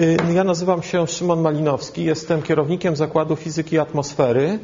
Y, 0.00 0.16
ja 0.34 0.44
nazywam 0.44 0.82
się 0.82 1.06
Szymon 1.06 1.40
Malinowski, 1.40 2.04
jestem 2.04 2.42
kierownikiem 2.42 2.96
Zakładu 2.96 3.36
Fizyki 3.36 3.78
Atmosfery 3.78 4.58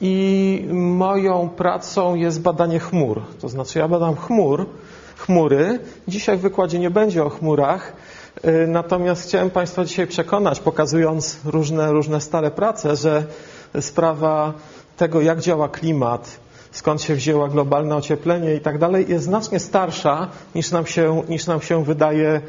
i 0.00 0.66
moją 0.72 1.48
pracą 1.48 2.14
jest 2.14 2.40
badanie 2.40 2.80
chmur. 2.80 3.22
To 3.40 3.48
znaczy 3.48 3.78
ja 3.78 3.88
badam 3.88 4.16
chmur, 4.16 4.66
chmury. 5.16 5.78
Dzisiaj 6.08 6.36
w 6.36 6.40
wykładzie 6.40 6.78
nie 6.78 6.90
będzie 6.90 7.24
o 7.24 7.30
chmurach, 7.30 7.92
y, 8.44 8.66
natomiast 8.66 9.22
chciałem 9.22 9.50
Państwa 9.50 9.84
dzisiaj 9.84 10.06
przekonać, 10.06 10.60
pokazując 10.60 11.38
różne, 11.44 11.92
różne 11.92 12.20
stare 12.20 12.50
prace, 12.50 12.96
że 12.96 13.24
sprawa 13.80 14.52
tego, 14.96 15.20
jak 15.20 15.40
działa 15.40 15.68
klimat, 15.68 16.40
skąd 16.74 17.02
się 17.02 17.14
wzięła 17.14 17.48
globalne 17.48 17.96
ocieplenie 17.96 18.54
i 18.54 18.60
tak 18.60 18.78
dalej, 18.78 19.06
jest 19.08 19.24
znacznie 19.24 19.60
starsza 19.60 20.28
niż 20.54 20.70
nam 20.70 20.86
się, 20.86 21.22
niż 21.28 21.46
nam 21.46 21.60
się 21.60 21.84
wydaje, 21.84 22.40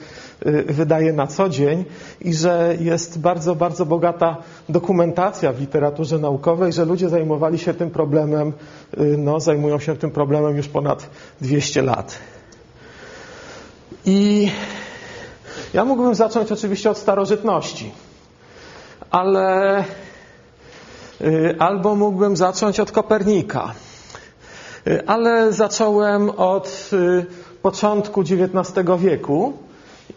y, 0.45 0.63
wydaje 0.73 1.13
na 1.13 1.27
co 1.27 1.49
dzień 1.49 1.85
i 2.21 2.33
że 2.33 2.75
jest 2.79 3.19
bardzo, 3.19 3.55
bardzo 3.55 3.85
bogata 3.85 4.37
dokumentacja 4.69 5.53
w 5.53 5.59
literaturze 5.59 6.19
naukowej, 6.19 6.73
że 6.73 6.85
ludzie 6.85 7.09
zajmowali 7.09 7.59
się 7.59 7.73
tym 7.73 7.91
problemem, 7.91 8.53
y, 8.97 9.15
no, 9.17 9.39
zajmują 9.39 9.79
się 9.79 9.95
tym 9.95 10.11
problemem 10.11 10.57
już 10.57 10.67
ponad 10.67 11.09
200 11.41 11.81
lat. 11.81 12.17
I 14.05 14.51
ja 15.73 15.85
mógłbym 15.85 16.15
zacząć 16.15 16.51
oczywiście 16.51 16.89
od 16.89 16.97
starożytności, 16.97 17.91
ale 19.11 19.79
y, 21.21 21.55
albo 21.59 21.95
mógłbym 21.95 22.37
zacząć 22.37 22.79
od 22.79 22.91
Kopernika 22.91 23.73
ale 25.07 25.53
zacząłem 25.53 26.29
od 26.29 26.89
y, 26.93 27.25
początku 27.61 28.21
XIX 28.21 28.89
wieku 28.99 29.53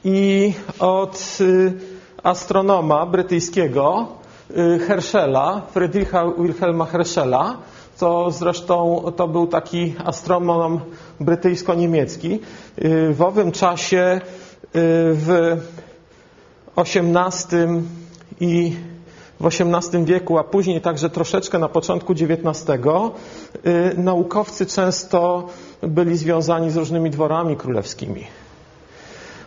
i 0.04 0.52
od 0.78 1.38
y, 1.40 1.72
astronoma 2.22 3.06
brytyjskiego 3.06 4.06
Herschela, 4.86 5.62
Friedricha 5.74 6.24
Wilhelma 6.38 6.84
Herschela. 6.86 7.56
To 7.98 8.30
zresztą 8.30 9.02
to 9.16 9.28
był 9.28 9.46
taki 9.46 9.94
astronom 10.04 10.80
brytyjsko-niemiecki. 11.20 12.38
W 13.10 13.22
owym 13.22 13.52
czasie 13.52 14.20
w 15.12 15.56
XVIII 16.76 17.82
i 18.40 18.76
w 19.40 19.46
XVIII 19.46 20.04
wieku, 20.04 20.38
a 20.38 20.44
później 20.44 20.80
także 20.80 21.10
troszeczkę 21.10 21.58
na 21.58 21.68
początku 21.68 22.12
XIX, 22.12 22.68
y, 23.66 23.98
naukowcy 23.98 24.66
często 24.66 25.46
byli 25.82 26.16
związani 26.16 26.70
z 26.70 26.76
różnymi 26.76 27.10
dworami 27.10 27.56
królewskimi. 27.56 28.24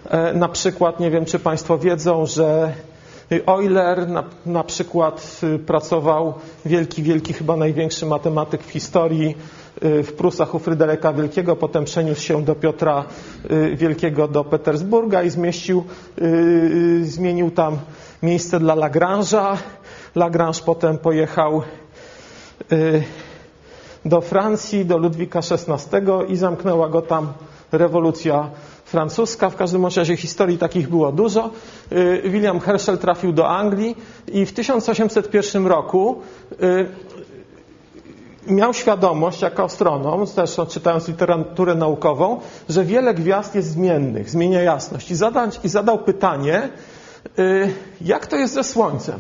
E, 0.09 0.33
na 0.33 0.49
przykład, 0.49 0.99
nie 0.99 1.11
wiem 1.11 1.25
czy 1.25 1.39
Państwo 1.39 1.77
wiedzą, 1.77 2.25
że 2.25 2.73
Euler 3.31 4.07
na, 4.07 4.23
na, 4.45 4.63
przykład 4.63 5.41
y, 5.43 5.59
pracował 5.59 6.33
wielki, 6.65 7.03
wielki, 7.03 7.33
chyba 7.33 7.55
największy 7.57 8.05
matematyk 8.05 8.63
w 8.63 8.69
historii 8.69 9.35
y, 9.83 10.03
w 10.03 10.13
Prusach 10.13 10.55
u 10.55 10.59
Fryderyka 10.59 11.13
Wielkiego, 11.13 11.55
potem 11.55 11.85
przeniósł 11.85 12.21
się 12.21 12.43
do 12.43 12.55
Piotra 12.55 13.05
Wielkiego 13.75 14.27
do 14.27 14.43
Petersburga 14.43 15.23
i 15.23 15.29
zmieścił, 15.29 15.83
zmienił 17.01 17.51
tam 17.51 17.77
miejsce 18.23 18.59
dla 18.59 18.75
Lagrange'a. 18.75 19.57
Lagrange 20.15 20.61
potem 20.65 20.97
pojechał 20.97 21.61
y, 22.71 23.03
do 24.05 24.21
Francji, 24.21 24.85
do 24.85 24.97
Ludwika 24.97 25.39
XVI 25.39 26.01
i 26.27 26.35
zamknęła 26.35 26.89
go 26.89 27.01
tam 27.01 27.33
rewolucja 27.71 28.49
francuska. 28.91 29.49
W 29.49 29.55
każdym 29.55 29.85
razie 29.85 30.17
historii 30.17 30.57
takich 30.57 30.89
było 30.89 31.11
dużo. 31.11 31.49
Y, 31.91 32.21
William 32.25 32.59
Herschel 32.59 32.97
trafił 32.97 33.33
do 33.33 33.49
Anglii 33.49 33.97
i 34.27 34.45
w 34.45 34.53
1801 34.53 35.67
roku 35.67 36.21
y, 36.61 36.87
miał 38.47 38.73
świadomość 38.73 39.41
jako 39.41 39.63
astronom, 39.63 40.27
też 40.27 40.57
czytając 40.69 41.07
literaturę 41.07 41.75
naukową, 41.75 42.39
że 42.69 42.83
wiele 42.83 43.13
gwiazd 43.13 43.55
jest 43.55 43.71
zmiennych, 43.71 44.29
zmienia 44.29 44.61
jasność. 44.61 45.11
I, 45.11 45.15
zadać, 45.15 45.59
i 45.63 45.69
zadał 45.69 45.97
pytanie, 45.97 46.69
jak 48.01 48.27
to 48.27 48.35
jest 48.35 48.53
ze 48.53 48.63
Słońcem? 48.63 49.19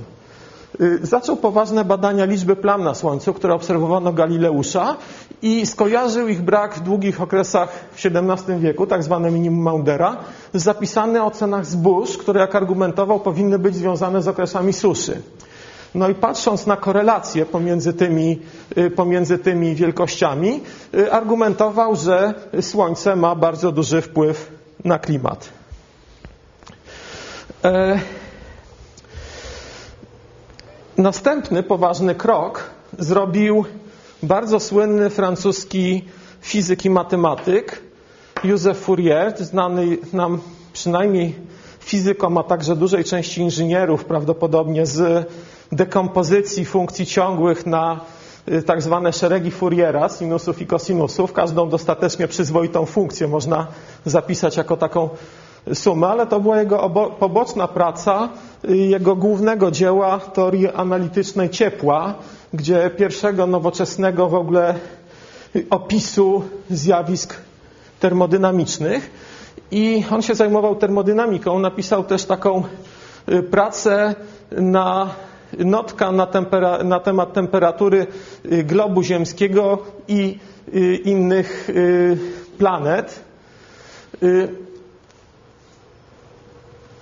Y, 0.81 0.99
zaczął 1.05 1.37
poważne 1.37 1.85
badania 1.85 2.25
liczby 2.25 2.55
plam 2.55 2.83
na 2.83 2.93
Słońcu, 2.93 3.33
które 3.33 3.53
obserwowano 3.53 4.13
Galileusza 4.13 4.95
i 5.41 5.65
skojarzył 5.65 6.27
ich 6.27 6.41
brak 6.41 6.75
w 6.75 6.79
długich 6.79 7.21
okresach 7.21 7.69
w 7.91 8.05
XVII 8.05 8.59
wieku, 8.59 8.87
tak 8.87 9.03
zwane 9.03 9.31
minimum 9.31 9.63
Maundera, 9.63 10.17
z 10.53 10.63
zapisane 10.63 11.23
ocenach 11.23 11.65
zbóż, 11.65 12.17
które 12.17 12.39
jak 12.39 12.55
argumentował 12.55 13.19
powinny 13.19 13.59
być 13.59 13.75
związane 13.75 14.21
z 14.21 14.27
okresami 14.27 14.73
suszy. 14.73 15.21
No 15.95 16.09
i 16.09 16.15
patrząc 16.15 16.67
na 16.67 16.77
korelację 16.77 17.45
pomiędzy 17.45 17.93
tymi, 17.93 18.39
y, 18.77 18.89
pomiędzy 18.89 19.37
tymi 19.37 19.75
wielkościami, 19.75 20.61
y, 20.93 21.11
argumentował, 21.11 21.95
że 21.95 22.33
Słońce 22.61 23.15
ma 23.15 23.35
bardzo 23.35 23.71
duży 23.71 24.01
wpływ 24.01 24.51
na 24.85 24.99
klimat. 24.99 25.49
E 27.63 27.99
Następny 31.01 31.63
poważny 31.63 32.15
krok 32.15 32.69
zrobił 32.99 33.65
bardzo 34.23 34.59
słynny 34.59 35.09
francuski 35.09 36.05
fizyk 36.41 36.85
i 36.85 36.89
matematyk 36.89 37.81
Józef 38.43 38.77
Fourier, 38.77 39.33
znany 39.37 39.97
nam 40.13 40.41
przynajmniej 40.73 41.35
fizykom, 41.79 42.37
a 42.37 42.43
także 42.43 42.75
dużej 42.75 43.03
części 43.03 43.41
inżynierów, 43.41 44.05
prawdopodobnie 44.05 44.85
z 44.85 45.29
dekompozycji 45.71 46.65
funkcji 46.65 47.05
ciągłych 47.05 47.65
na 47.65 47.99
y, 48.47 48.63
tak 48.63 48.81
zwane 48.81 49.13
szeregi 49.13 49.51
Fouriera, 49.51 50.09
sinusów 50.09 50.61
i 50.61 50.67
kosinusów. 50.67 51.33
Każdą 51.33 51.69
dostatecznie 51.69 52.27
przyzwoitą 52.27 52.85
funkcję 52.85 53.27
można 53.27 53.67
zapisać 54.05 54.57
jako 54.57 54.77
taką 54.77 55.09
sumę, 55.73 56.07
ale 56.07 56.27
to 56.27 56.39
była 56.39 56.59
jego 56.59 56.89
poboczna 57.19 57.67
praca 57.67 58.29
jego 58.63 59.15
głównego 59.15 59.71
dzieła 59.71 60.19
teorii 60.19 60.69
analitycznej 60.69 61.49
ciepła, 61.49 62.13
gdzie 62.53 62.89
pierwszego 62.89 63.47
nowoczesnego 63.47 64.29
w 64.29 64.35
ogóle 64.35 64.75
opisu 65.69 66.43
zjawisk 66.69 67.35
termodynamicznych. 67.99 69.11
I 69.71 70.03
on 70.11 70.21
się 70.21 70.35
zajmował 70.35 70.75
termodynamiką. 70.75 71.59
Napisał 71.59 72.03
też 72.03 72.25
taką 72.25 72.63
y, 73.29 73.43
pracę 73.43 74.15
na 74.51 75.09
notka 75.59 76.11
na, 76.11 76.25
tempera, 76.25 76.83
na 76.83 76.99
temat 76.99 77.33
temperatury 77.33 78.07
y, 78.51 78.63
globu 78.63 79.03
ziemskiego 79.03 79.77
i 80.07 80.39
innych 81.03 81.69
planet 82.57 83.23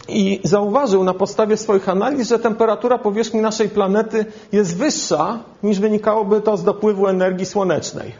i 0.09 0.40
zauważył 0.44 1.03
na 1.03 1.14
podstawie 1.14 1.58
swoich 1.58 1.90
analiz, 1.90 2.28
że 2.28 2.40
temperatura 2.40 2.97
powierzchni 2.97 3.42
naszej 3.42 3.70
planety 3.70 4.25
jest 4.52 4.78
wyższa 4.78 5.40
niż 5.64 5.80
wynikałoby 5.80 6.42
to 6.42 6.58
z 6.58 6.64
dopływu 6.64 7.08
energii 7.08 7.46
słonecznej. 7.46 8.14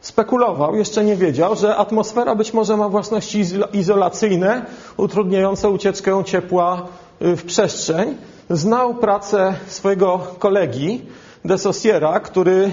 Spekulował, 0.00 0.76
jeszcze 0.76 1.04
nie 1.04 1.16
wiedział, 1.16 1.56
że 1.56 1.76
atmosfera 1.76 2.34
być 2.34 2.52
może 2.52 2.76
ma 2.76 2.88
własności 2.88 3.44
izolacyjne, 3.72 4.66
utrudniające 4.96 5.68
ucieczkę 5.68 6.22
ciepła 6.24 6.86
y, 7.22 7.36
w 7.36 7.44
przestrzeń. 7.44 8.16
Znał 8.50 8.94
pracę 8.94 9.54
swojego 9.66 10.20
kolegi 10.38 11.02
de 11.44 11.58
Saussura, 11.58 12.20
który 12.20 12.70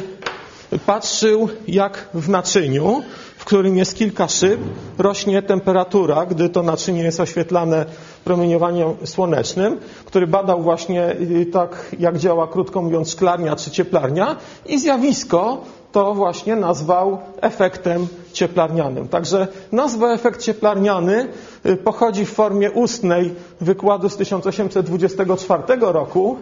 patrzył 0.85 1.49
jak 1.67 2.09
w 2.13 2.29
naczyniu 2.29 3.01
w 3.45 3.47
którym 3.47 3.77
jest 3.77 3.95
kilka 3.95 4.27
szyb, 4.27 4.59
rośnie 4.97 5.41
temperatura, 5.41 6.25
gdy 6.25 6.49
to 6.49 6.63
naczynie 6.63 7.03
jest 7.03 7.19
oświetlane 7.19 7.85
promieniowaniem 8.25 8.93
słonecznym, 9.05 9.77
który 10.05 10.27
badał 10.27 10.61
właśnie 10.61 11.15
y, 11.41 11.45
tak, 11.45 11.95
jak 11.99 12.17
działa, 12.17 12.47
krótko 12.47 12.81
mówiąc, 12.81 13.09
szklarnia 13.11 13.55
czy 13.55 13.71
cieplarnia 13.71 14.35
i 14.65 14.79
zjawisko 14.79 15.61
to 15.91 16.13
właśnie 16.13 16.55
nazwał 16.55 17.17
efektem 17.41 18.07
cieplarnianym. 18.33 19.07
Także 19.07 19.47
nazwa 19.71 20.13
efekt 20.13 20.41
cieplarniany 20.41 21.27
y, 21.65 21.77
pochodzi 21.77 22.25
w 22.25 22.31
formie 22.33 22.71
ustnej 22.71 23.35
wykładu 23.61 24.09
z 24.09 24.15
1824 24.17 25.63
roku, 25.81 26.37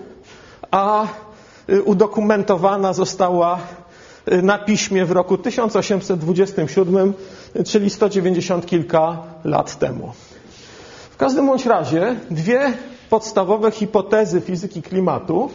a 0.72 1.06
y, 1.70 1.84
udokumentowana 1.84 2.94
została 2.94 3.60
na 4.44 4.58
piśmie 4.58 5.06
w 5.06 5.12
roku 5.12 5.38
1827, 5.38 7.14
czyli 7.66 7.90
190 7.90 8.66
kilka 8.66 9.18
lat 9.44 9.80
temu. 9.80 10.12
Każdym 11.24 11.46
bądź 11.48 11.66
razie 11.66 12.16
dwie 12.32 12.74
podstawowe 13.10 13.72
hipotezy 13.72 14.42
fizyki 14.42 14.82
klimatu, 14.82 15.50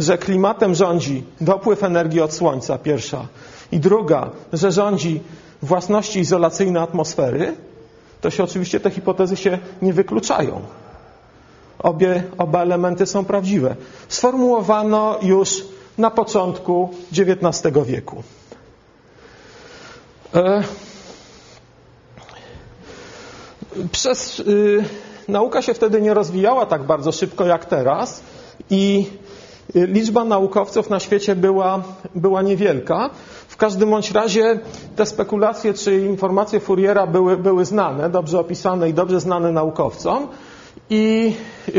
że 0.00 0.18
klimatem 0.18 0.74
rządzi 0.74 1.24
dopływ 1.40 1.82
energii 1.84 2.20
od 2.20 2.32
Słońca, 2.32 2.78
pierwsza, 2.78 3.26
i 3.72 3.80
druga, 3.80 4.30
że 4.52 4.72
rządzi 4.72 5.20
własności 5.62 6.20
izolacyjne 6.20 6.80
atmosfery, 6.80 7.56
to 8.20 8.30
się 8.30 8.44
oczywiście 8.44 8.80
te 8.80 8.90
hipotezy 8.90 9.36
się 9.36 9.58
nie 9.82 9.92
wykluczają. 9.92 10.60
obie, 11.78 12.22
oba 12.38 12.62
elementy 12.62 13.06
są 13.06 13.24
prawdziwe. 13.24 13.76
Sformułowano 14.08 15.18
już 15.22 15.64
na 15.98 16.10
początku 16.10 16.90
XIX 17.12 17.74
wieku. 17.86 18.22
E, 20.34 20.62
przez, 23.92 24.40
y, 24.40 24.84
nauka 25.28 25.62
się 25.62 25.74
wtedy 25.74 26.00
nie 26.00 26.14
rozwijała 26.14 26.66
tak 26.66 26.82
bardzo 26.82 27.12
szybko 27.12 27.44
jak 27.46 27.64
teraz 27.64 28.22
i 28.70 29.06
y, 29.76 29.86
liczba 29.86 30.24
naukowców 30.24 30.90
na 30.90 31.00
świecie 31.00 31.36
była, 31.36 31.82
była 32.14 32.42
niewielka. 32.42 33.10
W 33.48 33.56
każdym 33.56 33.90
bądź 33.90 34.10
razie 34.10 34.58
te 34.96 35.06
spekulacje 35.06 35.74
czy 35.74 36.00
informacje 36.00 36.60
Fouriera 36.60 37.06
były, 37.06 37.36
były 37.36 37.64
znane, 37.64 38.10
dobrze 38.10 38.40
opisane 38.40 38.88
i 38.88 38.94
dobrze 38.94 39.20
znane 39.20 39.52
naukowcom. 39.52 40.28
I 40.90 41.34
y, 41.68 41.72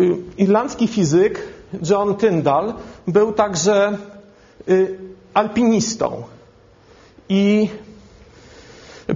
y, 0.00 0.16
irlandzki 0.38 0.88
fizyk 0.88 1.42
John 1.90 2.14
Tyndall 2.14 2.74
był 3.06 3.32
także 3.32 3.98
y, 4.68 4.98
alpinistą 5.34 6.22
i 7.28 7.68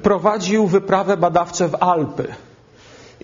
prowadził 0.02 0.66
wyprawę 0.66 1.16
badawcze 1.16 1.69
w 1.69 1.75
Alpy. 1.75 2.34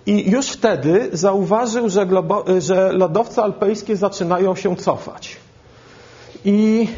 I 0.07 0.31
już 0.31 0.49
wtedy 0.49 1.09
zauważył, 1.13 1.89
że, 1.89 2.07
globo, 2.07 2.45
że 2.59 2.93
lodowce 2.93 3.43
alpejskie 3.43 3.97
zaczynają 3.97 4.55
się 4.55 4.77
cofać. 4.77 5.37
I 6.45 6.89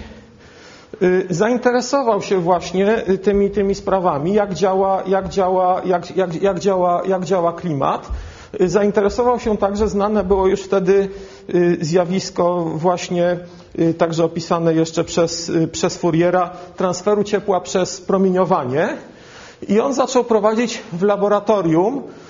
y, 1.03 1.27
zainteresował 1.31 2.23
się 2.23 2.39
właśnie 2.41 3.03
tymi, 3.23 3.51
tymi 3.51 3.75
sprawami, 3.75 4.35
jak 4.35 4.55
działa, 4.55 5.03
jak, 5.07 5.29
działa, 5.29 5.83
jak, 5.85 6.17
jak, 6.17 6.43
jak, 6.43 6.59
działa, 6.59 7.03
jak 7.07 7.25
działa 7.25 7.53
klimat. 7.53 8.11
Y, 8.61 8.69
zainteresował 8.69 9.41
się 9.41 9.57
także, 9.57 9.89
znane 9.89 10.25
było 10.25 10.47
już 10.47 10.63
wtedy 10.63 11.09
y, 11.55 11.79
zjawisko 11.81 12.65
właśnie 12.65 13.39
także 13.99 14.25
opisane 14.25 14.75
jeszcze 14.75 15.05
przez, 15.05 15.53
przez 15.73 15.97
Fouriera, 15.97 16.51
transferu 16.77 17.25
ciepła 17.25 17.61
przez 17.61 18.01
promieniowanie. 18.01 18.97
I 19.69 19.81
on 19.81 19.95
zaczął 19.95 20.25
prowadzić 20.25 20.83
w 20.93 21.03
laboratorium 21.03 21.99
y, 21.99 22.26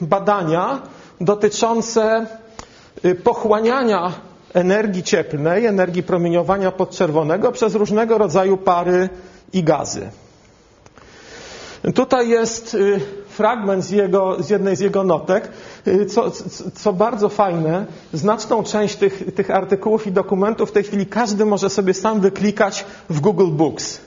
badania 0.00 0.82
dotyczące 1.20 2.26
y, 3.04 3.14
pochłaniania 3.14 4.12
energii 4.54 5.02
cieplnej, 5.02 5.66
energii 5.66 6.02
promieniowania 6.02 6.72
podczerwonego 6.72 7.52
przez 7.52 7.74
różnego 7.74 8.18
rodzaju 8.18 8.56
pary 8.56 9.08
i 9.52 9.64
gazy. 9.64 10.10
Tutaj 11.94 12.28
jest 12.28 12.74
y, 12.74 13.00
fragment 13.28 13.84
z, 13.84 13.90
jego, 13.90 14.42
z 14.42 14.50
jednej 14.50 14.76
z 14.76 14.80
jego 14.80 15.04
notek, 15.04 15.48
co, 16.08 16.30
co, 16.74 16.92
bardzo 16.92 17.28
fajne. 17.28 17.86
Znaczną 18.12 18.62
część 18.62 18.96
tych, 18.96 19.34
tych 19.34 19.50
artykułów 19.50 20.06
i 20.06 20.12
dokumentów 20.12 20.68
w 20.68 20.72
tej 20.72 20.82
chwili 20.82 21.06
każdy 21.06 21.44
może 21.44 21.70
sobie 21.70 21.94
sam 21.94 22.20
wyklikać 22.20 22.84
w 23.10 23.20
Google 23.20 23.50
Books 23.50 24.00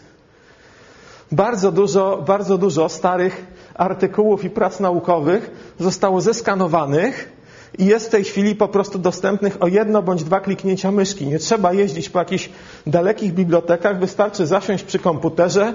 bardzo 1.32 1.72
dużo, 1.72 2.24
bardzo 2.28 2.58
dużo 2.58 2.90
starych 2.90 3.46
artykułów 3.76 4.44
i 4.44 4.50
prac 4.50 4.80
naukowych 4.80 5.74
zostało 5.80 6.22
zeskanowanych 6.22 7.32
i 7.78 7.86
jest 7.86 8.08
w 8.08 8.10
tej 8.10 8.24
chwili 8.24 8.56
po 8.56 8.68
prostu 8.68 9.00
dostępnych 9.00 9.58
o 9.60 9.68
jedno 9.68 10.02
bądź 10.02 10.24
dwa 10.24 10.40
kliknięcia 10.40 10.92
myszki. 10.92 11.28
Nie 11.28 11.40
trzeba 11.40 11.74
jeździć 11.74 12.10
po 12.10 12.20
jakichś 12.20 12.50
dalekich 12.88 13.34
bibliotekach, 13.34 14.00
wystarczy 14.00 14.48
zasiąść 14.48 14.84
przy 14.84 15.00
komputerze, 15.00 15.74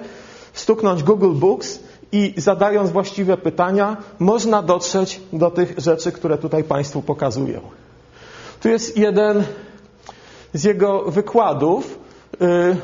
stuknąć 0.52 1.02
Google 1.02 1.32
Books 1.32 1.78
i 2.12 2.34
zadając 2.36 2.90
właściwe 2.90 3.36
pytania, 3.36 3.96
można 4.18 4.62
dotrzeć 4.62 5.20
do 5.32 5.50
tych 5.50 5.74
rzeczy, 5.78 6.12
które 6.12 6.38
tutaj 6.38 6.64
Państwu 6.64 7.02
pokazuję. 7.02 7.60
Tu 8.62 8.68
jest 8.68 8.96
jeden 8.96 9.44
z 10.54 10.64
jego 10.64 11.02
wykładów. 11.02 11.98
Yy, 12.40 12.76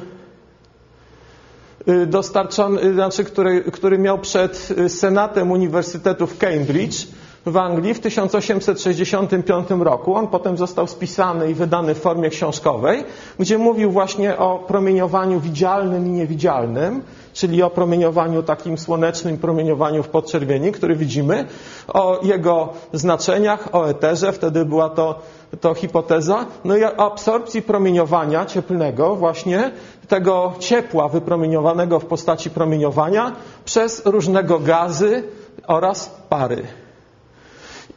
dostarczony, 2.07 2.83
y, 2.83 2.95
znaczy, 2.95 3.25
który, 3.25 3.63
który 3.63 3.99
miał 3.99 4.19
przed 4.19 4.69
y, 4.79 4.89
Senatem 4.89 5.51
Uniwersytetu 5.51 6.27
w 6.27 6.39
Cambridge 6.39 7.07
w 7.47 7.57
Anglii 7.57 7.95
w 7.95 8.01
1865 8.01 9.69
roku. 9.81 10.15
On 10.15 10.29
potem 10.29 10.57
został 10.57 10.87
spisany 10.87 11.51
i 11.51 11.55
wydany 11.55 11.95
w 11.95 11.99
formie 11.99 12.31
książkowej, 12.31 13.05
gdzie 13.39 13.59
mówił 13.59 13.91
właśnie 13.91 14.39
o 14.39 14.59
promieniowaniu 14.59 15.41
widzialnym 15.41 16.07
i 16.07 16.11
niewidzialnym, 16.11 17.03
czyli 17.33 17.63
o 17.63 17.71
promieniowaniu 17.71 18.43
takim 18.43 18.79
słonecznym, 18.79 19.39
promieniowaniu 19.39 20.03
w 20.03 20.09
podczerwieni, 20.09 20.73
który 20.73 20.97
widzimy, 20.97 21.47
o 21.89 22.21
jego 22.23 22.69
znaczeniach, 22.93 23.69
o 23.73 23.89
eterze, 23.89 24.33
wtedy 24.33 24.65
była 24.65 24.89
to, 24.89 25.19
to 25.61 25.75
hipoteza, 25.75 26.47
no 26.65 26.77
i 26.77 26.85
o 26.85 27.13
absorpcji 27.13 27.63
promieniowania 27.63 28.47
cieplnego 28.47 29.17
właśnie 29.17 29.71
tego 30.09 30.53
ciepła 30.59 31.09
wypromieniowanego 31.09 32.01
w 32.01 32.07
postaci 32.07 32.51
promieniowania 32.51 33.33
przez 33.65 34.03
różnego 34.05 34.59
gazy 34.59 35.23
oraz 35.67 36.11
pary. 36.29 36.63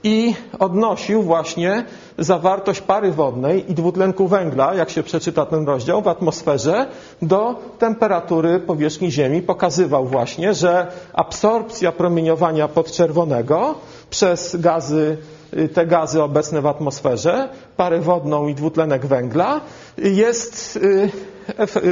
I 0.03 0.35
odnosił 0.59 1.23
właśnie 1.23 1.85
zawartość 2.17 2.81
pary 2.81 3.11
wodnej 3.11 3.71
i 3.71 3.73
dwutlenku 3.73 4.27
węgla, 4.27 4.73
jak 4.73 4.89
się 4.89 5.03
przeczyta 5.03 5.45
ten 5.45 5.65
rozdział, 5.65 6.01
w 6.01 6.07
atmosferze 6.07 6.87
do 7.21 7.55
temperatury 7.79 8.59
powierzchni 8.59 9.11
Ziemi. 9.11 9.41
Pokazywał 9.41 10.05
właśnie, 10.05 10.53
że 10.53 10.91
absorpcja 11.13 11.91
promieniowania 11.91 12.67
podczerwonego 12.67 13.75
przez 14.09 14.55
gazy 14.55 15.17
Y, 15.53 15.69
te 15.69 15.85
gazy 15.85 16.23
obecne 16.23 16.61
w 16.61 16.65
atmosferze, 16.65 17.49
parę 17.77 17.99
wodną 17.99 18.47
i 18.47 18.55
dwutlenek 18.55 19.05
węgla, 19.05 19.61
jest, 19.97 20.75
y, 20.75 21.11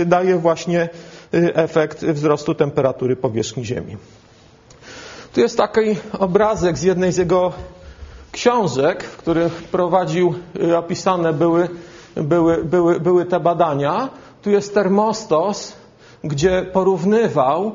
daje 0.06 0.38
właśnie 0.38 0.90
y, 1.34 1.56
efekt 1.56 2.06
wzrostu 2.06 2.56
temperatury 2.56 3.16
powierzchni 3.16 3.66
Ziemi. 3.66 3.98
Tu 5.34 5.42
jest 5.42 5.58
taki 5.58 5.96
obrazek 6.20 6.78
z 6.78 6.84
jednej 6.84 7.12
z 7.12 7.18
jego 7.18 7.54
książek, 8.32 9.04
w 9.04 9.18
których 9.18 9.54
prowadził, 9.54 10.34
opisane 10.78 11.34
były, 11.34 11.70
były, 12.16 12.64
były, 12.64 13.00
były 13.00 13.26
te 13.26 13.40
badania. 13.40 14.10
Tu 14.42 14.50
jest 14.50 14.74
termostos, 14.74 15.74
gdzie 16.28 16.66
porównywał 16.74 17.72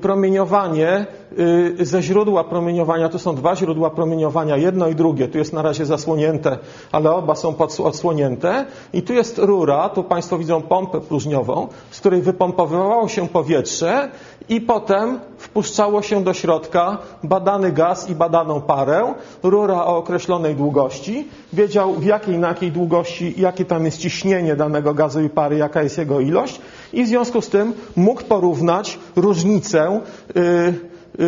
promieniowanie 0.00 1.06
Y, 1.38 1.86
ze 1.86 2.02
źródła 2.02 2.44
promieniowania, 2.44 3.08
tu 3.08 3.18
są 3.18 3.34
dwa 3.34 3.56
źródła 3.56 3.90
promieniowania, 3.90 4.56
jedno 4.56 4.88
i 4.88 4.94
drugie, 4.94 5.28
tu 5.28 5.38
jest 5.38 5.52
na 5.52 5.62
razie 5.62 5.86
zasłonięte, 5.86 6.58
ale 6.92 7.12
oba 7.12 7.34
są 7.34 7.54
odsłonięte. 7.84 8.66
I 8.92 9.02
tu 9.02 9.12
jest 9.12 9.38
rura, 9.38 9.88
tu 9.88 10.04
Państwo 10.04 10.38
widzą 10.38 10.62
pompę 10.62 11.00
próżniową, 11.00 11.68
z 11.90 12.00
której 12.00 12.22
wypompowywało 12.22 13.08
się 13.08 13.28
powietrze 13.28 14.10
i 14.48 14.60
potem 14.60 15.20
wpuszczało 15.38 16.02
się 16.02 16.24
do 16.24 16.34
środka 16.34 16.98
badany 17.22 17.72
gaz 17.72 18.10
i 18.10 18.14
badaną 18.14 18.60
parę, 18.60 19.14
rura 19.42 19.84
o 19.84 19.96
określonej 19.96 20.54
długości, 20.54 21.28
wiedział 21.52 21.92
w 21.92 22.04
jakiej, 22.04 22.38
na 22.38 22.48
jakiej 22.48 22.72
długości, 22.72 23.34
jakie 23.36 23.64
tam 23.64 23.84
jest 23.84 23.98
ciśnienie 23.98 24.56
danego 24.56 24.94
gazu 24.94 25.20
i 25.20 25.28
pary, 25.28 25.56
jaka 25.56 25.82
jest 25.82 25.98
jego 25.98 26.20
ilość 26.20 26.60
i 26.98 27.04
w 27.04 27.08
związku 27.08 27.40
z 27.40 27.48
tym 27.48 27.72
mógł 27.96 28.22
porównać 28.22 28.98
różnicę 29.16 30.00
yy, 30.34 30.94
Y, 31.20 31.22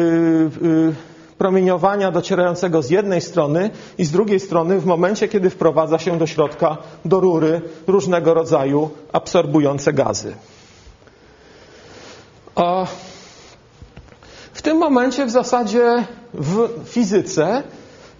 y, 0.62 0.94
promieniowania 1.38 2.10
docierającego 2.10 2.82
z 2.82 2.90
jednej 2.90 3.20
strony 3.20 3.70
i 3.98 4.04
z 4.04 4.10
drugiej 4.10 4.40
strony 4.40 4.80
w 4.80 4.86
momencie, 4.86 5.28
kiedy 5.28 5.50
wprowadza 5.50 5.98
się 5.98 6.18
do 6.18 6.26
środka, 6.26 6.76
do 7.04 7.20
rury 7.20 7.60
różnego 7.86 8.34
rodzaju 8.34 8.90
absorbujące 9.12 9.92
gazy. 9.92 10.34
W 14.52 14.62
tym 14.62 14.76
momencie 14.76 15.26
w 15.26 15.30
zasadzie 15.30 16.04
w 16.34 16.68
fizyce 16.84 17.62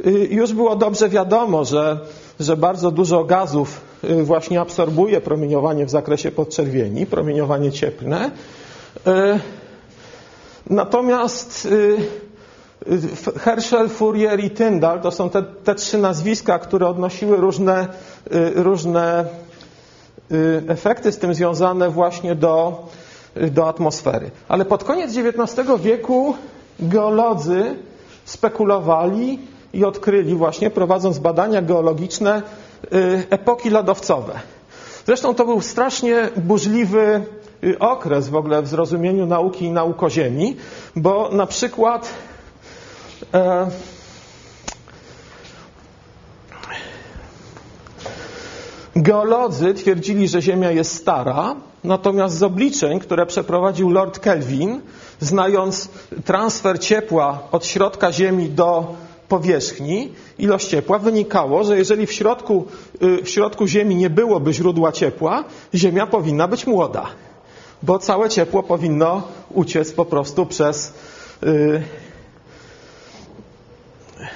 y, 0.07 0.11
już 0.31 0.53
było 0.53 0.77
dobrze 0.77 1.09
wiadomo, 1.09 1.65
że, 1.65 2.01
że 2.41 2.57
bardzo 2.57 2.91
dużo 2.91 3.25
gazów 3.25 3.81
właśnie 4.03 4.61
absorbuje 4.61 5.21
promieniowanie 5.21 5.87
w 5.87 5.91
zakresie 5.91 6.31
podczerwieni, 6.31 7.07
promieniowanie 7.07 7.73
cieplne. 7.73 8.31
Natomiast 10.71 11.67
y, 11.67 11.97
y, 12.93 13.39
Herschel, 13.39 13.89
Fourier 13.89 14.45
i 14.45 14.51
Tyndall 14.51 15.01
to 15.01 15.11
są 15.11 15.31
te, 15.31 15.43
te 15.43 15.75
trzy 15.75 15.99
nazwiska, 15.99 16.59
które 16.59 16.89
odnosiły 16.89 17.37
różne, 17.37 17.89
y, 18.35 18.63
różne 18.63 19.25
efekty 20.69 21.13
z 21.13 21.19
tym 21.19 21.35
związane 21.35 21.91
właśnie 21.91 22.35
do, 22.35 22.85
do 23.51 23.69
atmosfery. 23.69 24.31
Ale 24.49 24.65
pod 24.65 24.85
koniec 24.85 25.17
XIX 25.17 25.69
wieku 25.81 26.35
geolodzy 26.81 27.77
spekulowali 28.25 29.39
i 29.73 29.85
odkryli 29.85 30.35
właśnie, 30.35 30.71
prowadząc 30.71 31.19
badania 31.19 31.63
geologiczne, 31.63 32.43
Y, 32.93 33.27
epoki 33.31 33.71
lodowcowe. 33.71 34.41
Zresztą 35.07 35.35
to 35.35 35.45
był 35.45 35.61
strasznie 35.61 36.29
burzliwy 36.37 37.25
y, 37.65 37.79
okres 37.79 38.29
w 38.29 38.37
ogóle 38.37 38.63
w 38.63 38.69
zrozumieniu 38.69 39.27
nauki 39.27 39.65
i 39.65 39.71
nauk 39.71 40.03
o 40.03 40.11
Ziemi, 40.11 40.57
bo 40.97 41.29
na 41.33 41.47
przykład 41.47 42.09
e, 43.35 43.69
geolodzy 48.97 49.75
twierdzili, 49.75 50.29
że 50.29 50.43
Ziemia 50.43 50.71
jest 50.71 50.95
stara, 50.95 51.57
natomiast 51.85 52.39
z 52.39 52.43
obliczeń, 52.43 53.01
które 53.01 53.27
przeprowadził 53.27 53.91
Lord 53.91 54.19
Kelvin, 54.19 54.81
znając 55.21 55.89
transfer 56.25 56.81
ciepła 56.81 57.39
od 57.53 57.67
środka 57.67 58.13
Ziemi 58.13 58.49
do 58.49 58.95
powierzchni, 59.29 60.13
ilość 60.39 60.69
ciepła, 60.69 60.99
wynikało, 60.99 61.65
że 61.65 61.79
jeżeli 61.79 62.07
w 62.07 62.13
środku, 62.13 62.67
y, 63.03 63.23
w 63.23 63.29
środku 63.29 63.67
Ziemi 63.67 63.97
nie 63.97 64.11
byłoby 64.11 64.53
źródła 64.53 64.93
ciepła, 64.93 65.45
Ziemia 65.75 66.07
powinna 66.07 66.49
być 66.49 66.67
młoda, 66.67 67.07
bo 67.83 67.99
całe 67.99 68.29
ciepło 68.29 68.63
powinno 68.63 69.23
uciec 69.55 69.93
po 69.93 70.05
prostu 70.05 70.47
przez 70.47 70.93
yy, 71.43 71.83
Y, 74.21 74.27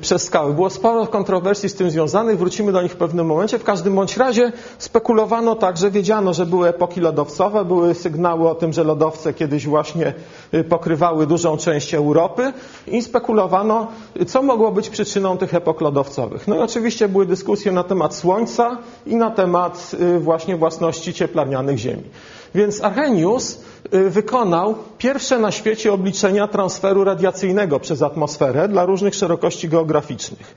przez 0.00 0.22
skały. 0.22 0.54
Było 0.54 0.70
sporo 0.70 1.06
kontrowersji 1.06 1.68
z 1.68 1.74
tym 1.74 1.90
związanych, 1.90 2.38
wrócimy 2.38 2.72
do 2.72 2.82
nich 2.82 2.92
w 2.92 2.96
pewnym 2.96 3.26
momencie. 3.26 3.58
W 3.58 3.64
każdym 3.64 3.94
bądź 3.94 4.16
razie 4.16 4.52
spekulowano 4.78 5.54
tak, 5.54 5.76
że 5.76 5.90
wiedziano, 5.90 6.34
że 6.34 6.46
były 6.46 6.68
epoki 6.68 7.00
lodowcowe, 7.00 7.64
były 7.64 7.94
sygnały 7.94 8.48
o 8.48 8.54
tym, 8.54 8.72
że 8.72 8.84
lodowce 8.84 9.34
kiedyś 9.34 9.66
właśnie 9.66 10.14
y, 10.54 10.64
pokrywały 10.64 11.26
dużą 11.26 11.56
część 11.56 11.94
Europy 11.94 12.52
i 12.86 13.02
spekulowano, 13.02 13.86
co 14.26 14.42
mogło 14.42 14.72
być 14.72 14.88
przyczyną 14.90 15.38
tych 15.38 15.54
epok 15.54 15.80
lodowcowych. 15.80 16.48
No 16.48 16.56
i 16.56 16.58
oczywiście 16.58 17.08
były 17.08 17.26
dyskusje 17.26 17.72
na 17.72 17.84
temat 17.84 18.14
Słońca 18.14 18.78
i 19.06 19.16
na 19.16 19.30
temat 19.30 19.90
y, 20.16 20.20
właśnie 20.20 20.56
własności 20.56 21.14
cieplarnianych 21.14 21.78
Ziemi. 21.78 22.02
Więc 22.54 22.84
Arrhenius 22.84 23.58
y, 23.94 24.10
wykonał 24.10 24.74
pierwsze 24.98 25.38
na 25.38 25.50
świecie 25.50 25.92
obliczenia 25.92 26.48
transferu 26.48 27.04
radiacyjnego 27.04 27.80
przez 27.80 28.02
atmosferę 28.02 28.68
dla 28.68 28.84
różnych 28.84 29.14
szerokości 29.14 29.68
geograficznych. 29.68 30.54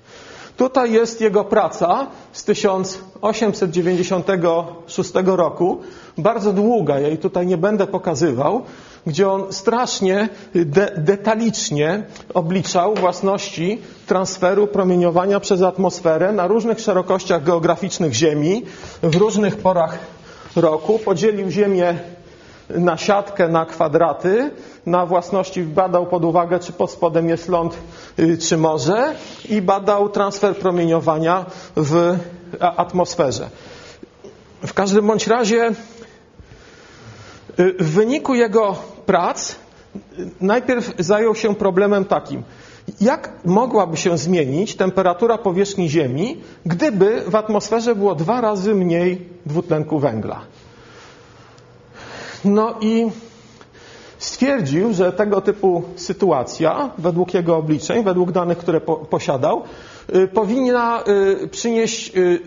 Tutaj 0.58 0.92
jest 0.92 1.22
jego 1.22 1.44
praca 1.44 2.08
z 2.34 2.44
1896 2.44 5.12
roku, 5.25 5.78
bardzo 6.18 6.54
długa, 6.54 7.00
ja 7.00 7.08
jej 7.08 7.18
tutaj 7.18 7.48
nie 7.48 7.58
będę 7.58 7.88
pokazywał, 7.88 8.62
gdzie 9.08 9.30
on 9.32 9.54
strasznie 9.54 10.30
de 10.54 10.92
detalicznie 10.98 12.04
obliczał 12.34 12.96
własności 12.96 13.82
transferu 14.08 14.68
promieniowania 14.68 15.40
przez 15.40 15.62
atmosferę 15.62 16.32
na 16.32 16.48
różnych 16.48 16.80
szerokościach 16.80 17.44
geograficznych 17.44 18.14
Ziemi, 18.14 18.64
w 19.04 19.16
różnych 19.16 19.58
porach 19.58 20.00
roku 20.56 21.00
podzielił 21.00 21.50
Ziemię 21.50 21.96
na 22.70 22.98
siatkę, 22.98 23.48
na 23.48 23.66
kwadraty, 23.66 24.52
na 24.86 25.06
własności 25.06 25.64
badał 25.64 26.06
pod 26.06 26.26
uwagę, 26.26 26.60
czy 26.60 26.74
pod 26.74 26.92
spodem 26.92 27.30
jest 27.30 27.50
ląd, 27.50 27.78
y, 28.20 28.38
czy 28.38 28.58
morze 28.58 29.16
i 29.50 29.62
badał 29.62 30.10
transfer 30.10 30.56
promieniowania 30.56 31.46
w 31.76 32.18
atmosferze. 32.60 33.50
W 34.68 34.74
każdym 34.74 35.08
bądź 35.08 35.28
razie 35.28 35.72
y, 37.60 37.74
w 37.80 37.92
wyniku 37.92 38.36
jego 38.36 38.76
prac 39.06 39.52
y, 39.52 39.56
najpierw 40.42 40.94
zajął 41.00 41.36
się 41.36 41.56
problemem 41.56 42.06
takim– 42.06 42.44
jak 43.02 43.32
mogłaby 43.46 43.98
się 43.98 44.18
zmienić 44.18 44.75
temperatura 44.75 45.38
powierzchni 45.38 45.90
Ziemi, 45.90 46.42
gdyby 46.66 47.24
w 47.28 47.36
atmosferze 47.36 47.96
było 47.96 48.16
dwa 48.16 48.42
razy 48.42 48.75
mniej 48.75 49.30
dwutlenku 49.46 50.00
węgla? 50.00 50.42
No 52.46 52.75
i 52.82 53.12
stwierdził, 54.18 54.94
że 54.94 55.12
tego 55.12 55.42
typu 55.42 55.84
sytuacja, 55.96 56.90
według 56.98 57.34
jego 57.34 57.58
obliczeń, 57.58 58.04
według 58.04 58.32
danych, 58.32 58.58
które 58.58 58.82
po, 58.82 58.96
posiadał, 58.96 59.64
y, 60.16 60.28
powinna 60.28 61.04
y, 61.44 61.48
przynieść 61.48 62.18
y, 62.18 62.40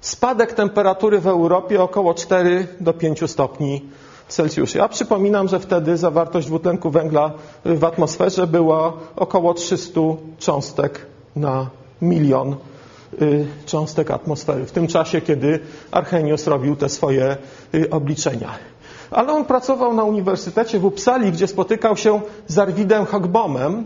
spadek 0.00 0.52
temperatury 0.52 1.20
w 1.20 1.26
Europie 1.26 1.82
około 1.82 2.14
4 2.14 2.66
do 2.80 2.92
5 2.92 3.30
stopni 3.30 3.82
Celsjusza. 4.28 4.78
Ja 4.78 4.88
przypominam, 4.88 5.48
że 5.48 5.60
wtedy 5.60 5.96
zawartość 5.96 6.46
dwutlenku 6.46 6.90
węgla 6.90 7.32
w 7.64 7.84
atmosferze 7.84 8.46
była 8.46 8.92
około 9.16 9.54
300 9.54 10.00
cząstek 10.38 11.06
na 11.36 11.66
milion 12.02 12.56
y, 13.22 13.46
cząstek 13.66 14.10
atmosfery. 14.10 14.66
W 14.66 14.72
tym 14.72 14.86
czasie, 14.86 15.20
kiedy 15.20 15.60
Archenius 15.90 16.46
robił 16.46 16.76
te 16.76 16.88
swoje 16.88 17.36
y, 17.74 17.90
obliczenia. 17.90 18.48
Ale 19.10 19.32
on 19.32 19.44
pracował 19.44 19.94
na 19.94 20.04
Uniwersytecie 20.04 20.78
w 20.78 20.84
Uppsali, 20.84 21.32
gdzie 21.32 21.46
spotykał 21.46 21.96
się 21.96 22.20
z 22.46 22.58
Arwidem 22.58 23.06
Hogbomem, 23.06 23.78
y, 23.78 23.82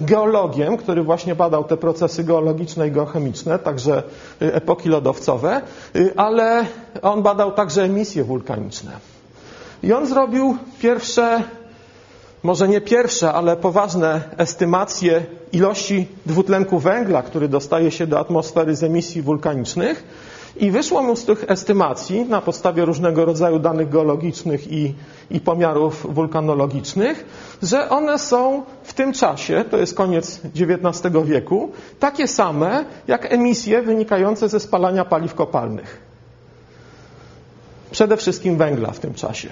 geologiem, 0.00 0.76
który 0.76 1.02
właśnie 1.02 1.34
badał 1.34 1.64
te 1.64 1.76
procesy 1.76 2.24
geologiczne 2.24 2.88
i 2.88 2.90
geochemiczne, 2.90 3.58
także 3.58 4.02
epoki 4.40 4.88
lodowcowe, 4.88 5.60
ale 6.16 6.66
on 7.02 7.22
badał 7.22 7.52
także 7.52 7.82
emisje 7.82 8.24
wulkaniczne. 8.24 9.09
I 9.82 9.92
on 9.92 10.06
zrobił 10.06 10.56
pierwsze, 10.82 11.42
może 12.42 12.68
nie 12.68 12.80
pierwsze, 12.80 13.32
ale 13.32 13.56
poważne 13.56 14.20
estymacje 14.36 15.22
ilości 15.52 16.06
dwutlenku 16.26 16.78
węgla, 16.78 17.22
który 17.22 17.48
dostaje 17.48 17.90
się 17.90 18.06
do 18.06 18.18
atmosfery 18.18 18.76
z 18.76 18.82
emisji 18.84 19.22
wulkanicznych. 19.22 20.04
I 20.56 20.70
wyszło 20.70 21.02
mu 21.02 21.16
z 21.16 21.24
tych 21.24 21.44
estymacji 21.50 22.24
na 22.24 22.40
podstawie 22.40 22.84
różnego 22.84 23.24
rodzaju 23.24 23.58
danych 23.58 23.88
geologicznych 23.88 24.72
i, 24.72 24.94
i 25.30 25.40
pomiarów 25.40 26.14
wulkanologicznych, 26.14 27.24
że 27.62 27.88
one 27.88 28.18
są 28.18 28.62
w 28.82 28.92
tym 28.94 29.12
czasie, 29.12 29.64
to 29.70 29.76
jest 29.76 29.94
koniec 29.94 30.40
XIX 30.56 31.14
wieku, 31.24 31.70
takie 31.98 32.28
same 32.28 32.84
jak 33.08 33.32
emisje 33.32 33.82
wynikające 33.82 34.48
ze 34.48 34.60
spalania 34.60 35.04
paliw 35.04 35.34
kopalnych. 35.34 36.09
Przede 37.90 38.16
wszystkim 38.16 38.56
węgla 38.56 38.90
w 38.90 38.98
tym 38.98 39.14
czasie. 39.14 39.48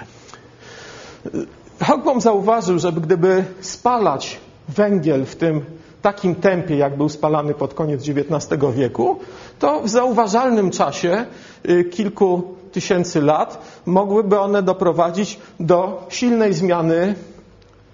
Hogbom 1.83 2.21
zauważył, 2.21 2.78
że 2.78 2.92
gdyby 2.92 3.45
spalać 3.61 4.40
węgiel 4.68 5.25
w 5.25 5.37
tym 5.37 5.64
takim 6.02 6.35
tempie, 6.35 6.76
jak 6.76 6.97
był 6.97 7.09
spalany 7.09 7.54
pod 7.54 7.75
koniec 7.75 8.02
XIX 8.09 8.62
wieku, 8.75 9.18
to 9.59 9.80
w 9.80 9.88
zauważalnym 9.88 10.71
czasie 10.71 11.26
y, 11.68 11.85
kilku 11.85 12.42
tysięcy 12.73 13.21
lat 13.21 13.59
mogłyby 13.87 14.40
one 14.40 14.62
doprowadzić 14.62 15.40
do 15.61 16.07
silnej 16.09 16.54
zmiany 16.54 17.14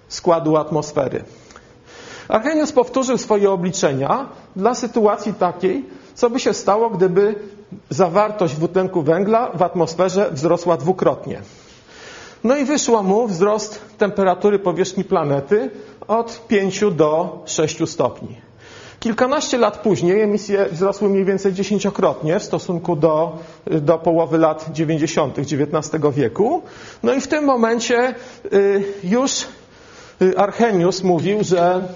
składu 0.07 0.57
atmosfery. 0.57 1.23
Arrhenius 2.27 2.71
powtórzył 2.71 3.17
swoje 3.17 3.51
obliczenia 3.51 4.29
dla 4.55 4.75
sytuacji 4.75 5.33
takiej, 5.33 5.85
co 6.13 6.29
by 6.29 6.39
się 6.39 6.53
stało, 6.53 6.89
gdyby 6.89 7.35
zawartość 7.89 8.55
dwutlenku 8.55 9.01
węgla 9.01 9.51
w 9.53 9.61
atmosferze 9.61 10.31
wzrosła 10.31 10.77
dwukrotnie. 10.77 11.41
No 12.43 12.57
i 12.57 12.65
wyszło 12.65 13.03
mu 13.03 13.27
wzrost 13.27 13.81
temperatury 13.97 14.59
powierzchni 14.59 15.03
planety 15.03 15.69
od 16.07 16.47
5 16.47 16.83
do 16.91 17.43
6 17.45 17.89
stopni. 17.89 18.35
Kilkanaście 18.99 19.57
lat 19.57 19.77
później 19.77 20.21
emisje 20.21 20.65
wzrosły 20.71 21.09
mniej 21.09 21.25
więcej 21.25 21.53
dziesięciokrotnie 21.53 22.39
w 22.39 22.43
stosunku 22.43 22.95
do, 22.95 23.37
do 23.65 23.97
połowy 23.97 24.37
lat 24.37 24.65
90. 24.71 25.39
XIX 25.39 26.03
wieku. 26.15 26.61
No 27.03 27.13
i 27.13 27.21
w 27.21 27.27
tym 27.27 27.43
momencie 27.43 28.15
y, 28.53 28.83
już 29.03 29.47
y, 30.21 30.37
Archenius 30.37 31.03
mówił, 31.03 31.43
że 31.43 31.87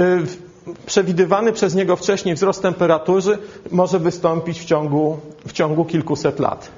y, 0.00 0.45
przewidywany 0.86 1.52
przez 1.52 1.74
niego 1.74 1.96
wcześniej 1.96 2.34
wzrost 2.34 2.62
temperatury 2.62 3.38
może 3.70 3.98
wystąpić 3.98 4.60
w 4.60 4.64
ciągu, 4.64 5.18
w 5.46 5.52
ciągu 5.52 5.84
kilkuset 5.84 6.38
lat. 6.38 6.68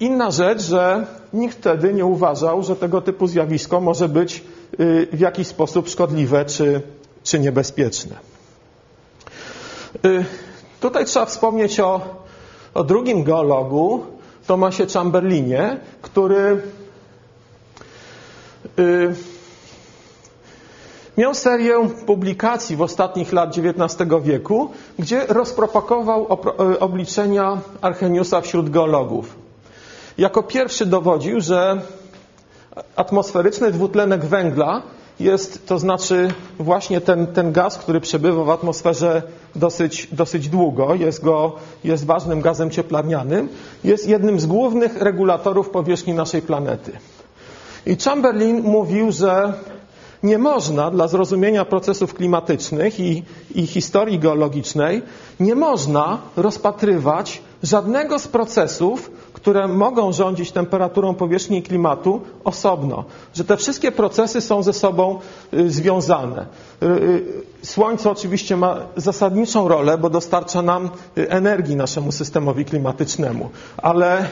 Inna 0.00 0.30
rzecz, 0.30 0.62
że 0.62 1.06
nikt 1.32 1.58
wtedy 1.58 1.94
nie 1.94 2.04
uważał, 2.04 2.62
że 2.62 2.76
tego 2.76 3.00
typu 3.00 3.26
zjawisko 3.26 3.80
może 3.80 4.08
być 4.08 4.44
y, 4.80 5.08
w 5.12 5.20
jakiś 5.20 5.46
sposób 5.46 5.88
szkodliwe 5.88 6.44
czy, 6.44 6.82
czy 7.22 7.38
niebezpieczne. 7.38 8.16
Y, 10.04 10.24
tutaj 10.80 11.04
trzeba 11.04 11.26
wspomnieć 11.26 11.80
o, 11.80 12.00
o 12.74 12.84
drugim 12.84 13.24
geologu, 13.24 14.04
Tomasie 14.46 14.86
Chamberlinie, 14.86 15.80
który 16.02 16.62
y, 18.78 19.14
miał 21.16 21.34
serię 21.34 21.74
publikacji 22.06 22.76
w 22.76 22.82
ostatnich 22.82 23.32
lat 23.32 23.54
XIX 23.58 24.10
wieku, 24.22 24.70
gdzie 24.98 25.26
rozpropagował 25.26 26.26
obliczenia 26.80 27.58
Archeniusa 27.80 28.40
wśród 28.40 28.70
geologów 28.70 29.46
jako 30.18 30.42
pierwszy 30.42 30.86
dowodził, 30.86 31.40
że 31.40 31.80
atmosferyczny 32.96 33.70
dwutlenek 33.70 34.24
węgla 34.24 34.82
jest, 35.20 35.66
to 35.66 35.78
znaczy 35.78 36.28
właśnie 36.58 37.00
ten, 37.00 37.26
ten 37.26 37.52
gaz, 37.52 37.78
który 37.78 38.00
przebywa 38.00 38.44
w 38.44 38.50
atmosferze 38.50 39.22
dosyć, 39.54 40.08
dosyć 40.12 40.48
długo, 40.48 40.94
jest, 40.94 41.24
go, 41.24 41.52
jest 41.84 42.06
ważnym 42.06 42.40
gazem 42.40 42.70
cieplarnianym, 42.70 43.48
jest 43.84 44.08
jednym 44.08 44.40
z 44.40 44.46
głównych 44.46 45.02
regulatorów 45.02 45.70
powierzchni 45.70 46.14
naszej 46.14 46.42
planety. 46.42 46.92
I 47.86 47.96
Chamberlain 47.96 48.62
mówił, 48.62 49.12
że 49.12 49.52
nie 50.22 50.38
można 50.38 50.90
dla 50.90 51.08
zrozumienia 51.08 51.64
procesów 51.64 52.14
klimatycznych 52.14 53.00
i, 53.00 53.22
i 53.54 53.66
historii 53.66 54.18
geologicznej, 54.18 55.02
nie 55.40 55.54
można 55.54 56.18
rozpatrywać 56.36 57.42
żadnego 57.62 58.18
z 58.18 58.28
procesów, 58.28 59.10
które 59.32 59.68
mogą 59.68 60.12
rządzić 60.12 60.52
temperaturą 60.52 61.14
powierzchni 61.14 61.62
klimatu 61.62 62.20
osobno. 62.44 63.04
Że 63.34 63.44
te 63.44 63.56
wszystkie 63.56 63.92
procesy 63.92 64.40
są 64.40 64.62
ze 64.62 64.72
sobą 64.72 65.18
y, 65.54 65.70
związane. 65.70 66.46
Y, 66.82 66.86
y, 66.86 67.46
Słońce 67.62 68.10
oczywiście 68.10 68.56
ma 68.56 68.76
zasadniczą 68.96 69.68
rolę, 69.68 69.98
bo 69.98 70.10
dostarcza 70.10 70.62
nam 70.62 70.90
energii 71.16 71.76
naszemu 71.76 72.12
systemowi 72.12 72.64
klimatycznemu, 72.64 73.50
ale 73.76 74.26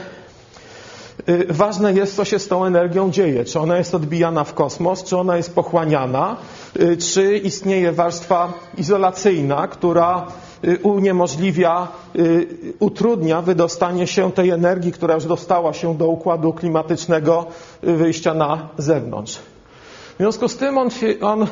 ważne 1.49 1.93
jest, 1.93 2.17
co 2.17 2.25
się 2.25 2.39
z 2.39 2.49
tą 2.49 2.65
energią 2.65 3.11
dzieje. 3.11 3.45
Czy 3.45 3.61
ona 3.61 3.77
jest 3.77 3.95
odbijana 3.95 4.45
w 4.45 4.55
kosmos, 4.55 5.05
czy 5.05 5.17
ona 5.17 5.37
jest 5.37 5.55
pochłaniana, 5.55 6.37
czy 7.13 7.39
istnieje 7.39 7.93
warstwa 7.93 8.53
izolacyjna, 8.79 9.69
która 9.69 10.27
Y, 10.69 10.79
uniemożliwia, 10.83 11.89
y, 12.17 12.47
utrudnia 12.79 13.43
wydostanie 13.43 14.07
się 14.07 14.33
tej 14.33 14.51
energii, 14.51 14.93
która 14.93 15.15
już 15.15 15.25
dostała 15.25 15.73
się 15.73 15.95
do 15.95 16.09
układu 16.09 16.53
klimatycznego 16.53 17.47
y, 17.85 17.97
wyjścia 17.97 18.35
na 18.35 18.69
zewnątrz. 18.79 19.39
W 20.15 20.17
związku 20.17 20.49
z 20.49 20.57
tym 20.57 20.79
on, 20.79 20.89
on 21.21 21.47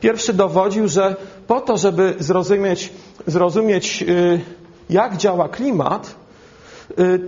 pierwszy 0.00 0.32
dowodził, 0.32 0.88
że 0.88 1.16
po 1.46 1.60
to, 1.60 1.76
żeby 1.76 2.14
zrozumieć, 2.18 2.92
zrozumieć 3.26 4.04
jak 4.90 5.16
działa 5.16 5.48
klimat, 5.48 6.14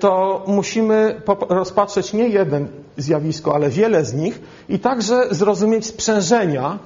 to 0.01 0.45
musimy 0.47 1.21
rozpatrzeć 1.49 2.13
nie 2.13 2.29
jeden 2.29 2.69
zjawisko, 2.97 3.55
ale 3.55 3.71
wiele 3.71 4.05
z 4.05 4.15
nich 4.15 4.41
i 4.69 4.79
także 4.79 5.27
zrozumieć 5.31 5.87
sprzężenia, 5.87 6.79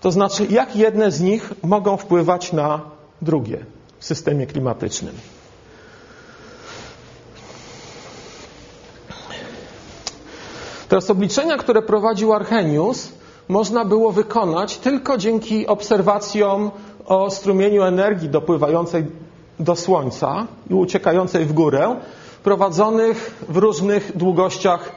to 0.00 0.10
znaczy 0.10 0.46
jak 0.50 0.76
jedne 0.76 1.10
z 1.10 1.20
nich 1.20 1.52
mogą 1.62 1.96
wpływać 1.96 2.52
na 2.52 2.80
drugie 3.22 3.58
w 3.98 4.04
systemie 4.04 4.46
klimatycznym. 4.46 5.14
Teraz 10.88 11.10
obliczenia, 11.10 11.56
które 11.56 11.82
prowadził 11.82 12.32
Archenius, 12.32 13.12
można 13.48 13.84
było 13.84 14.12
wykonać 14.12 14.78
tylko 14.78 15.18
dzięki 15.18 15.66
obserwacjom 15.66 16.70
o 17.06 17.30
strumieniu 17.30 17.82
energii 17.82 18.28
dopływającej 18.28 19.06
do 19.60 19.76
Słońca 19.76 20.46
i 20.70 20.74
uciekającej 20.74 21.44
w 21.44 21.52
górę, 21.52 21.96
prowadzonych 22.42 23.34
w 23.48 23.56
różnych 23.56 24.16
długościach 24.16 24.92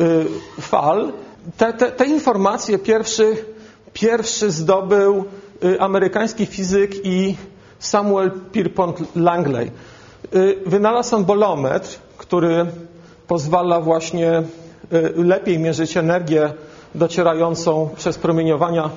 y, 0.00 0.26
fal. 0.60 1.12
Te, 1.56 1.72
te, 1.72 1.90
te 1.92 2.06
informacje 2.06 2.78
pierwszy, 2.78 3.44
pierwszy 3.92 4.50
zdobył 4.50 5.24
y, 5.64 5.80
amerykański 5.80 6.46
fizyk 6.46 7.06
i 7.06 7.36
Samuel 7.78 8.30
Pierpont 8.52 9.16
Langley. 9.16 9.70
Y, 10.34 10.58
wynalazł 10.66 11.16
on 11.16 11.24
bolometr, 11.24 11.98
który 12.18 12.66
pozwala 13.26 13.80
właśnie 13.80 14.42
lepiej 15.16 15.58
mierzyć 15.58 15.96
energię 15.96 16.52
docierającą 16.94 17.88
przez 17.96 18.18
promieniowania 18.18 18.90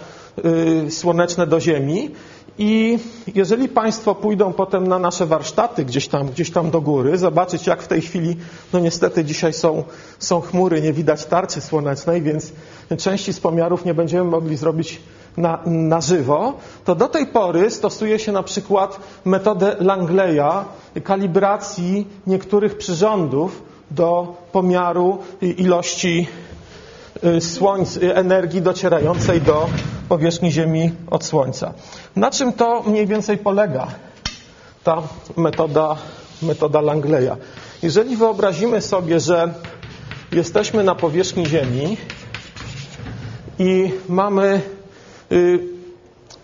słoneczne 0.89 1.47
do 1.47 1.59
Ziemi. 1.59 2.11
I 2.57 2.99
jeżeli 3.35 3.69
Państwo 3.69 4.15
pójdą 4.15 4.53
potem 4.53 4.87
na 4.87 4.99
nasze 4.99 5.25
warsztaty 5.25 5.85
gdzieś 5.85 6.07
tam, 6.07 6.27
gdzieś 6.27 6.51
tam 6.51 6.71
do 6.71 6.81
góry, 6.81 7.17
zobaczyć 7.17 7.67
jak 7.67 7.83
w 7.83 7.87
tej 7.87 8.01
chwili, 8.01 8.35
no 8.73 8.79
niestety 8.79 9.25
dzisiaj 9.25 9.53
są, 9.53 9.83
są 10.19 10.41
chmury, 10.41 10.81
nie 10.81 10.93
widać 10.93 11.25
tarczy 11.25 11.61
słonecznej, 11.61 12.21
więc 12.21 12.51
części 12.97 13.33
z 13.33 13.39
pomiarów 13.39 13.85
nie 13.85 13.93
będziemy 13.93 14.23
mogli 14.23 14.57
zrobić 14.57 15.01
na, 15.37 15.59
na 15.65 16.01
żywo, 16.01 16.53
to 16.85 16.95
do 16.95 17.07
tej 17.07 17.27
pory 17.27 17.69
stosuje 17.71 18.19
się 18.19 18.31
na 18.31 18.43
przykład 18.43 18.99
metodę 19.25 19.75
Langleya 19.79 20.65
kalibracji 21.03 22.07
niektórych 22.27 22.77
przyrządów 22.77 23.61
do 23.91 24.35
pomiaru 24.51 25.17
ilości 25.41 26.27
y, 27.23 27.41
słońc, 27.41 27.97
y, 27.97 28.15
energii 28.15 28.61
docierającej 28.61 29.41
do 29.41 29.69
powierzchni 30.13 30.51
Ziemi 30.51 30.91
od 31.11 31.23
Słońca. 31.25 31.73
Na 32.15 32.31
czym 32.31 32.53
to 32.53 32.83
mniej 32.83 33.07
więcej 33.07 33.37
polega 33.37 33.87
ta 34.83 35.01
metoda, 35.37 35.95
metoda 36.41 36.81
Langleya? 36.81 37.35
Jeżeli 37.83 38.15
wyobrazimy 38.17 38.81
sobie, 38.81 39.19
że 39.19 39.53
jesteśmy 40.31 40.83
na 40.83 40.95
powierzchni 40.95 41.45
Ziemi 41.45 41.97
i 43.59 43.91
mamy 44.09 44.61
Y, 45.33 45.59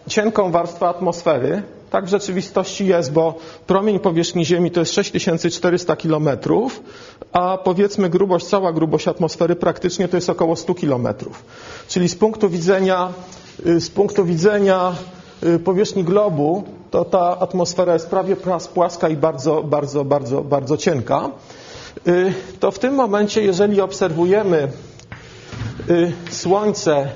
cienką 0.07 0.51
warstwę 0.51 0.87
atmosfery. 0.87 1.61
Tak 1.89 2.05
w 2.05 2.09
rzeczywistości 2.09 2.87
jest, 2.87 3.11
bo 3.13 3.33
promień 3.67 3.99
powierzchni 3.99 4.45
Ziemi 4.45 4.71
to 4.71 4.79
jest 4.79 4.93
6400 4.93 5.95
km, 5.95 6.29
a 7.33 7.57
powiedzmy 7.57 8.09
grubość, 8.09 8.45
cała 8.45 8.73
grubość 8.73 9.07
atmosfery 9.07 9.55
praktycznie 9.55 10.07
to 10.07 10.17
jest 10.17 10.29
około 10.29 10.55
100 10.55 10.75
km. 10.75 11.07
Czyli 11.87 12.09
z 12.09 12.15
punktu 12.15 12.49
widzenia, 12.49 13.13
z 13.65 13.89
punktu 13.89 14.25
widzenia 14.25 14.95
y, 15.43 15.59
powierzchni 15.59 16.03
globu, 16.03 16.63
to 16.91 17.05
ta 17.05 17.39
atmosfera 17.39 17.93
jest 17.93 18.07
prawie 18.09 18.35
płaska 18.73 19.09
i 19.09 19.17
bardzo, 19.17 19.63
bardzo, 19.63 20.05
bardzo, 20.05 20.41
bardzo 20.41 20.77
cienka. 20.77 21.29
To 22.59 22.71
w 22.71 22.79
tym 22.79 22.93
momencie, 22.93 23.41
jeżeli 23.41 23.81
obserwujemy 23.81 24.67
Słońce 26.31 27.09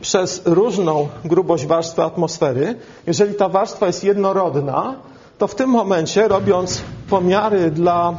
przez 0.00 0.42
różną 0.44 1.08
grubość 1.24 1.66
warstwy 1.66 2.02
atmosfery, 2.02 2.74
jeżeli 3.06 3.34
ta 3.34 3.48
warstwa 3.48 3.86
jest 3.86 4.04
jednorodna, 4.04 4.94
to 5.38 5.46
w 5.46 5.54
tym 5.54 5.70
momencie, 5.70 6.28
robiąc 6.28 6.82
pomiary 7.10 7.70
dla 7.70 8.14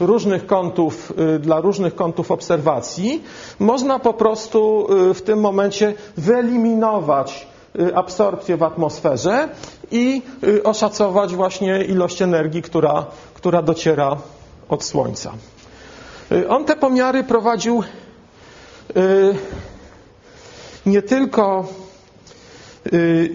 różnych 0.00 0.46
kątów, 0.46 1.12
y, 1.36 1.38
dla 1.38 1.60
różnych 1.60 1.94
kątów 1.94 2.30
obserwacji, 2.30 3.22
można 3.58 3.98
po 3.98 4.14
prostu 4.14 4.86
y, 5.10 5.14
w 5.14 5.22
tym 5.22 5.40
momencie 5.40 5.94
wyeliminować 6.16 7.46
y, 7.80 7.96
absorpcję 7.96 8.56
w 8.56 8.62
atmosferze 8.62 9.48
i 9.90 10.22
oszacować 10.64 11.34
właśnie 11.34 11.84
ilość 11.84 12.22
energii, 12.22 12.62
która, 12.62 13.06
która 13.34 13.62
dociera 13.62 14.16
od 14.68 14.84
Słońca. 14.84 15.32
On 16.48 16.64
te 16.64 16.76
pomiary 16.76 17.24
prowadził 17.24 17.82
nie 20.86 21.02
tylko 21.02 21.64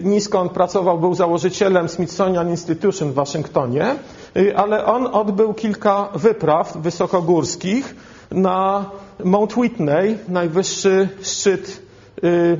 nisko 0.02 0.40
on 0.40 0.48
pracował, 0.48 0.98
był 0.98 1.14
założycielem 1.14 1.88
Smithsonian 1.88 2.50
Institution 2.50 3.10
w 3.10 3.14
Waszyngtonie, 3.14 3.94
y, 4.36 4.56
ale 4.56 4.84
on 4.84 5.06
odbył 5.06 5.54
kilka 5.54 6.08
wypraw 6.14 6.76
wysokogórskich 6.76 7.94
na 8.30 8.90
Mount 9.24 9.56
Whitney, 9.56 10.18
najwyższy 10.28 11.08
szczyt 11.22 11.82
y, 12.24 12.58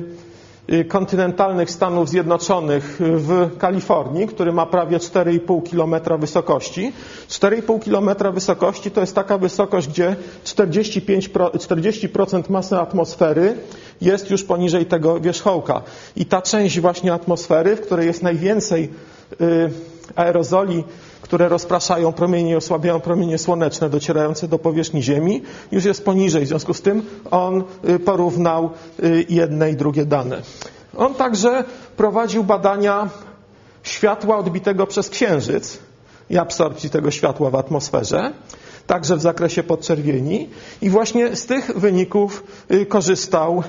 kontynentalnych 0.87 1.71
Stanów 1.71 2.09
Zjednoczonych 2.09 2.99
w 2.99 3.57
Kalifornii, 3.57 4.27
który 4.27 4.51
ma 4.53 4.65
prawie 4.65 4.97
4,5 4.97 5.69
km 5.71 6.19
wysokości. 6.19 6.93
4,5 7.29 7.79
km 7.83 8.33
wysokości 8.33 8.91
to 8.91 9.01
jest 9.01 9.15
taka 9.15 9.37
wysokość, 9.37 9.87
gdzie 9.87 10.15
45, 10.43 11.29
40% 11.29 12.49
masy 12.49 12.77
atmosfery 12.77 13.57
jest 14.01 14.29
już 14.31 14.43
poniżej 14.43 14.85
tego 14.85 15.19
wierzchołka. 15.19 15.81
I 16.15 16.25
ta 16.25 16.41
część 16.41 16.79
właśnie 16.79 17.13
atmosfery, 17.13 17.75
w 17.75 17.81
której 17.81 18.07
jest 18.07 18.23
najwięcej 18.23 18.89
y, 19.41 19.69
aerozoli, 20.15 20.83
które 21.23 21.49
rozpraszają 21.49 22.13
promienie 22.13 22.57
osłabiają 22.57 22.99
promienie 22.99 23.37
słoneczne 23.37 23.89
docierające 23.89 24.47
do 24.47 24.59
powierzchni 24.59 25.03
Ziemi, 25.03 25.41
już 25.71 25.85
jest 25.85 26.05
poniżej. 26.05 26.45
W 26.45 26.47
związku 26.47 26.73
z 26.73 26.81
tym 26.81 27.01
on 27.31 27.63
y, 27.89 27.99
porównał 27.99 28.69
y, 29.03 29.25
jedne 29.29 29.71
i 29.71 29.75
drugie 29.75 30.05
dane. 30.05 30.41
On 30.97 31.13
także 31.15 31.63
prowadził 31.97 32.43
badania 32.43 33.09
światła 33.83 34.37
odbitego 34.37 34.87
przez 34.87 35.09
Księżyc 35.09 35.79
i 36.29 36.37
absorpcji 36.37 36.89
tego 36.89 37.11
światła 37.11 37.49
w 37.49 37.55
atmosferze, 37.55 38.33
także 38.87 39.15
w 39.17 39.21
zakresie 39.21 39.63
podczerwieni 39.63 40.49
i 40.81 40.89
właśnie 40.89 41.35
z 41.35 41.45
tych 41.45 41.71
wyników 41.79 42.43
korzystał 42.89 43.63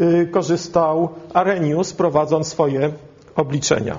Y, 0.00 0.26
korzystał 0.32 1.08
Arrhenius, 1.34 1.92
prowadząc 1.92 2.48
swoje 2.48 2.92
obliczenia. 3.36 3.98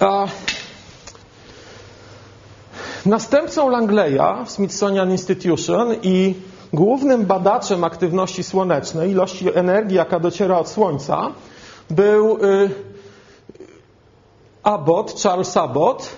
A 0.00 0.26
następcą 3.06 3.68
Langleya 3.70 4.44
w 4.46 4.50
Smithsonian 4.50 5.10
Institution 5.10 5.94
i 6.02 6.34
głównym 6.72 7.26
badaczem 7.26 7.84
aktywności 7.84 8.42
słonecznej, 8.44 9.10
ilości 9.10 9.54
energii, 9.54 9.96
jaka 9.96 10.20
dociera 10.20 10.58
od 10.58 10.68
Słońca, 10.68 11.32
był 11.90 12.44
y, 12.44 12.70
Abbott, 14.62 15.22
Charles 15.22 15.56
Abbott 15.56 16.16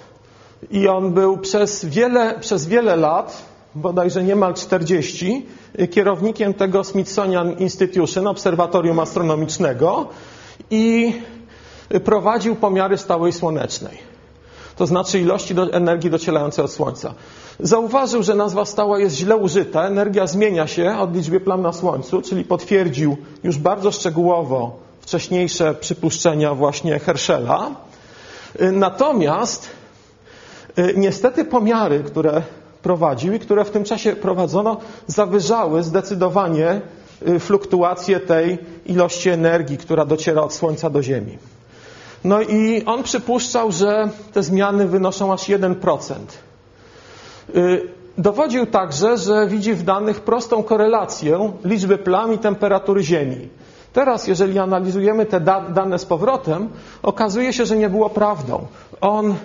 i 0.71 0.88
on 0.88 1.12
był 1.12 1.38
przez 1.38 1.85
wiele, 1.85 2.38
przez 2.41 2.67
wiele 2.67 2.97
lat 2.97 3.43
bodajże 3.75 4.25
niemal 4.25 4.55
40, 4.55 5.47
kierownikiem 5.91 6.55
tego 6.55 6.85
Smithsonian 6.85 7.53
Institution, 7.59 8.27
obserwatorium 8.27 8.99
astronomicznego. 8.99 10.09
I 10.71 11.12
prowadził 12.05 12.57
pomiary 12.57 12.98
stałej 12.98 13.33
słonecznej. 13.33 13.98
To 14.77 14.87
znaczy 14.87 15.20
ilości 15.20 15.55
do, 15.55 15.72
energii 15.72 16.11
docielającej 16.11 16.64
od 16.64 16.72
Słońca. 16.72 17.14
Zauważył, 17.61 18.22
że 18.22 18.35
nazwa 18.35 18.64
stała 18.64 18.98
jest 18.98 19.16
źle 19.16 19.37
użyta. 19.37 19.87
Energia 19.87 20.27
zmienia 20.27 20.66
się 20.66 20.98
od 20.98 21.14
liczby 21.14 21.40
plam 21.40 21.62
na 21.62 21.72
Słońcu, 21.72 22.22
czyli 22.22 22.44
potwierdził 22.44 23.16
już 23.44 23.59
bardzo 23.59 23.90
szczegółowo 23.90 24.77
wcześniejsze 25.01 25.74
przypuszczenia 25.74 26.55
właśnie 26.55 26.98
Herschela. 26.98 27.70
Natomiast 28.72 29.68
y, 30.79 30.94
niestety 30.96 31.44
pomiary, 31.44 32.03
które 32.07 32.42
prowadził 32.83 33.35
i 33.35 33.38
które 33.38 33.64
w 33.64 33.70
tym 33.70 33.85
czasie 33.85 34.16
prowadzono, 34.16 34.77
zawyżały 35.07 35.83
zdecydowanie 35.83 36.81
y, 37.29 37.38
fluktuację 37.38 38.20
tej 38.20 38.59
ilości 38.87 39.29
energii, 39.29 39.79
która 39.79 40.05
dociera 40.05 40.42
od 40.42 40.55
Słońca 40.55 40.90
do 40.90 41.03
Ziemi. 41.03 41.38
No 42.24 42.42
i 42.42 42.83
on 42.87 43.02
przypuszczał, 43.02 43.72
że 43.72 44.09
te 44.33 44.42
zmiany 44.42 44.88
wynoszą 44.88 45.33
aż 45.33 45.48
1%. 45.48 46.14
Y, 47.57 47.88
dowodził 48.18 48.66
także, 48.66 49.18
że 49.18 49.46
widzi 49.46 49.74
w 49.74 49.83
danych 49.83 50.20
prostą 50.20 50.62
korelację 50.62 51.52
liczby 51.64 51.98
plam 51.98 52.33
i 52.33 52.38
temperatury 52.38 53.02
Ziemi. 53.02 53.48
Teraz, 53.92 54.26
jeżeli 54.26 54.59
analizujemy 54.59 55.26
te 55.26 55.40
da 55.40 55.61
dane 55.61 55.98
z 55.98 56.04
powrotem, 56.04 56.68
okazuje 57.02 57.52
się, 57.52 57.66
że 57.66 57.76
nie 57.76 57.90
było 57.90 58.11
prawdą. 58.11 58.66
On 59.00 59.31
y, 59.31 59.37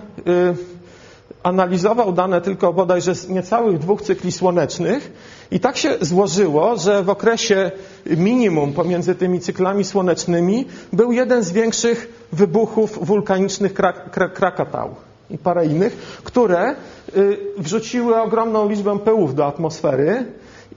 analizował 1.43 2.13
dane 2.13 2.41
tylko 2.41 2.73
bodajże 2.73 3.15
z 3.15 3.29
niecałych 3.29 3.79
dwóch 3.79 4.01
cykli 4.01 4.31
słonecznych 4.31 5.11
i 5.51 5.59
tak 5.59 5.77
się 5.77 5.95
złożyło, 6.01 6.77
że 6.77 7.03
w 7.03 7.09
okresie 7.09 7.71
minimum 8.05 8.73
pomiędzy 8.73 9.15
tymi 9.15 9.39
cyklami 9.39 9.83
słonecznymi 9.83 10.65
był 10.93 11.11
jeden 11.11 11.43
z 11.43 11.51
większych 11.51 12.27
wybuchów 12.31 13.05
wulkanicznych 13.05 13.73
Krak 13.73 14.11
Krakatał 14.33 14.95
i 15.29 15.37
parę 15.37 15.65
innych, 15.65 15.97
które 16.23 16.75
y, 17.17 17.37
wrzuciły 17.57 18.21
ogromną 18.21 18.69
liczbę 18.69 18.99
pyłów 18.99 19.35
do 19.35 19.45
atmosfery 19.45 20.25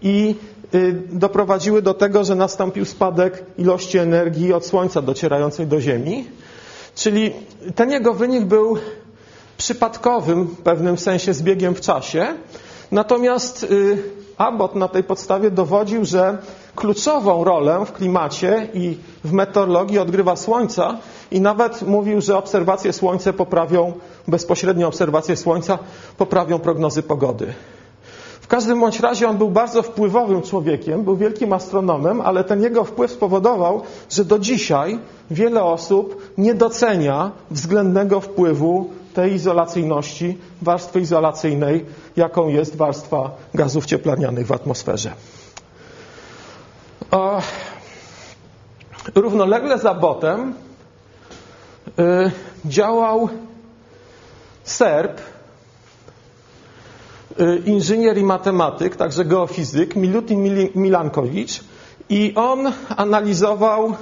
i 0.03 0.35
y, 0.75 1.03
doprowadziły 1.13 1.83
do 1.83 1.95
tego, 1.95 2.25
że 2.25 2.35
nastąpił 2.35 2.85
spadek 2.85 3.45
ilości 3.59 3.99
energii 3.99 4.53
od 4.53 4.67
Słońca 4.67 5.03
docierającej 5.03 5.67
do 5.67 5.81
Ziemi. 5.81 6.25
Czyli 6.95 7.33
ten 7.75 7.91
jego 7.91 8.15
wynik 8.15 8.45
był 8.45 8.77
przypadkowym 9.57 10.45
w 10.45 10.61
pewnym 10.61 10.99
sensie 10.99 11.35
zbiegiem 11.35 11.75
w 11.75 11.81
czasie. 11.81 12.27
Natomiast 12.93 13.63
y, 13.63 14.03
Abbott 14.39 14.75
na 14.75 14.89
tej 14.89 15.05
podstawie 15.05 15.51
dowodził, 15.51 16.05
że 16.05 16.39
kluczową 16.77 17.45
rolę 17.45 17.85
w 17.87 17.93
klimacie 17.93 18.69
i 18.75 18.97
w 19.25 19.33
meteorologii 19.33 19.99
odgrywa 19.99 20.37
Słońca 20.37 20.99
i 21.31 21.41
nawet 21.41 21.83
mówił, 21.83 22.21
że 22.21 22.39
obserwacje 22.39 22.93
Słońca 22.93 23.33
poprawią, 23.33 23.93
bezpośrednio 24.29 24.89
obserwacje 24.89 25.37
Słońca 25.37 25.79
poprawią 26.19 26.59
prognozy 26.59 27.03
pogody. 27.03 27.55
W 28.41 28.49
każdym 28.49 28.81
bądź 28.81 29.01
razie 29.01 29.29
on 29.29 29.39
był 29.39 29.51
bardzo 29.51 29.83
wpływowym 29.83 30.43
człowiekiem, 30.43 31.03
był 31.03 31.17
wielkim 31.17 31.53
astronomem, 31.53 32.21
ale 32.21 32.45
ten 32.45 32.63
jego 32.63 32.85
wpływ 32.85 33.11
spowodował, 33.11 33.83
że 34.11 34.25
do 34.25 34.39
dzisiaj 34.39 34.99
wiele 35.31 35.63
osób 35.65 36.33
nie 36.39 36.55
docenia 36.55 37.31
względnego 37.51 38.21
wpływu 38.21 38.91
tej 39.17 39.33
izolacyjności, 39.33 40.39
warstwy 40.63 41.01
izolacyjnej, 41.01 41.85
jaką 42.17 42.49
jest 42.49 42.77
warstwa 42.77 43.31
gazów 43.55 43.87
cieplarnianych 43.87 44.47
w 44.47 44.53
atmosferze. 44.53 45.13
O, 47.11 47.43
równolegle 49.15 49.79
za 49.79 49.95
botem 49.95 50.55
y, 51.99 52.31
działał 52.65 53.29
Serb, 54.65 55.21
y, 57.41 57.63
inżynier 57.67 58.19
i 58.19 58.23
matematyk, 58.25 58.97
także 58.97 59.25
geofizyk, 59.25 59.97
Milutin 59.97 60.43
Milankowicz 60.75 61.65
i 62.09 62.33
on 62.35 62.73
analizował 62.97 63.95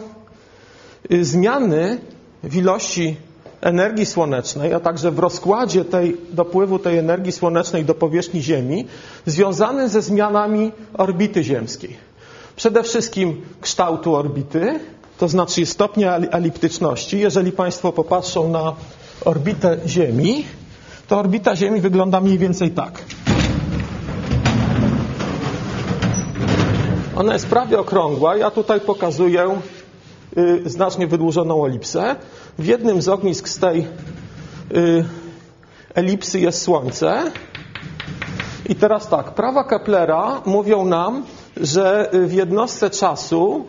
y, 1.13 1.25
zmiany 1.25 1.99
w 2.43 2.57
ilości 2.57 3.17
energii 3.65 4.07
słonecznej, 4.07 4.73
a 4.75 4.81
także 4.81 5.11
w 5.11 5.19
rozkładzie 5.19 5.85
tej, 5.85 6.17
dopływu 6.33 6.79
tej 6.79 6.99
energii 6.99 7.33
słonecznej 7.33 7.85
do 7.85 7.95
powierzchni 7.95 8.43
Ziemi, 8.43 8.87
związany 9.27 9.89
ze 9.89 10.03
zmianami 10.03 10.73
orbity 10.95 11.45
ziemskiej. 11.45 11.97
Przede 12.57 12.83
wszystkim 12.83 13.43
kształtu 13.61 14.15
orbity, 14.17 14.81
to 15.19 15.29
znaczy 15.29 15.67
stopnia 15.67 16.17
eliptyczności. 16.17 17.19
Jeżeli 17.19 17.53
Państwo 17.53 17.93
popatrzą 17.93 18.49
na 18.49 18.73
orbitę 19.25 19.77
Ziemi, 19.87 20.45
to 21.09 21.19
orbita 21.19 21.57
Ziemi 21.57 21.81
wygląda 21.81 22.21
mniej 22.21 22.39
więcej 22.39 22.71
tak. 22.71 23.03
Ona 27.17 27.33
jest 27.33 27.47
prawie 27.47 27.79
okrągła. 27.79 28.37
Ja 28.37 28.51
tutaj 28.51 28.81
pokazuję 28.81 29.59
znacznie 30.65 31.07
wydłużoną 31.07 31.67
elipsę. 31.67 32.17
W 32.59 32.67
jednym 32.67 33.03
z 33.03 33.09
ognisk 33.09 33.49
z 33.49 33.59
tej 33.59 33.87
y, 34.77 35.05
elipsy 35.95 36.41
jest 36.41 36.63
Słońce. 36.63 37.33
I 38.69 38.75
teraz 38.75 39.09
tak, 39.09 39.31
prawa 39.31 39.65
Keplera 39.65 40.43
mówią 40.47 40.85
nam, 40.85 41.25
że 41.57 42.11
w 42.13 42.33
jednostce 42.33 42.91
czasu 42.91 43.65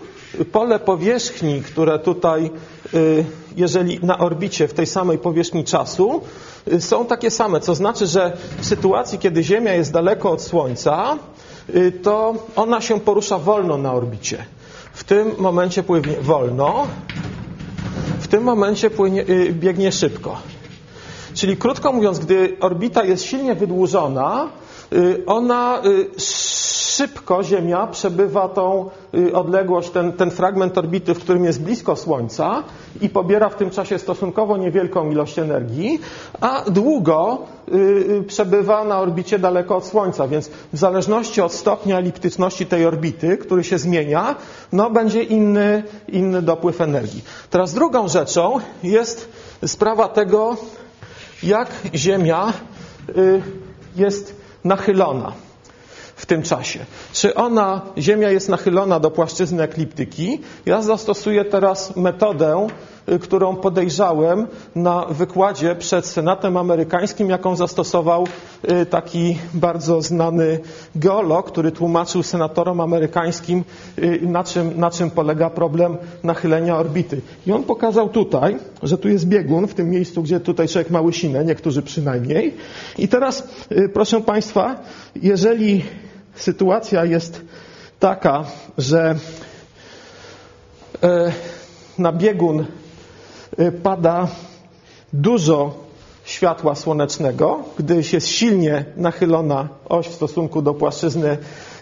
pole 0.51 0.79
powierzchni, 0.79 1.61
które 1.61 1.99
tutaj, 1.99 2.51
y, 2.93 3.25
jeżeli 3.55 3.99
na 4.03 4.17
orbicie 4.17 4.67
w 4.67 4.73
tej 4.73 4.85
samej 4.85 5.17
powierzchni 5.17 5.63
czasu, 5.63 6.21
y, 6.73 6.81
są 6.81 7.05
takie 7.05 7.31
same. 7.31 7.59
Co 7.59 7.75
znaczy, 7.75 8.07
że 8.07 8.37
w 8.57 8.65
sytuacji, 8.65 9.19
kiedy 9.19 9.43
Ziemia 9.43 9.73
jest 9.73 9.91
daleko 9.91 10.31
od 10.31 10.41
Słońca, 10.41 11.17
to 12.03 12.35
ona 12.55 12.81
się 12.81 12.99
porusza 12.99 13.37
wolno 13.37 13.77
na 13.77 13.93
orbicie. 13.93 14.45
W 14.95 15.03
tym 15.03 15.35
momencie 15.37 15.83
płynie 15.83 16.15
wolno, 16.21 16.87
w 18.19 18.27
tym 18.27 18.43
momencie 18.43 18.89
płynie, 18.89 19.21
y, 19.29 19.53
biegnie 19.53 19.91
szybko. 19.91 20.37
Czyli 21.33 21.57
krótko 21.57 21.91
mówiąc, 21.91 22.19
gdy 22.19 22.57
orbita 22.59 23.03
jest 23.03 23.23
silnie 23.23 23.55
wydłużona, 23.55 24.49
y, 24.93 25.23
ona 25.25 25.81
y, 25.85 26.09
szybko 26.95 27.43
Ziemia 27.43 27.87
przebywa 27.87 28.49
tą 28.49 28.89
odległość, 29.33 29.89
ten, 29.89 30.13
ten 30.13 30.31
fragment 30.31 30.77
orbity, 30.77 31.13
w 31.13 31.19
którym 31.19 31.45
jest 31.45 31.61
blisko 31.61 31.95
Słońca 31.95 32.63
i 33.01 33.09
pobiera 33.09 33.49
w 33.49 33.55
tym 33.55 33.69
czasie 33.69 33.99
stosunkowo 33.99 34.57
niewielką 34.57 35.11
ilość 35.11 35.39
energii, 35.39 35.99
a 36.41 36.63
długo 36.69 37.37
przebywa 38.27 38.83
na 38.83 38.99
orbicie 38.99 39.39
daleko 39.39 39.75
od 39.75 39.85
Słońca, 39.85 40.27
więc 40.27 40.47
w 40.73 40.77
zależności 40.77 41.41
od 41.41 41.53
stopnia 41.53 41.97
eliptyczności 41.97 42.65
tej 42.65 42.85
orbity, 42.85 43.37
który 43.37 43.63
się 43.63 43.77
zmienia, 43.77 44.35
no 44.71 44.89
będzie 44.89 45.23
inny, 45.23 45.83
inny 46.07 46.41
dopływ 46.41 46.81
energii. 46.81 47.23
Teraz 47.49 47.73
drugą 47.73 48.07
rzeczą 48.07 48.57
jest 48.83 49.29
sprawa 49.65 50.07
tego, 50.07 50.57
jak 51.43 51.69
Ziemia 51.95 52.53
jest 53.95 54.35
nachylona 54.63 55.44
w 56.15 56.25
tym 56.25 56.43
czasie. 56.43 56.85
Czy 57.13 57.35
ona, 57.35 57.81
Ziemia 57.97 58.31
jest 58.31 58.49
nachylona 58.49 58.99
do 58.99 59.11
płaszczyzny 59.11 59.63
ekliptyki? 59.63 60.41
Ja 60.65 60.81
zastosuję 60.81 61.45
teraz 61.45 61.95
metodę, 61.95 62.67
którą 63.21 63.55
podejrzałem 63.55 64.47
na 64.75 65.05
wykładzie 65.05 65.75
przed 65.75 66.05
Senatem 66.05 66.57
Amerykańskim, 66.57 67.29
jaką 67.29 67.55
zastosował 67.55 68.27
y, 68.71 68.85
taki 68.85 69.37
bardzo 69.53 70.01
znany 70.01 70.59
geolog, 70.95 71.47
który 71.51 71.71
tłumaczył 71.71 72.23
senatorom 72.23 72.81
amerykańskim, 72.81 73.63
y, 73.99 74.19
na 74.21 74.43
czym, 74.43 74.79
na 74.79 74.91
czym 74.91 75.11
polega 75.11 75.49
problem 75.49 75.97
nachylenia 76.23 76.77
orbity. 76.77 77.21
I 77.47 77.51
on 77.51 77.63
pokazał 77.63 78.09
tutaj, 78.09 78.57
że 78.83 78.97
tu 78.97 79.09
jest 79.09 79.27
biegun, 79.27 79.67
w 79.67 79.73
tym 79.73 79.89
miejscu, 79.89 80.23
gdzie 80.23 80.39
tutaj 80.39 80.67
człowiek 80.67 80.89
ma 80.89 81.01
łysinę, 81.01 81.45
niektórzy 81.45 81.81
przynajmniej. 81.81 82.53
I 82.97 83.07
teraz, 83.07 83.47
proszę 83.93 84.21
Państwa, 84.21 84.75
jeżeli 85.21 85.83
sytuacja 86.35 87.05
jest 87.05 87.41
taka, 87.99 88.45
że 88.77 89.15
e, 91.03 91.31
na 91.97 92.11
biegun 92.11 92.65
pada 93.83 94.27
dużo 95.13 95.85
światła 96.25 96.75
słonecznego, 96.75 97.59
gdyż 97.77 98.13
jest 98.13 98.27
silnie 98.27 98.85
nachylona 98.97 99.67
oś 99.89 100.07
w 100.07 100.13
stosunku 100.13 100.61
do 100.61 100.73
płaszczyzny 100.73 101.37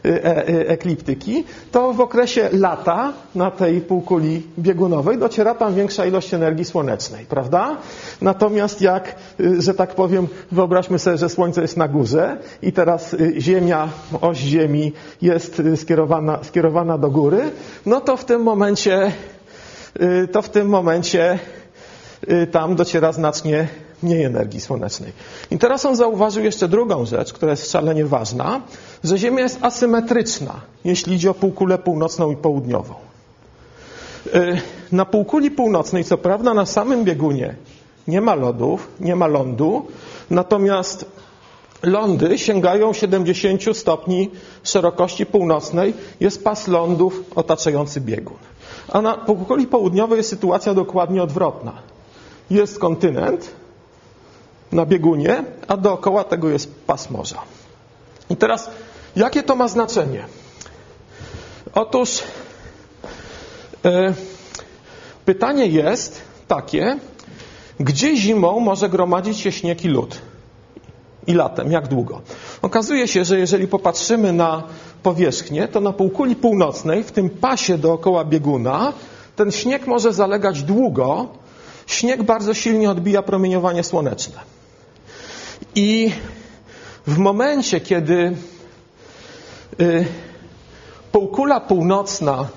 e, 0.06 0.36
ekliptyki, 0.68 1.44
to 1.72 1.94
w 1.94 2.02
okresie 2.02 2.50
lata 2.52 3.14
na 3.36 3.52
tej 3.52 3.82
półkuli 3.82 4.44
biegunowej 4.60 5.18
dociera 5.18 5.56
tam 5.56 5.76
większa 5.76 6.06
ilość 6.06 6.34
energii 6.34 6.66
słonecznej, 6.66 7.26
prawda? 7.26 7.78
Natomiast 8.22 8.82
jak 8.82 9.16
y, 9.40 9.62
że 9.62 9.74
tak 9.74 9.96
powiem, 9.96 10.28
wyobraźmy 10.52 11.00
sobie, 11.00 11.18
że 11.18 11.30
Słońce 11.30 11.62
jest 11.62 11.78
na 11.78 11.88
górze 11.88 12.38
i 12.62 12.74
teraz 12.74 13.14
y, 13.14 13.34
Ziemia, 13.38 13.90
oś 14.22 14.38
Ziemi 14.38 14.92
jest 15.22 15.60
y, 15.60 15.78
skierowana, 15.78 16.40
skierowana 16.44 16.98
do 16.98 17.10
góry, 17.10 17.52
no 17.86 18.02
to 18.02 18.18
w 18.18 18.26
tym 18.26 18.42
momencie, 18.42 19.12
to 20.32 20.42
w 20.42 20.50
tym 20.50 20.68
momencie 20.70 21.40
tam 22.52 22.76
dociera 22.76 23.12
znacznie 23.12 23.68
mniej 24.04 24.24
energii 24.24 24.62
słonecznej. 24.62 25.12
I 25.52 25.58
teraz 25.58 25.86
on 25.86 25.96
zauważył 25.96 26.44
jeszcze 26.44 26.68
drugą 26.68 27.06
rzecz, 27.06 27.34
która 27.34 27.52
jest 27.52 27.72
szalenie 27.72 28.06
ważna, 28.06 28.62
że 29.04 29.18
Ziemia 29.18 29.44
jest 29.44 29.60
asymetryczna, 29.62 30.54
jeśli 30.86 31.16
idzie 31.16 31.32
o 31.32 31.34
półkulę 31.34 31.78
północną 31.78 32.32
i 32.32 32.36
południową. 32.36 32.94
Y, 34.36 34.58
na 34.92 35.06
półkuli 35.06 35.52
północnej, 35.52 36.04
co 36.04 36.18
prawda, 36.18 36.54
na 36.54 36.66
samym 36.66 37.04
biegunie 37.04 37.56
nie 38.08 38.22
ma 38.22 38.36
lodów, 38.36 38.88
nie 39.00 39.16
ma 39.16 39.28
lądu, 39.28 39.86
natomiast 40.30 41.06
lądy 41.84 42.38
sięgają 42.38 42.94
70 42.94 43.78
stopni 43.78 44.32
szerokości 44.64 45.26
północnej, 45.26 45.94
jest 46.20 46.44
pas 46.44 46.68
lądów 46.68 47.24
otaczający 47.36 48.02
biegun. 48.02 48.38
A 48.90 49.02
na 49.02 49.18
półkuli 49.18 49.68
południowej 49.68 50.18
jest 50.18 50.30
sytuacja 50.30 50.74
dokładnie 50.74 51.24
odwrotna. 51.24 51.93
Jest 52.54 52.80
kontynent 52.80 53.42
na 54.72 54.86
biegunie, 54.86 55.44
a 55.68 55.78
dookoła 55.78 56.24
tego 56.24 56.50
jest 56.50 56.70
pas 56.86 57.10
morza. 57.10 57.42
I 58.30 58.36
teraz, 58.36 58.70
jakie 59.16 59.44
to 59.44 59.56
ma 59.56 59.68
znaczenie? 59.68 60.26
Otóż 61.74 62.24
E, 63.86 64.14
pytanie 65.26 65.66
jest 65.68 66.22
takie, 66.48 66.98
gdzie 67.80 68.16
zimą 68.16 68.60
może 68.60 68.90
gromadzić 68.90 69.38
się 69.40 69.52
śnieg 69.52 69.86
i 69.86 69.88
lód? 69.88 70.18
I 71.28 71.34
latem, 71.34 71.72
jak 71.72 71.88
długo? 71.88 72.22
Okazuje 72.62 73.08
się, 73.08 73.26
że 73.26 73.40
jeżeli 73.40 73.68
popatrzymy 73.68 74.34
na 74.34 74.64
powierzchnię, 75.04 75.68
to 75.68 75.80
na 75.82 75.94
półkuli 75.94 76.36
północnej, 76.36 77.04
w 77.04 77.12
tym 77.12 77.30
pasie 77.30 77.78
dookoła 77.78 78.26
bieguna, 78.26 78.94
ten 79.36 79.52
śnieg 79.52 79.88
może 79.88 80.14
zalegać 80.14 80.64
długo. 80.64 81.28
Śnieg 81.88 82.24
bardzo 82.24 82.54
silnie 82.54 82.90
odbija 82.90 83.22
promieniowanie 83.22 83.84
słoneczne. 83.84 84.40
I 85.76 86.12
w 87.08 87.18
momencie, 87.18 87.82
kiedy 87.82 88.36
y, 89.82 90.06
półkula 91.12 91.60
północna 91.60 92.48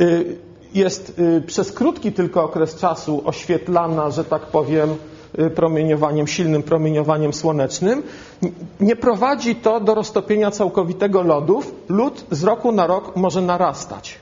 Y, 0.00 0.36
jest 0.74 1.18
y, 1.18 1.42
przez 1.46 1.72
krótki 1.72 2.12
tylko 2.12 2.44
okres 2.44 2.76
czasu 2.76 3.22
oświetlana, 3.24 4.10
że 4.10 4.24
tak 4.24 4.46
powiem, 4.46 4.96
promieniowaniem, 5.54 6.26
silnym 6.26 6.62
promieniowaniem 6.62 7.32
słonecznym, 7.32 8.02
nie 8.80 8.96
prowadzi 8.96 9.56
to 9.56 9.80
do 9.80 9.94
roztopienia 9.94 10.50
całkowitego 10.50 11.22
lodów. 11.22 11.74
Lód 11.88 12.24
z 12.30 12.44
roku 12.44 12.72
na 12.72 12.86
rok 12.86 13.16
może 13.16 13.42
narastać. 13.42 14.18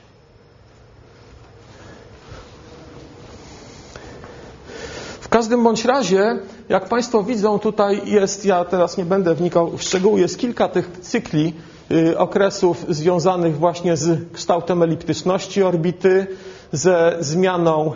W 5.29 5.31
każdym 5.31 5.63
bądź 5.63 5.85
razie, 5.85 6.39
jak 6.69 6.89
Państwo 6.89 7.23
widzą, 7.23 7.59
tutaj 7.59 8.01
jest, 8.05 8.45
ja 8.45 8.65
teraz 8.65 8.97
nie 8.97 9.05
będę 9.05 9.35
wnikał 9.35 9.77
w 9.77 9.83
szczegóły, 9.83 10.19
jest 10.19 10.39
kilka 10.39 10.67
tych 10.67 10.91
cykli 11.01 11.53
Y, 11.91 12.17
okresów 12.17 12.85
związanych 12.89 13.57
właśnie 13.57 13.97
z 13.97 14.33
kształtem 14.33 14.83
eliptyczności 14.83 15.63
orbity, 15.63 16.27
ze 16.71 17.17
zmianą, 17.19 17.93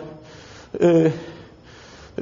y, 0.74 1.12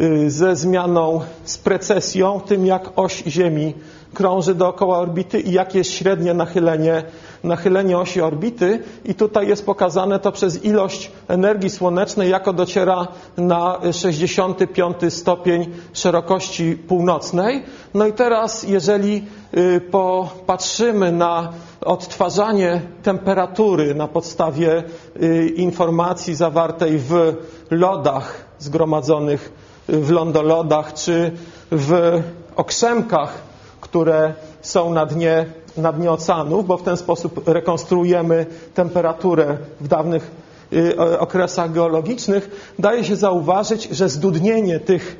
y, 0.00 0.30
ze 0.30 0.56
zmianą 0.56 1.20
z 1.44 1.58
precesją, 1.58 2.40
tym 2.40 2.66
jak 2.66 2.90
oś 2.96 3.22
Ziemi 3.26 3.74
krąży 4.14 4.54
dookoła 4.54 4.98
orbity 4.98 5.40
i 5.40 5.52
jakie 5.52 5.78
jest 5.78 5.90
średnie 5.90 6.34
nachylenie, 6.34 7.02
nachylenie 7.44 7.98
osi 7.98 8.20
orbity. 8.20 8.82
I 9.04 9.14
tutaj 9.14 9.48
jest 9.48 9.66
pokazane 9.66 10.18
to 10.18 10.32
przez 10.32 10.64
ilość 10.64 11.10
energii 11.28 11.70
słonecznej, 11.70 12.30
jako 12.30 12.52
dociera 12.52 13.08
na 13.36 13.78
65 13.92 14.96
stopień 15.08 15.66
szerokości 15.92 16.76
północnej. 16.88 17.62
No 17.94 18.06
i 18.06 18.12
teraz, 18.12 18.62
jeżeli 18.62 19.24
y, 19.56 19.80
popatrzymy 19.80 21.12
na 21.12 21.52
odtwarzanie 21.80 22.80
temperatury 23.02 23.94
na 23.94 24.08
podstawie 24.08 24.84
y, 25.22 25.52
informacji 25.56 26.34
zawartej 26.34 26.98
w 26.98 27.34
lodach 27.70 28.44
zgromadzonych 28.58 29.52
w 29.88 30.10
lądolodach 30.10 30.94
czy 30.94 31.30
w 31.72 32.20
okrzemkach 32.56 33.52
które 33.82 34.34
są 34.62 34.92
na 34.92 35.06
dnie, 35.06 35.46
na 35.76 35.92
dnie 35.92 36.10
oceanów, 36.10 36.66
bo 36.66 36.76
w 36.76 36.82
ten 36.82 36.96
sposób 36.96 37.48
rekonstruujemy 37.48 38.46
temperaturę 38.74 39.56
w 39.80 39.88
dawnych 39.88 40.30
y, 40.72 41.18
okresach 41.18 41.72
geologicznych, 41.72 42.72
daje 42.78 43.04
się 43.04 43.16
zauważyć, 43.16 43.88
że 43.90 44.08
zdudnienie 44.08 44.80
tych, 44.80 45.16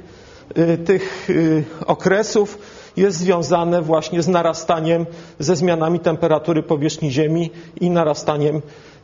y, 0.59 0.79
tych 0.79 1.31
y, 1.31 1.65
okresów 1.87 2.59
jest 2.97 3.19
związane 3.19 3.83
właśnie 3.83 4.23
z 4.23 4.29
narastaniem, 4.29 5.07
ze 5.39 5.57
zmianami 5.57 6.01
temperatury 6.01 6.63
powierzchni 6.63 7.11
Ziemi 7.11 7.51
i 7.81 7.91
narastaniem 7.91 8.63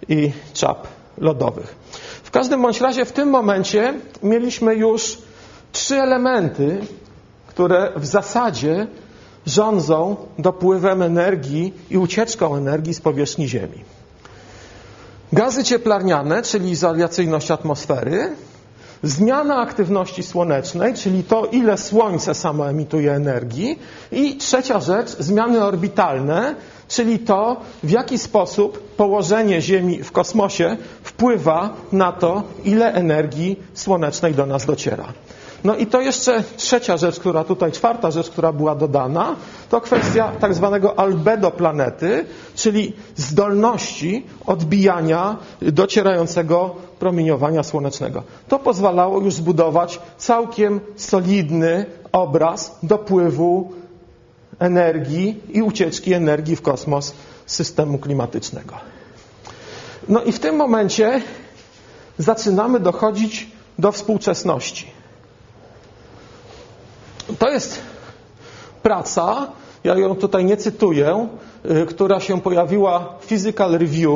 i 0.09 0.33
czap 0.53 0.87
lodowych. 1.19 1.75
W 2.23 2.31
każdym 2.31 2.63
bądź 2.63 2.81
razie 2.81 3.05
w 3.05 3.13
tym 3.13 3.31
momencie 3.31 3.95
mieliśmy 4.23 4.75
już 4.75 5.19
trzy 5.73 5.97
elementy, 5.97 6.81
które 7.47 7.93
w 7.97 8.07
zasadzie 8.07 8.87
rządzą 9.49 10.17
dopływem 10.39 11.03
energii 11.03 11.75
i 11.91 11.99
ucieczką 11.99 12.57
energii 12.57 12.95
z 12.95 13.01
powierzchni 13.01 13.49
Ziemi. 13.49 13.85
Gazy 15.33 15.65
cieplarniane, 15.65 16.43
czyli 16.43 16.71
izolacyjność 16.71 17.51
atmosfery, 17.51 18.33
zmiana 19.03 19.57
aktywności 19.57 20.23
słonecznej, 20.23 20.95
czyli 20.95 21.25
to, 21.25 21.45
ile 21.47 21.79
Słońce 21.79 22.35
samo 22.35 22.71
emituje 22.71 23.13
energii, 23.13 23.79
i 24.13 24.37
trzecia 24.37 24.81
rzecz, 24.81 25.17
zmiany 25.19 25.65
orbitalne, 25.65 26.55
czyli 26.89 27.19
to, 27.19 27.57
w 27.83 27.91
jaki 27.91 28.19
sposób 28.19 28.95
położenie 28.97 29.61
Ziemi 29.63 30.03
w 30.03 30.13
kosmosie 30.13 30.77
wpływa 31.03 31.75
na 31.93 32.13
to, 32.13 32.43
ile 32.65 32.93
energii 32.95 33.57
słonecznej 33.75 34.35
do 34.35 34.47
nas 34.47 34.67
dociera. 34.67 35.13
No 35.64 35.77
i 35.77 35.87
to 35.87 36.01
jeszcze 36.01 36.44
trzecia 36.57 36.97
rzecz, 36.97 37.21
która 37.21 37.44
tutaj, 37.44 37.73
czwarta 37.73 38.11
rzecz, 38.11 38.31
która 38.31 38.53
była 38.53 38.75
dodana, 38.75 39.37
to 39.68 39.81
kwestia 39.81 40.33
tak 40.40 40.55
zwanego 40.55 40.99
albedo 40.99 41.51
planety, 41.51 42.25
czyli 42.55 42.92
zdolności 43.16 44.27
odbijania 44.47 45.37
docierającego 45.62 46.75
promieniowania 46.99 47.62
słonecznego. 47.62 48.23
To 48.49 48.59
pozwalało 48.59 49.21
już 49.21 49.35
zbudować 49.35 50.01
całkiem 50.18 50.81
solidny 50.97 51.87
obraz 52.12 52.79
dopływu 52.83 53.73
energii 54.59 55.40
i 55.53 55.62
ucieczki 55.62 56.12
energii 56.12 56.57
w 56.57 56.62
kosmos 56.62 57.14
systemu 57.47 57.99
klimatycznego. 57.99 58.75
No 60.09 60.23
i 60.23 60.33
w 60.33 60.38
tym 60.38 60.57
momencie 60.57 61.23
zaczynamy 62.18 62.81
dochodzić 62.81 63.51
do 63.79 63.92
współczesności. 63.92 64.98
To 67.38 67.51
jest 67.51 67.81
praca, 68.83 69.53
ja 69.85 69.95
ją 69.99 70.17
tutaj 70.17 70.45
nie 70.45 70.57
cytuję, 70.57 71.29
y, 71.83 71.87
która 71.87 72.21
się 72.21 72.41
pojawiła 72.41 73.14
w 73.21 73.27
Physical 73.27 73.73
Review 73.73 74.12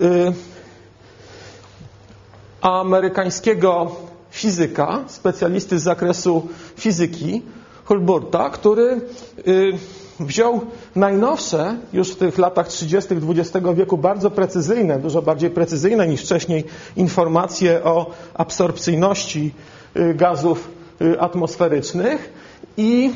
y, 0.00 0.32
amerykańskiego 2.60 3.90
fizyka, 4.30 5.04
specjalisty 5.06 5.78
z 5.78 5.82
zakresu 5.82 6.48
fizyki, 6.76 7.42
Hulburta, 7.84 8.50
który 8.50 9.00
y, 9.48 9.72
wziął 10.20 10.60
najnowsze, 10.96 11.76
już 11.92 12.10
w 12.10 12.16
tych 12.16 12.38
latach 12.38 12.68
30. 12.68 13.14
XX 13.14 13.66
wieku, 13.74 13.98
bardzo 13.98 14.30
precyzyjne, 14.30 14.98
dużo 14.98 15.22
bardziej 15.22 15.50
precyzyjne 15.50 16.08
niż 16.08 16.20
wcześniej, 16.22 16.64
informacje 16.96 17.84
o 17.84 18.10
absorpcyjności 18.34 19.54
gazów 20.14 20.77
atmosferycznych 21.18 22.32
i 22.76 23.10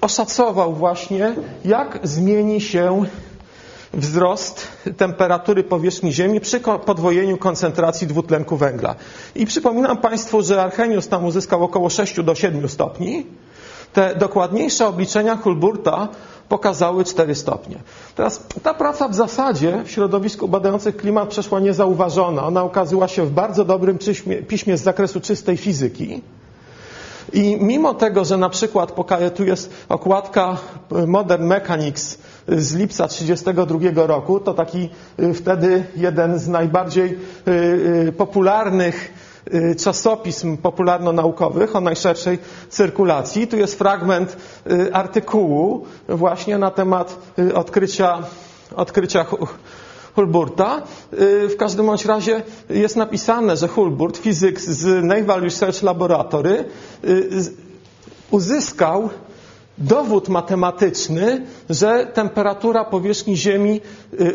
oszacował 0.00 0.74
właśnie, 0.74 1.34
jak 1.64 1.98
zmieni 2.02 2.60
się 2.60 3.04
wzrost 3.94 4.68
temperatury 4.96 5.64
powierzchni 5.64 6.12
Ziemi 6.12 6.40
przy 6.40 6.60
podwojeniu 6.60 7.36
koncentracji 7.36 8.06
dwutlenku 8.06 8.56
węgla. 8.56 8.94
I 9.34 9.46
przypominam 9.46 9.96
Państwu, 9.96 10.42
że 10.42 10.62
Archenius 10.62 11.08
tam 11.08 11.24
uzyskał 11.24 11.64
około 11.64 11.90
6 11.90 12.22
do 12.22 12.34
7 12.34 12.68
stopni. 12.68 13.26
Te 13.92 14.14
dokładniejsze 14.14 14.86
obliczenia 14.86 15.36
Hulburta 15.36 16.08
pokazały 16.48 17.04
4 17.04 17.34
stopnie. 17.34 17.76
Teraz 18.14 18.46
ta 18.62 18.74
praca 18.74 19.08
w 19.08 19.14
zasadzie 19.14 19.82
w 19.84 19.90
środowisku 19.90 20.48
badających 20.48 20.96
klimat 20.96 21.28
przeszła 21.28 21.60
niezauważona. 21.60 22.46
Ona 22.46 22.64
ukazała 22.64 23.08
się 23.08 23.24
w 23.24 23.30
bardzo 23.30 23.64
dobrym 23.64 23.98
piśmie 24.48 24.76
z 24.76 24.82
zakresu 24.82 25.20
czystej 25.20 25.56
fizyki. 25.56 26.22
I 27.32 27.56
mimo 27.60 27.94
tego, 27.94 28.24
że 28.24 28.36
na 28.36 28.48
przykład 28.48 28.94
tu 29.36 29.44
jest 29.44 29.70
okładka 29.88 30.56
Modern 31.06 31.44
Mechanics 31.46 32.18
z 32.48 32.74
lipca 32.74 33.08
1932 33.08 34.06
roku, 34.06 34.40
to 34.40 34.54
taki 34.54 34.88
wtedy 35.34 35.84
jeden 35.96 36.38
z 36.38 36.48
najbardziej 36.48 37.18
popularnych 38.16 39.12
czasopism 39.84 40.56
popularno-naukowych 40.56 41.76
o 41.76 41.80
najszerszej 41.80 42.38
cyrkulacji. 42.68 43.46
Tu 43.46 43.56
jest 43.56 43.78
fragment 43.78 44.36
artykułu 44.92 45.86
właśnie 46.08 46.58
na 46.58 46.70
temat 46.70 47.18
odkrycia, 47.54 48.18
odkrycia 48.76 49.26
Hulburta. 50.18 50.82
W 51.48 51.54
każdym 51.58 51.86
bądź 51.86 52.04
razie 52.04 52.42
jest 52.70 52.96
napisane, 52.96 53.56
że 53.56 53.68
Hulburt, 53.68 54.16
fizyk 54.16 54.60
z 54.60 55.04
Naval 55.04 55.40
Research 55.40 55.82
Laboratory, 55.82 56.64
uzyskał 58.30 59.10
dowód 59.78 60.28
matematyczny, 60.28 61.46
że 61.70 62.06
temperatura 62.06 62.84
powierzchni 62.84 63.36
Ziemi 63.36 63.80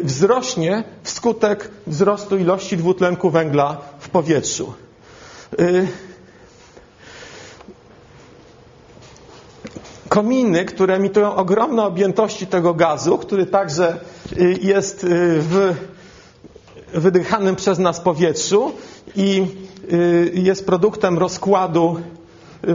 wzrośnie 0.04 0.84
wskutek 1.04 1.72
wzrostu 1.88 2.38
ilości 2.38 2.78
dwutlenku 2.78 3.30
węgla 3.30 3.78
w 4.00 4.10
powietrzu. 4.10 4.74
Kominy, 10.10 10.66
które 10.66 10.96
emitują 10.96 11.36
ogromne 11.36 11.84
objętości 11.84 12.48
tego 12.48 12.74
gazu, 12.74 13.18
który 13.18 13.46
także 13.46 14.00
jest 14.62 15.06
w 15.40 15.74
wydychanym 16.94 17.56
przez 17.56 17.80
nas 17.80 18.00
powietrzu 18.00 18.72
i 19.16 19.46
jest 20.34 20.66
produktem 20.66 21.18
rozkładu 21.20 22.00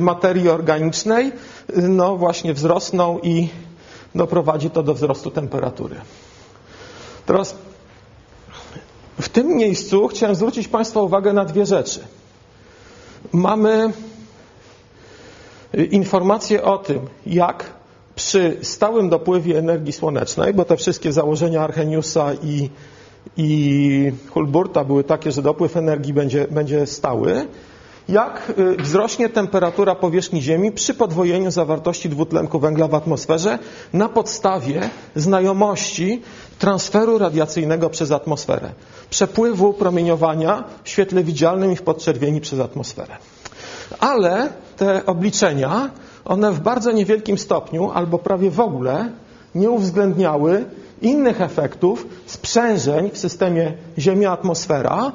materii 0.00 0.48
organicznej, 0.48 1.32
no 1.76 2.16
właśnie 2.16 2.54
wzrosną 2.54 3.18
i 3.22 3.48
doprowadzi 4.14 4.70
to 4.70 4.82
do 4.82 4.94
wzrostu 4.94 5.30
temperatury. 5.30 5.96
Teraz 7.26 7.54
w 9.20 9.28
tym 9.28 9.46
miejscu 9.56 10.08
chciałem 10.08 10.36
zwrócić 10.36 10.68
Państwa 10.68 11.00
uwagę 11.02 11.32
na 11.32 11.44
dwie 11.44 11.66
rzeczy. 11.66 12.00
Mamy 13.32 13.92
informacje 15.90 16.62
o 16.62 16.78
tym, 16.78 17.00
jak 17.26 17.64
przy 18.18 18.56
stałym 18.62 19.08
dopływie 19.08 19.58
energii 19.58 19.92
słonecznej, 19.92 20.54
bo 20.54 20.64
te 20.64 20.76
wszystkie 20.76 21.12
założenia 21.12 21.60
Arrheniusa 21.62 22.34
i, 22.34 22.70
i 23.36 24.12
Hulburta 24.30 24.84
były 24.84 25.04
takie, 25.04 25.32
że 25.32 25.42
dopływ 25.42 25.76
energii 25.76 26.12
będzie, 26.12 26.46
będzie 26.50 26.86
stały, 26.86 27.46
jak 28.08 28.52
wzrośnie 28.78 29.28
temperatura 29.28 29.94
powierzchni 29.94 30.42
Ziemi 30.42 30.72
przy 30.72 30.94
podwojeniu 30.94 31.50
zawartości 31.50 32.08
dwutlenku 32.08 32.58
węgla 32.58 32.88
w 32.88 32.94
atmosferze 32.94 33.58
na 33.92 34.08
podstawie 34.08 34.90
znajomości 35.16 36.22
transferu 36.58 37.18
radiacyjnego 37.18 37.90
przez 37.90 38.10
atmosferę, 38.12 38.70
przepływu 39.10 39.72
promieniowania 39.72 40.64
w 40.84 40.88
świetle 40.88 41.24
widzialnym 41.24 41.72
i 41.72 41.76
w 41.76 41.82
podczerwieni 41.82 42.40
przez 42.40 42.60
atmosferę. 42.60 43.16
Ale 44.00 44.52
te 44.76 45.06
obliczenia, 45.06 45.90
one 46.28 46.52
w 46.52 46.60
bardzo 46.60 46.92
niewielkim 46.92 47.38
stopniu 47.38 47.90
albo 47.90 48.18
prawie 48.18 48.50
w 48.50 48.60
ogóle 48.60 49.10
nie 49.54 49.70
uwzględniały 49.70 50.64
innych 51.02 51.40
efektów 51.40 52.06
sprzężeń 52.26 53.10
w 53.10 53.18
systemie 53.18 53.72
Ziemia-atmosfera, 53.98 55.12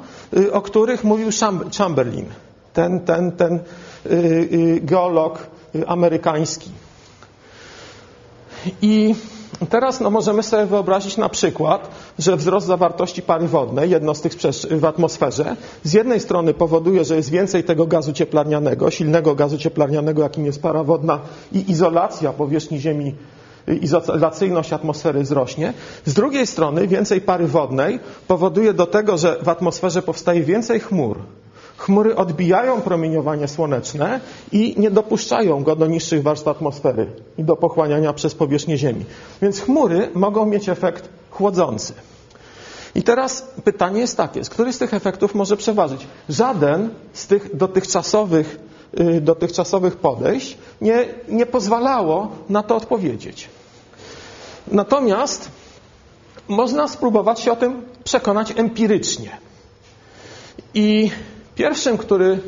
o 0.52 0.62
których 0.62 1.04
mówił 1.04 1.28
Chamberlain, 1.78 2.26
ten, 2.72 3.00
ten, 3.00 3.32
ten 3.32 3.58
geolog 4.82 5.46
amerykański. 5.86 6.70
I 8.82 9.14
teraz 9.70 10.00
no, 10.00 10.10
możemy 10.10 10.42
sobie 10.42 10.66
wyobrazić 10.66 11.16
na 11.16 11.28
przykład, 11.28 11.90
że 12.18 12.36
wzrost 12.36 12.66
zawartości 12.66 13.22
pary 13.22 13.48
wodnej, 13.48 13.90
jedno 13.90 14.14
z 14.14 14.20
tych 14.20 14.32
w 14.70 14.84
atmosferze, 14.84 15.56
z 15.82 15.92
jednej 15.92 16.20
strony 16.20 16.54
powoduje, 16.54 17.04
że 17.04 17.16
jest 17.16 17.30
więcej 17.30 17.64
tego 17.64 17.86
gazu 17.86 18.12
cieplarnianego, 18.12 18.90
silnego 18.90 19.34
gazu 19.34 19.58
cieplarnianego, 19.58 20.22
jakim 20.22 20.46
jest 20.46 20.62
para 20.62 20.84
wodna 20.84 21.20
i 21.52 21.70
izolacja 21.70 22.32
powierzchni 22.32 22.80
Ziemi, 22.80 23.14
izolacyjność 23.80 24.72
atmosfery 24.72 25.22
wzrośnie. 25.22 25.72
Z 26.04 26.14
drugiej 26.14 26.46
strony 26.46 26.88
więcej 26.88 27.20
pary 27.20 27.46
wodnej 27.46 28.00
powoduje 28.28 28.72
do 28.72 28.86
tego, 28.86 29.18
że 29.18 29.38
w 29.42 29.48
atmosferze 29.48 30.02
powstaje 30.02 30.42
więcej 30.42 30.80
chmur, 30.80 31.18
Chmury 31.76 32.16
odbijają 32.16 32.80
promieniowanie 32.80 33.48
słoneczne 33.48 34.20
i 34.52 34.74
nie 34.78 34.90
dopuszczają 34.90 35.62
go 35.62 35.76
do 35.76 35.86
niższych 35.86 36.22
warstw 36.22 36.48
atmosfery 36.48 37.06
i 37.38 37.44
do 37.44 37.56
pochłaniania 37.56 38.12
przez 38.12 38.34
powierzchnię 38.34 38.78
Ziemi. 38.78 39.04
Więc 39.42 39.60
chmury 39.60 40.10
mogą 40.14 40.46
mieć 40.46 40.68
efekt 40.68 41.08
chłodzący. 41.30 41.92
I 42.94 43.02
teraz 43.02 43.46
pytanie 43.64 44.00
jest 44.00 44.16
takie, 44.16 44.40
który 44.40 44.72
z 44.72 44.78
tych 44.78 44.94
efektów 44.94 45.34
może 45.34 45.56
przeważyć? 45.56 46.06
Żaden 46.28 46.90
z 47.12 47.26
tych 47.26 47.56
dotychczasowych, 47.56 48.58
dotychczasowych 49.20 49.96
podejść 49.96 50.58
nie, 50.80 51.04
nie 51.28 51.46
pozwalało 51.46 52.28
na 52.48 52.62
to 52.62 52.76
odpowiedzieć. 52.76 53.48
Natomiast 54.68 55.48
można 56.48 56.88
spróbować 56.88 57.40
się 57.40 57.52
o 57.52 57.56
tym 57.56 57.82
przekonać 58.04 58.52
empirycznie. 58.56 59.30
I 60.74 61.10
Pierwszym, 61.54 61.98
który 61.98 62.38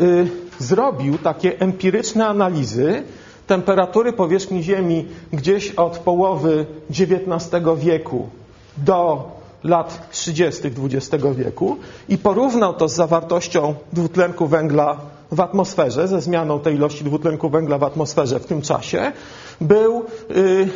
y, 0.00 0.28
zrobił 0.58 1.18
takie 1.18 1.60
empiryczne 1.60 2.26
analizy 2.26 3.02
temperatury 3.46 4.12
powierzchni 4.12 4.62
Ziemi 4.62 5.08
gdzieś 5.32 5.70
od 5.70 5.98
połowy 5.98 6.66
XIX 6.90 7.64
wieku 7.76 8.28
do 8.76 9.28
lat 9.64 10.10
30. 10.10 10.62
XX 10.68 11.24
wieku 11.36 11.76
i 12.08 12.18
porównał 12.18 12.74
to 12.74 12.88
z 12.88 12.94
zawartością 12.94 13.74
dwutlenku 13.92 14.46
węgla 14.46 14.96
w 15.32 15.40
atmosferze, 15.40 16.08
ze 16.08 16.20
zmianą 16.20 16.60
tej 16.60 16.74
ilości 16.74 17.04
dwutlenku 17.04 17.50
węgla 17.50 17.78
w 17.78 17.84
atmosferze 17.84 18.40
w 18.40 18.46
tym 18.46 18.62
czasie, 18.62 19.12
był 19.60 20.04
y, 20.30 20.68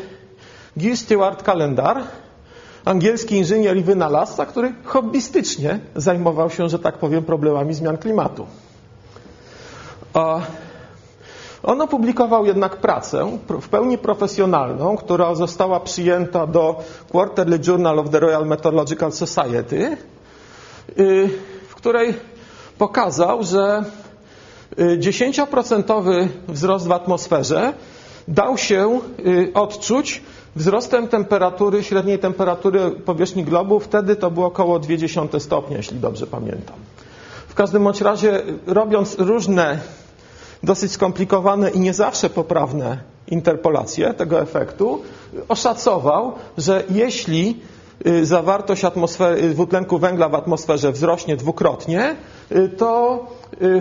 Guy 0.76 0.96
Stewart 0.96 1.42
Kalendar, 1.42 2.02
angielski 2.84 3.36
inżynier 3.36 3.76
i 3.76 3.82
wynalazca, 3.82 4.46
który 4.46 4.72
hobbystycznie 4.84 5.78
zajmował 5.96 6.50
się, 6.50 6.68
że 6.68 6.78
tak 6.78 6.98
powiem, 6.98 7.24
problemami 7.24 7.74
zmian 7.74 7.98
klimatu. 7.98 8.46
On 11.62 11.80
opublikował 11.80 12.46
jednak 12.46 12.76
pracę 12.76 13.38
w 13.60 13.68
pełni 13.68 13.98
profesjonalną, 13.98 14.96
która 14.96 15.34
została 15.34 15.80
przyjęta 15.80 16.46
do 16.46 16.82
Quarterly 17.10 17.58
Journal 17.66 17.98
of 17.98 18.10
the 18.10 18.20
Royal 18.20 18.46
Meteorological 18.46 19.12
Society, 19.12 19.96
y, 20.98 21.28
w 21.68 21.74
której 21.74 22.14
pokazał, 22.78 23.42
że 23.42 23.84
10% 24.98 26.08
y, 26.08 26.28
wzrost 26.48 26.86
w 26.86 26.92
atmosferze 26.92 27.72
dał 28.28 28.58
się 28.58 29.00
y, 29.26 29.50
odczuć 29.54 30.22
wzrostem 30.56 31.08
temperatury, 31.08 31.84
średniej 31.84 32.18
temperatury 32.18 32.90
powierzchni 32.90 33.44
globu, 33.44 33.80
wtedy 33.80 34.16
to 34.16 34.30
było 34.30 34.46
około 34.46 34.80
0,2 34.80 35.40
stopnia, 35.40 35.76
jeśli 35.76 35.98
dobrze 35.98 36.26
pamiętam. 36.26 36.76
W 37.48 37.54
każdym 37.54 37.84
bądź 37.84 38.00
razie, 38.00 38.42
robiąc 38.66 39.16
różne, 39.18 39.78
dosyć 40.62 40.92
skomplikowane 40.92 41.70
i 41.70 41.80
nie 41.80 41.94
zawsze 41.94 42.30
poprawne 42.30 42.98
interpolacje 43.28 44.14
tego 44.14 44.40
efektu, 44.40 45.02
oszacował, 45.48 46.32
że 46.58 46.82
jeśli 46.90 47.60
y, 48.06 48.26
zawartość 48.26 48.84
y, 48.84 49.50
dwutlenku 49.50 49.98
węgla 49.98 50.28
w 50.28 50.34
atmosferze 50.34 50.92
wzrośnie 50.92 51.36
dwukrotnie, 51.36 52.16
y, 52.52 52.68
to 52.68 53.26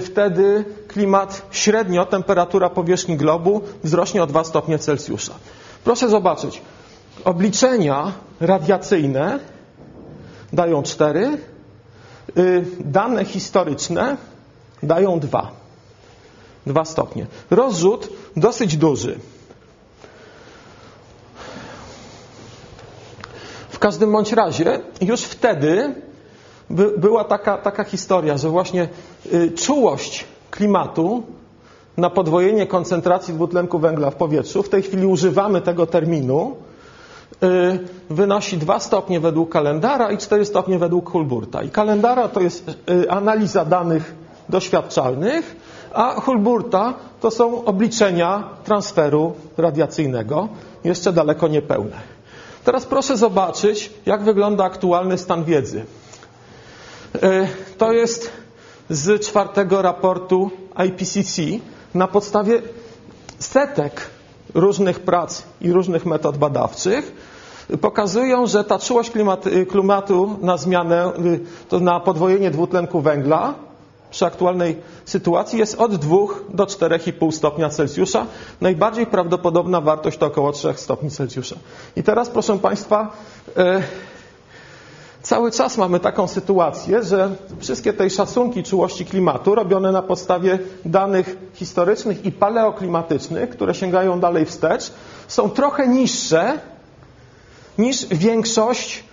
wtedy 0.01 0.65
klimat 0.87 1.41
średnio, 1.51 2.05
temperatura 2.05 2.69
powierzchni 2.69 3.17
globu 3.17 3.61
wzrośnie 3.83 4.23
o 4.23 4.27
2 4.27 4.43
stopnie 4.43 4.79
Celsjusza. 4.79 5.33
Proszę 5.83 6.09
zobaczyć. 6.09 6.61
Obliczenia 7.25 8.11
radiacyjne 8.39 9.39
dają 10.53 10.83
4, 10.83 11.37
y, 12.37 12.65
dane 12.79 13.25
historyczne 13.25 14.17
dają 14.83 15.19
2. 15.19 15.51
2 16.65 16.85
stopnie. 16.85 17.27
Rozrzut 17.49 18.09
dosyć 18.35 18.77
duży. 18.77 19.19
W 23.69 23.79
każdym 23.79 24.11
bądź 24.11 24.31
razie 24.31 24.79
już 25.01 25.21
wtedy 25.21 25.95
by, 26.69 26.97
była 26.97 27.23
taka, 27.23 27.57
taka 27.57 27.83
historia, 27.83 28.37
że 28.37 28.49
właśnie 28.49 28.89
y, 29.33 29.51
czułość 29.51 30.25
klimatu 30.51 31.23
na 31.97 32.09
podwojenie 32.09 32.67
koncentracji 32.67 33.33
dwutlenku 33.33 33.79
węgla 33.79 34.09
w 34.09 34.15
powietrzu, 34.15 34.63
w 34.63 34.69
tej 34.69 34.81
chwili 34.81 35.05
używamy 35.05 35.61
tego 35.61 35.85
terminu, 35.85 36.55
y, 37.43 37.79
wynosi 38.09 38.57
2 38.57 38.79
stopnie 38.79 39.19
według 39.19 39.49
kalendara 39.51 40.11
i 40.11 40.17
4 40.17 40.45
stopnie 40.45 40.79
według 40.79 41.09
Hulburta. 41.11 41.63
I 41.63 41.69
kalendara 41.69 42.27
to 42.27 42.41
jest 42.41 42.69
y, 42.89 43.11
analiza 43.11 43.65
danych 43.65 44.15
doświadczalnych, 44.49 45.55
A 45.93 46.21
Hulburta 46.21 46.93
to 47.21 47.31
są 47.31 47.65
obliczenia 47.65 48.43
transferu 48.63 49.33
radiacyjnego, 49.57 50.49
jeszcze 50.83 51.13
daleko 51.13 51.47
niepełne. 51.47 51.97
Teraz 52.63 52.85
proszę 52.85 53.17
zobaczyć, 53.17 53.91
jak 54.05 54.23
wygląda 54.23 54.63
aktualny 54.63 55.17
stan 55.17 55.43
wiedzy. 55.43 55.85
E, 57.23 57.47
to 57.77 57.91
jest 57.91 58.31
z 58.89 59.21
czwartego 59.25 59.81
raportu 59.81 60.51
IPCC 60.87 61.41
na 61.93 62.07
podstawie 62.07 62.61
setek 63.39 64.01
różnych 64.53 64.99
prac 64.99 65.43
i 65.61 65.71
różnych 65.71 66.05
metod 66.05 66.37
badawczych 66.37 67.11
pokazują, 67.81 68.47
że 68.47 68.63
ta 68.63 68.79
czułość 68.79 69.11
klimatu 69.69 70.37
na 70.41 70.57
zmianę, 70.57 71.11
to 71.69 71.79
na 71.79 71.99
podwojenie 71.99 72.51
dwutlenku 72.51 73.01
węgla 73.01 73.53
przy 74.11 74.25
aktualnej 74.25 74.77
sytuacji 75.05 75.59
jest 75.59 75.75
od 75.81 75.95
2 75.95 76.17
do 76.49 76.65
4,5 76.65 77.31
stopnia 77.31 77.69
Celsjusza. 77.69 78.25
Najbardziej 78.61 79.05
prawdopodobna 79.05 79.81
wartość 79.81 80.17
to 80.17 80.25
około 80.25 80.51
3 80.51 80.73
stopni 80.75 81.09
Celsjusza. 81.11 81.55
I 81.95 82.03
teraz, 82.03 82.29
proszę 82.29 82.59
Państwa, 82.59 83.11
e, 83.57 83.81
cały 85.21 85.51
czas 85.51 85.77
mamy 85.77 85.99
taką 85.99 86.27
sytuację, 86.27 87.03
że 87.03 87.29
wszystkie 87.59 87.93
te 87.93 88.09
szacunki 88.09 88.63
czułości 88.63 89.05
klimatu 89.05 89.55
robione 89.55 89.91
na 89.91 90.01
podstawie 90.01 90.59
danych 90.85 91.37
historycznych 91.53 92.25
i 92.25 92.31
paleoklimatycznych, 92.31 93.49
które 93.49 93.73
sięgają 93.75 94.19
dalej 94.19 94.45
wstecz, 94.45 94.91
są 95.27 95.49
trochę 95.49 95.87
niższe 95.87 96.59
niż 97.77 98.05
większość 98.05 99.03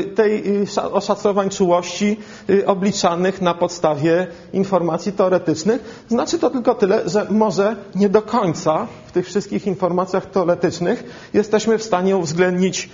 y, 0.00 0.04
tej 0.04 0.62
y, 0.62 0.82
oszacowań 0.92 1.50
czułości 1.50 2.16
y, 2.50 2.66
obliczanych 2.66 3.42
na 3.42 3.54
podstawie 3.54 4.26
informacji 4.52 5.12
teoretycznych. 5.12 6.04
Znaczy 6.08 6.38
to 6.38 6.50
tylko 6.50 6.74
tyle, 6.74 7.08
że 7.08 7.26
może 7.30 7.76
nie 7.94 8.08
do 8.08 8.22
końca 8.22 8.86
tych 9.16 9.26
wszystkich 9.26 9.66
informacjach 9.66 10.26
teoretycznych 10.30 11.04
jesteśmy 11.34 11.78
w 11.78 11.82
stanie 11.82 12.16
uwzględnić 12.16 12.90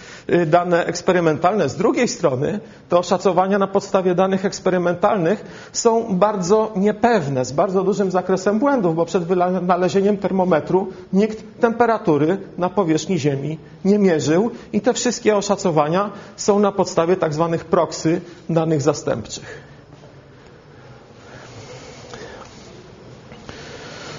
dane 0.47 0.87
eksperymentalne. 0.87 1.68
Z 1.68 1.77
drugiej 1.77 2.09
strony 2.09 2.61
te 2.89 2.99
oszacowania 2.99 3.59
na 3.59 3.66
podstawie 3.66 4.14
danych 4.14 4.45
eksperymentalnych 4.45 5.45
są 5.73 6.07
bardzo 6.18 6.73
niepewne, 6.77 7.45
z 7.45 7.53
bardzo 7.53 7.83
dużym 7.83 8.11
zakresem 8.11 8.59
błędów, 8.59 8.95
bo 8.97 9.05
przed 9.05 9.25
wynalezieniem 9.25 10.16
termometru 10.16 10.89
nikt 11.12 11.61
temperatury 11.61 12.37
na 12.59 12.70
powierzchni 12.70 13.18
Ziemi 13.18 13.59
nie 13.85 13.99
mierzył 13.99 14.51
i 14.73 14.81
te 14.81 14.93
wszystkie 14.95 15.37
oszacowania 15.37 16.11
są 16.37 16.59
na 16.59 16.73
podstawie 16.73 17.16
tak 17.16 17.35
zwanych 17.35 17.64
proksy 17.64 18.20
danych 18.51 18.83
zastępczych. 18.83 19.73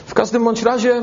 W 0.08 0.14
każdym 0.14 0.44
bądź 0.44 0.64
razie 0.64 1.02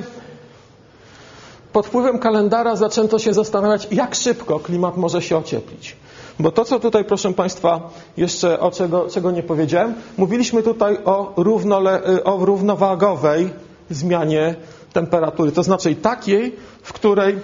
pod 1.73 1.87
wpływem 1.87 2.19
kalendara 2.19 2.77
zaczęto 2.77 3.19
się 3.19 3.35
zastanawiać, 3.35 3.89
jak 3.91 4.15
szybko 4.15 4.61
klimat 4.61 4.97
może 4.97 5.23
się 5.23 5.37
ocieplić. 5.37 5.97
Bo 6.39 6.51
to, 6.53 6.65
co 6.65 6.81
tutaj, 6.81 7.05
proszę 7.05 7.33
Państwa, 7.33 7.91
jeszcze 8.17 8.61
o 8.61 8.71
czego, 8.71 9.09
czego 9.11 9.31
nie 9.31 9.43
powiedziałem, 9.43 9.95
mówiliśmy 10.17 10.63
tutaj 10.63 10.99
o, 11.05 11.33
równole, 11.37 12.03
o 12.25 12.45
równowagowej 12.45 13.51
zmianie 13.91 14.55
temperatury, 14.93 15.53
to 15.53 15.63
znaczy 15.63 15.95
takiej, 15.95 16.57
w 16.83 16.93
której 16.93 17.39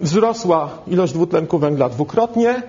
wzrosła 0.00 0.70
ilość 0.86 1.12
dwutlenku 1.12 1.58
węgla 1.58 1.88
dwukrotnie, 1.88 2.62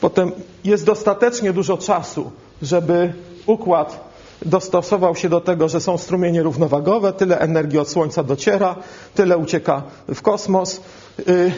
potem 0.00 0.32
jest 0.64 0.84
dostatecznie 0.84 1.52
dużo 1.52 1.76
czasu, 1.78 2.30
żeby 2.62 3.12
układ 3.46 4.09
dostosował 4.42 5.16
się 5.16 5.28
do 5.28 5.40
tego, 5.40 5.68
że 5.68 5.80
są 5.80 5.98
strumienie 5.98 6.42
równowagowe, 6.42 7.12
tyle 7.12 7.38
energii 7.38 7.78
od 7.78 7.88
Słońca 7.88 8.22
dociera, 8.22 8.76
tyle 9.14 9.38
ucieka 9.38 9.82
w 10.08 10.22
kosmos. 10.22 10.80
Y, 11.28 11.52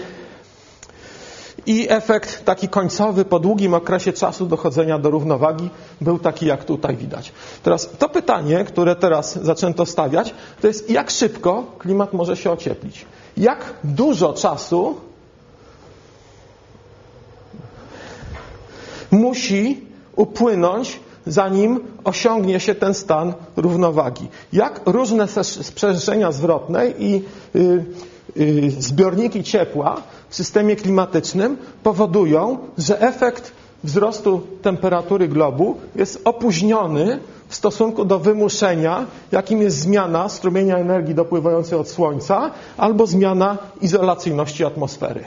I 1.66 1.86
efekt 1.90 2.44
taki 2.44 2.68
końcowy 2.68 3.24
po 3.24 3.38
długim 3.38 3.74
okresie 3.74 4.12
czasu 4.12 4.46
dochodzenia 4.46 4.98
do 4.98 5.10
równowagi 5.10 5.70
był 6.00 6.18
taki, 6.18 6.46
jak 6.46 6.64
tutaj 6.64 6.96
widać. 6.96 7.32
Teraz 7.62 7.90
to 7.98 8.08
pytanie, 8.08 8.64
które 8.64 8.96
teraz 8.96 9.38
zaczęto 9.42 9.86
stawiać, 9.86 10.34
to 10.60 10.66
jest 10.66 10.90
jak 10.90 11.10
szybko 11.10 11.64
klimat 11.78 12.12
może 12.12 12.36
się 12.36 12.50
ocieplić. 12.50 13.06
Jak 13.36 13.74
dużo 13.84 14.32
czasu 14.32 14.96
musi 19.10 19.80
upłynąć, 20.16 21.00
zanim 21.26 21.80
osiągnie 22.04 22.60
się 22.60 22.74
ten 22.74 22.94
stan 22.94 23.32
równowagi. 23.56 24.28
Jak 24.52 24.80
różne 24.86 25.26
sprzężenia 25.42 26.32
zwrotne 26.32 26.90
i 26.90 27.22
y, 27.56 27.84
y, 28.36 28.70
zbiorniki 28.78 29.44
ciepła 29.44 30.02
w 30.28 30.34
systemie 30.34 30.76
klimatycznym 30.76 31.56
powodują, 31.82 32.58
że 32.78 33.00
efekt 33.00 33.52
wzrostu 33.84 34.40
temperatury 34.62 35.28
globu 35.28 35.76
jest 35.96 36.20
opóźniony 36.24 37.18
w 37.48 37.54
stosunku 37.54 38.04
do 38.04 38.18
wymuszenia, 38.18 39.06
jakim 39.32 39.62
jest 39.62 39.78
zmiana 39.78 40.28
strumienia 40.28 40.76
energii 40.78 41.14
dopływającej 41.14 41.78
od 41.78 41.88
Słońca 41.88 42.50
albo 42.76 43.06
zmiana 43.06 43.58
izolacyjności 43.80 44.64
atmosfery. 44.64 45.24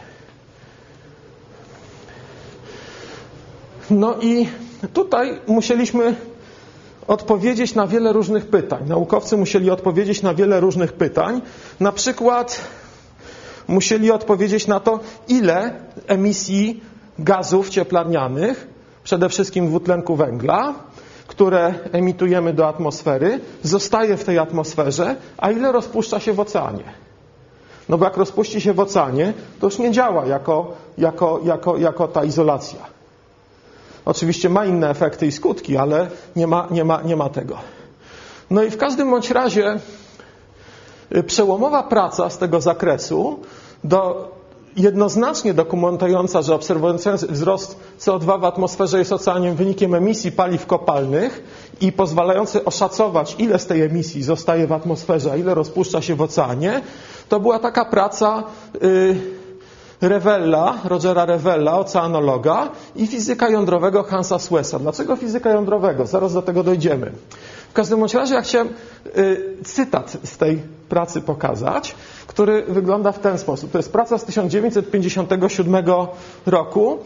No 3.90 4.16
i 4.22 4.48
tutaj 4.94 5.40
musieliśmy 5.48 6.16
odpowiedzieć 7.08 7.76
na 7.76 7.88
wiele 7.88 8.14
różnych 8.14 8.48
pytań. 8.48 8.84
Naukowcy 8.88 9.38
musieli 9.38 9.70
odpowiedzieć 9.70 10.22
na 10.22 10.34
wiele 10.34 10.60
różnych 10.60 10.94
pytań. 10.94 11.42
Na 11.80 11.92
przykład 11.92 12.62
musieli 13.68 14.12
odpowiedzieć 14.12 14.68
na 14.68 14.80
to, 14.80 15.00
ile 15.28 15.74
emisji 16.08 16.82
gazów 17.20 17.70
cieplarnianych, 17.70 18.68
przede 19.04 19.30
wszystkim 19.30 19.68
dwutlenku 19.68 20.16
węgla, 20.16 20.74
które 21.28 21.74
emitujemy 21.92 22.54
do 22.54 22.68
atmosfery, 22.68 23.40
zostaje 23.64 24.18
w 24.18 24.24
tej 24.24 24.40
atmosferze, 24.40 25.16
a 25.38 25.52
ile 25.52 25.72
rozpuszcza 25.72 26.20
się 26.20 26.34
w 26.34 26.40
oceanie. 26.40 26.84
No 27.90 27.98
bo 27.98 28.06
jak 28.06 28.18
rozpuści 28.18 28.62
się 28.62 28.74
w 28.74 28.80
oceanie, 28.80 29.34
to 29.60 29.68
już 29.68 29.78
nie 29.78 29.92
działa 29.92 30.26
jako, 30.26 30.74
jako, 30.98 31.40
jako, 31.44 31.78
jako 31.78 32.08
ta 32.08 32.24
izolacja. 32.24 32.95
Oczywiście 34.06 34.50
ma 34.50 34.66
inne 34.66 34.90
efekty 34.90 35.26
i 35.28 35.32
skutki, 35.32 35.78
ale 35.78 36.08
nie 36.36 36.48
ma, 36.48 36.68
nie 36.72 36.86
ma, 36.86 37.02
nie 37.02 37.16
ma 37.16 37.30
tego. 37.30 37.58
No 38.50 38.64
i 38.64 38.70
w 38.72 38.78
każdym 38.78 39.10
bądź 39.10 39.32
razie 39.32 39.80
y, 41.16 41.24
przełomowa 41.24 41.84
praca 41.84 42.30
z 42.30 42.38
tego 42.38 42.62
zakresu 42.62 43.40
do, 43.84 44.32
jednoznacznie 44.76 45.54
dokumentująca, 45.54 46.42
że 46.42 46.56
obserwujący 46.56 47.12
wzrost 47.30 47.80
CO2 48.00 48.42
w 48.42 48.44
atmosferze 48.46 49.00
jest 49.00 49.14
oceaniem 49.14 49.56
wynikiem 49.56 49.96
emisji 49.96 50.32
paliw 50.32 50.66
kopalnych 50.66 51.44
i 51.82 51.92
pozwalający 51.92 52.66
oszacować, 52.66 53.36
ile 53.40 53.60
z 53.60 53.66
tej 53.66 53.82
emisji 53.82 54.24
zostaje 54.24 54.68
w 54.68 54.72
atmosferze, 54.72 55.32
a 55.32 55.36
ile 55.36 55.54
rozpuszcza 55.54 56.02
się 56.02 56.16
w 56.16 56.22
oceanie, 56.22 56.82
to 57.30 57.40
była 57.40 57.60
taka 57.60 57.86
praca 57.86 58.44
yy, 58.82 59.16
Revella, 60.02 60.80
Rogera 60.84 61.26
Revella, 61.26 61.80
oceanologa 61.80 62.70
i 62.96 63.08
fizyka 63.08 63.50
jądrowego 63.50 64.04
Hansa 64.04 64.40
Swessa. 64.40 64.80
Dlaczego 64.80 65.16
fizyka 65.16 65.50
jądrowego? 65.50 66.06
Zaraz 66.06 66.34
do 66.34 66.42
tego 66.42 66.64
dojdziemy. 66.64 67.12
W 67.70 67.74
każdym 67.74 68.04
razie 68.04 68.36
ja 68.36 68.42
chciałem 68.42 68.70
y, 69.18 69.58
cytat 69.64 70.18
z 70.24 70.38
tej 70.38 70.62
pracy 70.90 71.22
pokazać, 71.22 71.96
który 72.28 72.64
wygląda 72.68 73.12
w 73.12 73.20
ten 73.20 73.38
sposób. 73.38 73.72
To 73.72 73.78
jest 73.78 73.92
praca 73.92 74.18
z 74.18 74.26
1957 74.26 75.86
roku 76.46 77.00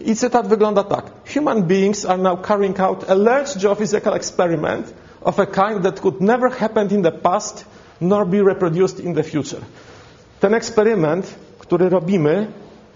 i 0.00 0.16
cytat 0.16 0.48
wygląda 0.48 0.84
tak. 0.84 1.04
Human 1.34 1.62
beings 1.62 2.04
are 2.04 2.18
now 2.18 2.46
carrying 2.46 2.80
out 2.80 3.10
a 3.10 3.14
large 3.14 3.58
geophysical 3.58 4.14
experiment 4.14 4.94
of 5.22 5.40
a 5.40 5.46
kind 5.46 5.82
that 5.82 6.00
could 6.00 6.20
never 6.20 6.50
happen 6.50 6.90
in 6.90 7.02
the 7.02 7.12
past 7.12 7.64
nor 8.00 8.26
be 8.26 8.42
reproduced 8.42 9.00
in 9.00 9.14
the 9.14 9.22
future. 9.22 9.60
Ten 10.40 10.54
eksperyment 10.54 11.34
który 11.66 11.88
robimy, 11.88 12.46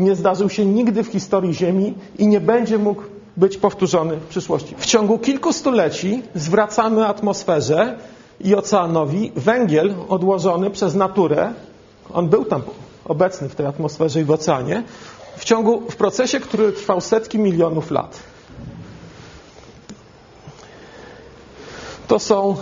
nie 0.00 0.14
zdarzył 0.16 0.48
się 0.48 0.66
nigdy 0.66 1.02
w 1.04 1.06
historii 1.08 1.54
Ziemi 1.54 1.94
i 2.18 2.26
nie 2.26 2.40
będzie 2.40 2.78
mógł 2.78 3.02
być 3.36 3.56
powtórzony 3.56 4.16
w 4.16 4.26
przyszłości. 4.26 4.74
W 4.78 4.86
ciągu 4.86 5.18
kilku 5.18 5.52
stuleci 5.52 6.22
zwracamy 6.34 7.06
atmosferze 7.06 7.98
i 8.40 8.54
oceanowi 8.54 9.32
węgiel 9.36 9.94
odłożony 10.08 10.70
przez 10.70 10.94
naturę. 10.94 11.52
On 12.12 12.28
był 12.28 12.44
tam 12.44 12.62
obecny 13.04 13.48
w 13.48 13.54
tej 13.54 13.66
atmosferze 13.66 14.20
i 14.20 14.24
w 14.24 14.30
oceanie. 14.30 14.82
W 15.36 15.44
ciągu, 15.44 15.80
w 15.90 15.96
procesie, 15.96 16.40
który 16.40 16.72
trwał 16.72 17.00
setki 17.00 17.38
milionów 17.38 17.90
lat. 17.90 18.20
To 22.08 22.18
są 22.18 22.56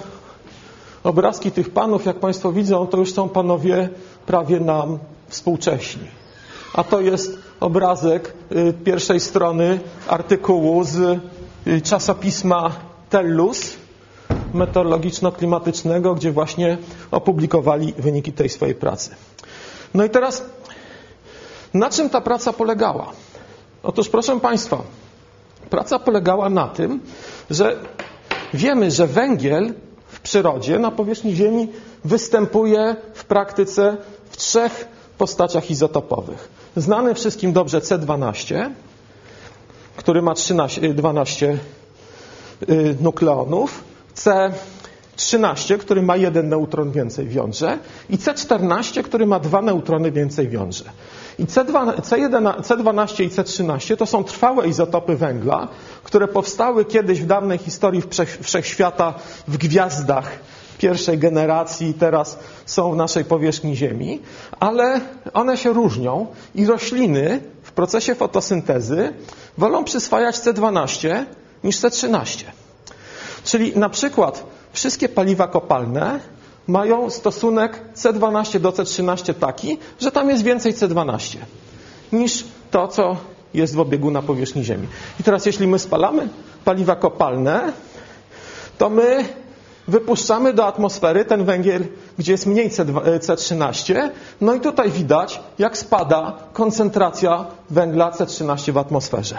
obrazki 1.05 1.51
tych 1.51 1.71
panów, 1.71 2.07
jak 2.07 2.17
Państwo 2.17 2.53
widzą, 2.53 2.87
to 2.87 2.97
już 2.97 3.13
są 3.13 3.29
panowie 3.29 3.89
prawie 4.27 4.61
nam 4.61 4.99
współcześni. 5.29 6.09
A 6.73 6.85
to 6.85 7.01
jest 7.01 7.39
obrazek 7.61 8.35
y, 8.53 8.73
pierwszej 8.85 9.21
strony 9.21 9.81
artykułu 10.09 10.85
z 10.85 10.97
y, 11.67 11.81
czasopisma 11.81 12.73
Tellus. 13.11 13.77
Meteorologiczno-Klimatycznego, 14.55 16.15
gdzie 16.15 16.33
właśnie 16.33 16.79
opublikowali 17.11 17.95
wyniki 17.99 18.33
tej 18.33 18.49
swojej 18.49 18.75
pracy. 18.75 19.11
No 19.95 20.05
i 20.05 20.11
teraz, 20.11 20.45
na 21.75 21.91
czym 21.91 22.11
ta 22.11 22.21
praca 22.21 22.53
polegała? 22.53 23.13
Otóż, 23.83 24.09
proszę 24.09 24.41
Państwa, 24.41 24.83
praca 25.71 25.99
polegała 25.99 26.51
na 26.51 26.69
tym, 26.69 27.01
że 27.51 27.77
wiemy, 28.55 28.91
że 28.91 29.07
węgiel 29.07 29.75
w 30.07 30.21
przyrodzie 30.21 30.79
na 30.79 30.91
powierzchni 30.91 31.37
Ziemi 31.37 31.69
występuje 32.05 32.97
w 33.15 33.25
praktyce 33.25 33.97
w 34.31 34.37
trzech 34.37 34.89
postaciach 35.19 35.71
izotopowych. 35.71 36.49
Znany 36.77 37.15
wszystkim 37.15 37.53
dobrze 37.53 37.81
C12, 37.81 38.71
który 39.97 40.23
ma 40.23 40.35
13, 40.35 40.95
12 40.95 41.59
y, 42.69 42.97
nukleonów, 43.01 43.85
C13, 44.17 45.79
który 45.79 46.03
ma 46.03 46.17
jeden 46.17 46.49
neutron 46.49 46.91
więcej 46.93 47.27
w 47.27 47.33
jądrze 47.35 47.79
i 48.11 48.17
C14, 48.17 49.03
który 49.03 49.27
ma 49.27 49.41
dwa 49.41 49.63
neutrony 49.63 50.13
więcej 50.13 50.49
w 50.49 50.53
jądrze. 50.53 50.85
I 51.39 51.45
C2, 51.47 51.95
C1, 52.01 52.61
C12 52.63 53.25
i 53.25 53.29
C13 53.31 53.97
to 53.97 54.07
są 54.07 54.25
trwałe 54.25 54.69
izotopy 54.69 55.17
węgla, 55.17 55.69
które 56.05 56.29
powstały 56.29 56.85
kiedyś 56.85 57.21
w 57.23 57.27
dawnej 57.27 57.59
historii 57.59 58.03
wszechświata 58.43 59.15
w 59.49 59.57
gwiazdach 59.57 60.31
pierwszej 60.79 61.19
generacji 61.19 61.95
teraz 61.95 62.39
są 62.67 62.93
w 62.93 62.97
naszej 62.97 63.25
powierzchni 63.25 63.77
Ziemi, 63.77 64.21
ale 64.61 65.01
one 65.35 65.57
się 65.57 65.73
różnią 65.73 66.27
i 66.55 66.67
rośliny 66.67 67.41
w 67.63 67.73
procesie 67.73 68.15
fotosyntezy 68.15 69.13
wolą 69.59 69.85
przyswajać 69.85 70.37
C12 70.37 71.25
niż 71.65 71.77
C13. 71.77 72.45
Czyli 73.45 73.77
na 73.79 73.89
przykład 73.89 74.45
wszystkie 74.73 75.09
paliwa 75.09 75.49
kopalne 75.49 76.21
mają 76.67 77.11
stosunek 77.11 77.81
C12 77.97 78.59
do 78.61 78.71
C13 78.71 79.35
taki, 79.35 79.79
że 80.01 80.13
tam 80.13 80.31
jest 80.31 80.43
więcej 80.43 80.75
C12 80.75 81.37
niż 82.13 82.45
to, 82.71 82.89
co 82.89 83.17
jest 83.55 83.75
w 83.75 83.81
obiegu 83.81 84.11
na 84.11 84.23
powierzchni 84.23 84.65
Ziemi. 84.65 84.89
I 85.21 85.23
teraz, 85.23 85.47
jeśli 85.47 85.67
my 85.67 85.79
spalamy 85.79 86.29
paliwa 86.65 86.97
kopalne, 86.97 87.73
to 88.79 88.91
my 88.91 89.25
wypuszczamy 89.89 90.53
do 90.53 90.67
atmosfery 90.67 91.25
ten 91.25 91.45
węgiel, 91.45 91.85
gdzie 92.19 92.33
jest 92.33 92.47
mniej 92.47 92.71
C13, 93.21 94.11
no 94.41 94.55
i 94.55 94.61
tutaj 94.61 94.91
widać, 94.91 95.41
jak 95.59 95.79
spada 95.79 96.37
koncentracja 96.53 97.47
węgla 97.71 98.11
C13 98.11 98.73
w 98.73 98.79
atmosferze. 98.79 99.39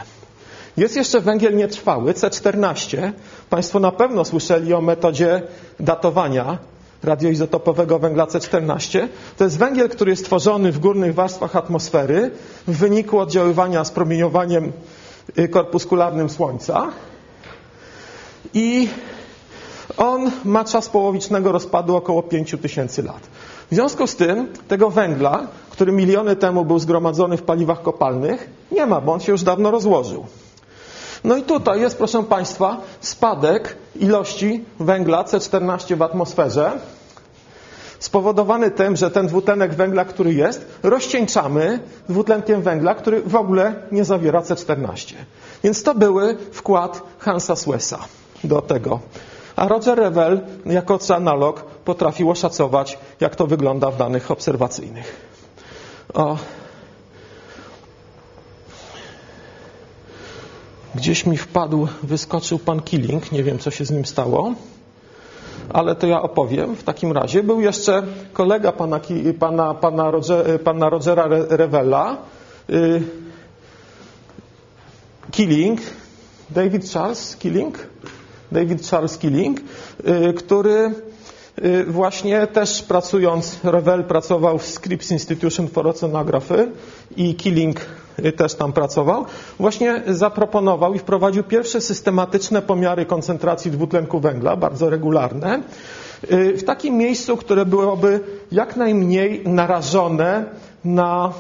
Jest 0.77 0.95
jeszcze 0.95 1.21
węgiel 1.21 1.55
nietrwały, 1.55 2.13
C14. 2.13 3.11
Państwo 3.49 3.79
na 3.79 3.91
pewno 3.91 4.25
słyszeli 4.25 4.73
o 4.73 4.81
metodzie 4.81 5.41
datowania 5.79 6.57
radioizotopowego 7.03 7.99
węgla 7.99 8.25
C14. 8.25 9.07
To 9.37 9.43
jest 9.43 9.57
węgiel, 9.57 9.89
który 9.89 10.11
jest 10.11 10.25
tworzony 10.25 10.71
w 10.71 10.79
górnych 10.79 11.13
warstwach 11.15 11.55
atmosfery 11.55 12.31
w 12.67 12.77
wyniku 12.77 13.19
oddziaływania 13.19 13.83
z 13.85 13.91
promieniowaniem 13.91 14.71
y, 15.39 15.47
korpuskularnym 15.47 16.29
Słońca. 16.29 16.87
I 18.53 18.89
on 19.97 20.31
ma 20.45 20.63
czas 20.65 20.89
połowicznego 20.89 21.51
rozpadu 21.51 21.95
około 21.95 22.23
5000 22.23 23.01
lat. 23.01 23.19
W 23.71 23.75
związku 23.75 24.07
z 24.07 24.15
tym 24.15 24.47
tego 24.67 24.89
węgla, 24.89 25.47
który 25.69 25.91
miliony 25.91 26.35
temu 26.35 26.65
był 26.65 26.79
zgromadzony 26.79 27.37
w 27.37 27.43
paliwach 27.43 27.81
kopalnych, 27.81 28.49
nie 28.71 28.85
ma, 28.85 29.01
bo 29.01 29.13
on 29.13 29.19
się 29.19 29.31
już 29.31 29.43
dawno 29.43 29.71
rozłożył. 29.71 30.25
No 31.23 31.37
i 31.37 31.43
tutaj 31.43 31.81
jest, 31.81 31.97
proszę 31.97 32.23
Państwa, 32.23 32.77
spadek 33.01 33.75
ilości 33.95 34.63
węgla 34.79 35.23
C14 35.23 35.95
w 35.97 36.01
atmosferze, 36.01 36.71
spowodowany 37.99 38.71
tym, 38.71 38.95
że 38.95 39.11
ten 39.11 39.27
dwutlenek 39.27 39.73
węgla, 39.73 40.05
który 40.05 40.33
jest, 40.33 40.65
rozcieńczamy 40.83 41.79
dwutlenkiem 42.09 42.61
węgla, 42.61 42.95
który 42.95 43.21
w 43.21 43.35
ogóle 43.35 43.73
nie 43.91 44.05
zawiera 44.05 44.41
C14. 44.41 45.13
Więc 45.63 45.83
to 45.83 45.95
były 45.95 46.37
wkład 46.51 47.01
Hansa 47.19 47.55
Swessa 47.55 47.99
do 48.43 48.61
tego. 48.61 48.99
A 49.59 49.67
Roger 49.67 49.97
Revell 49.97 50.39
jako 50.65 50.93
oceanolog 50.93 51.63
potrafił 51.85 52.31
oszacować, 52.31 52.97
jak 53.19 53.35
to 53.35 53.47
wygląda 53.47 53.91
w 53.91 53.97
danych 53.97 54.31
obserwacyjnych. 54.31 55.15
O, 56.13 56.37
Gdzieś 60.95 61.25
mi 61.25 61.37
wpadł, 61.37 61.87
wyskoczył 62.03 62.59
pan 62.59 62.81
Killing, 62.81 63.31
nie 63.31 63.43
wiem 63.43 63.59
co 63.59 63.71
się 63.71 63.85
z 63.85 63.91
nim 63.91 64.05
stało, 64.05 64.53
ale 65.73 65.95
to 65.95 66.07
ja 66.07 66.21
opowiem 66.21 66.75
w 66.75 66.83
takim 66.83 67.11
razie. 67.11 67.43
Był 67.43 67.61
jeszcze 67.61 68.03
kolega 68.33 68.71
pana, 68.71 68.99
pana, 69.39 69.73
pana, 69.73 70.11
Roger, 70.11 70.61
pana 70.61 70.89
Rogera 70.89 71.27
Revella, 71.49 72.17
y, 72.69 73.03
Killing, 75.31 75.81
David 76.49 76.91
Charles 76.91 77.35
Killing, 77.35 77.87
David 78.51 78.89
Charles 78.89 79.17
Killing, 79.17 79.59
y, 79.59 80.33
który 80.33 80.91
y, 81.63 81.85
właśnie 81.85 82.47
też 82.47 82.83
pracując, 82.83 83.59
Revell 83.63 84.03
pracował 84.03 84.57
w 84.57 84.65
Scripps 84.65 85.11
Institution 85.11 85.67
for 85.67 85.87
Oceanography 85.87 86.71
i 87.17 87.35
Killing 87.35 87.79
Y, 88.25 88.31
też 88.31 88.55
tam 88.55 88.73
pracował, 88.73 89.25
właśnie 89.59 90.01
zaproponował 90.07 90.93
i 90.93 90.99
wprowadził 90.99 91.43
pierwsze 91.43 91.81
systematyczne 91.81 92.61
pomiary 92.61 93.05
koncentracji 93.05 93.71
dwutlenku 93.71 94.19
węgla, 94.19 94.55
bardzo 94.55 94.89
regularne, 94.89 95.61
w 96.31 96.63
takim 96.65 96.97
miejscu, 96.97 97.37
które 97.37 97.65
byłoby 97.65 98.19
jak 98.51 98.75
najmniej 98.75 99.41
narażone 99.45 100.45
na 100.85 101.33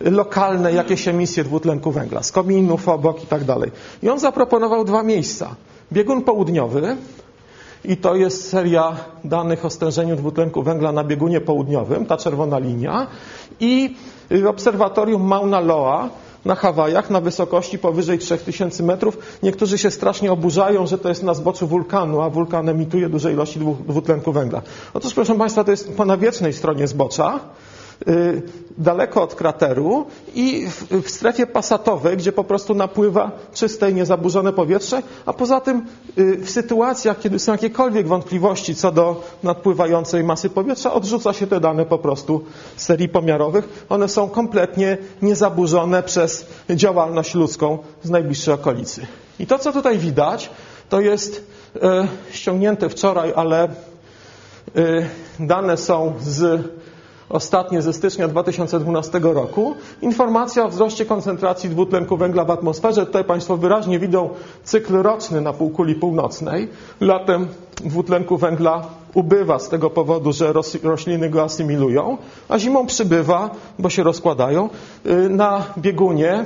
lokalne 0.00 0.72
jakieś 0.72 1.08
emisje 1.08 1.44
dwutlenku 1.44 1.90
węgla, 1.92 2.22
z 2.22 2.32
kominów 2.32 2.88
obok 2.88 3.24
i 3.24 3.26
tak 3.26 3.44
dalej. 3.44 3.70
I 4.02 4.08
on 4.08 4.18
zaproponował 4.18 4.84
dwa 4.84 5.02
miejsca. 5.02 5.54
Biegun 5.92 6.22
południowy, 6.22 6.96
i 7.84 7.96
to 7.96 8.14
jest 8.14 8.48
seria 8.48 8.96
danych 9.24 9.64
o 9.64 9.70
stężeniu 9.70 10.16
dwutlenku 10.16 10.62
węgla 10.62 10.92
na 10.92 11.04
biegunie 11.04 11.40
południowym, 11.40 12.06
ta 12.06 12.16
czerwona 12.16 12.58
linia, 12.58 13.06
i 13.60 13.96
obserwatorium 14.48 15.22
Mauna 15.22 15.60
Loa 15.60 16.08
na 16.44 16.54
Hawajach 16.54 17.10
na 17.10 17.20
wysokości 17.20 17.78
powyżej 17.78 18.18
3000 18.18 18.82
metrów. 18.82 19.18
Niektórzy 19.42 19.78
się 19.78 19.90
strasznie 19.90 20.32
oburzają, 20.32 20.86
że 20.86 20.98
to 20.98 21.08
jest 21.08 21.22
na 21.22 21.34
zboczu 21.34 21.66
wulkanu, 21.66 22.20
a 22.20 22.30
wulkan 22.30 22.68
emituje 22.68 23.08
duże 23.08 23.32
ilości 23.32 23.60
dwutlenku 23.88 24.32
węgla. 24.32 24.62
Otóż, 24.94 25.14
proszę 25.14 25.34
Państwa, 25.34 25.64
to 25.64 25.70
jest 25.70 25.96
po 25.96 26.04
nawiecznej 26.04 26.52
stronie 26.52 26.86
zbocza. 26.86 27.40
Y, 28.08 28.42
daleko 28.78 29.22
od 29.22 29.34
krateru 29.34 30.06
i 30.34 30.66
w, 31.02 31.10
strefie 31.10 31.46
pasatowej, 31.46 32.16
gdzie 32.16 32.32
po 32.32 32.44
prostu 32.44 32.74
napływa 32.74 33.30
czyste 33.52 33.90
i 33.90 33.94
niezaburzone 33.94 34.52
powietrze, 34.52 35.02
a 35.26 35.32
poza 35.32 35.60
tym 35.60 35.86
y, 36.18 36.36
w 36.36 36.50
sytuacjach, 36.50 37.18
kiedy 37.18 37.38
są 37.38 37.52
jakiekolwiek 37.52 38.08
wątpliwości 38.08 38.74
co 38.74 38.92
do 38.92 39.22
nadpływającej 39.42 40.24
masy 40.24 40.50
powietrza, 40.50 40.92
odrzuca 40.92 41.32
się 41.32 41.46
te 41.46 41.60
dane 41.60 41.86
po 41.86 41.98
prostu 41.98 42.44
z 42.76 42.82
serii 42.82 43.08
pomiarowych. 43.08 43.86
One 43.88 44.08
są 44.08 44.28
kompletnie 44.28 44.98
niezaburzone 45.22 46.02
przez 46.02 46.46
działalność 46.70 47.34
ludzką 47.34 47.78
z 48.02 48.10
najbliższej 48.10 48.54
okolicy. 48.54 49.06
I 49.38 49.46
to, 49.46 49.58
co 49.58 49.72
tutaj 49.72 49.98
widać, 49.98 50.50
to 50.88 51.00
jest 51.00 51.46
e, 51.82 52.08
ściągnięte 52.30 52.88
wczoraj, 52.88 53.32
ale 53.36 53.68
dane 55.40 55.76
są 55.76 56.12
z 56.20 56.64
ostatnie 57.28 57.82
ze 57.82 57.92
stycznia 57.92 58.28
2012 58.28 59.20
roku, 59.22 59.74
informacja 60.02 60.64
o 60.64 60.68
wzroście 60.68 61.06
koncentracji 61.06 61.70
dwutlenku 61.70 62.16
węgla 62.16 62.44
w 62.44 62.50
atmosferze. 62.50 63.06
Tutaj 63.06 63.24
Państwo 63.24 63.56
wyraźnie 63.56 63.98
widzą 63.98 64.30
cykl 64.64 65.02
roczny 65.02 65.40
na 65.40 65.52
półkuli 65.52 65.94
północnej. 65.94 66.68
Latem 67.00 67.48
dwutlenku 67.84 68.36
węgla 68.36 68.82
ubywa 69.14 69.58
z 69.58 69.68
tego 69.68 69.90
powodu, 69.90 70.32
że 70.32 70.52
rośliny 70.82 71.30
go 71.30 71.42
asymilują, 71.42 72.18
a 72.48 72.58
zimą 72.58 72.86
przybywa, 72.86 73.50
bo 73.78 73.90
się 73.90 74.02
rozkładają. 74.02 74.68
Y, 75.06 75.28
na 75.28 75.62
biegunie 75.78 76.44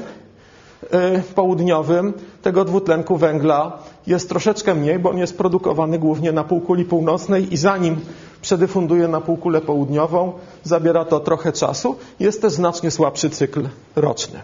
y, 0.82 1.22
południowym 1.34 2.12
tego 2.42 2.64
dwutlenku 2.64 3.16
węgla 3.16 3.78
jest 4.06 4.28
troszeczkę 4.28 4.74
mniej, 4.74 4.98
bo 4.98 5.10
on 5.10 5.18
jest 5.18 5.38
produkowany 5.38 5.98
głównie 5.98 6.32
na 6.32 6.44
półkuli 6.44 6.84
północnej 6.84 7.54
i 7.54 7.56
zanim 7.56 7.96
przedyfunduje 8.48 9.08
na 9.08 9.20
półkulę 9.20 9.60
południową, 9.60 10.32
zabiera 10.64 11.04
to 11.04 11.20
trochę 11.20 11.52
czasu. 11.52 11.96
Jest 12.20 12.42
też 12.42 12.52
znacznie 12.52 12.90
słabszy 12.90 13.30
cykl 13.30 13.68
roczny. 13.96 14.40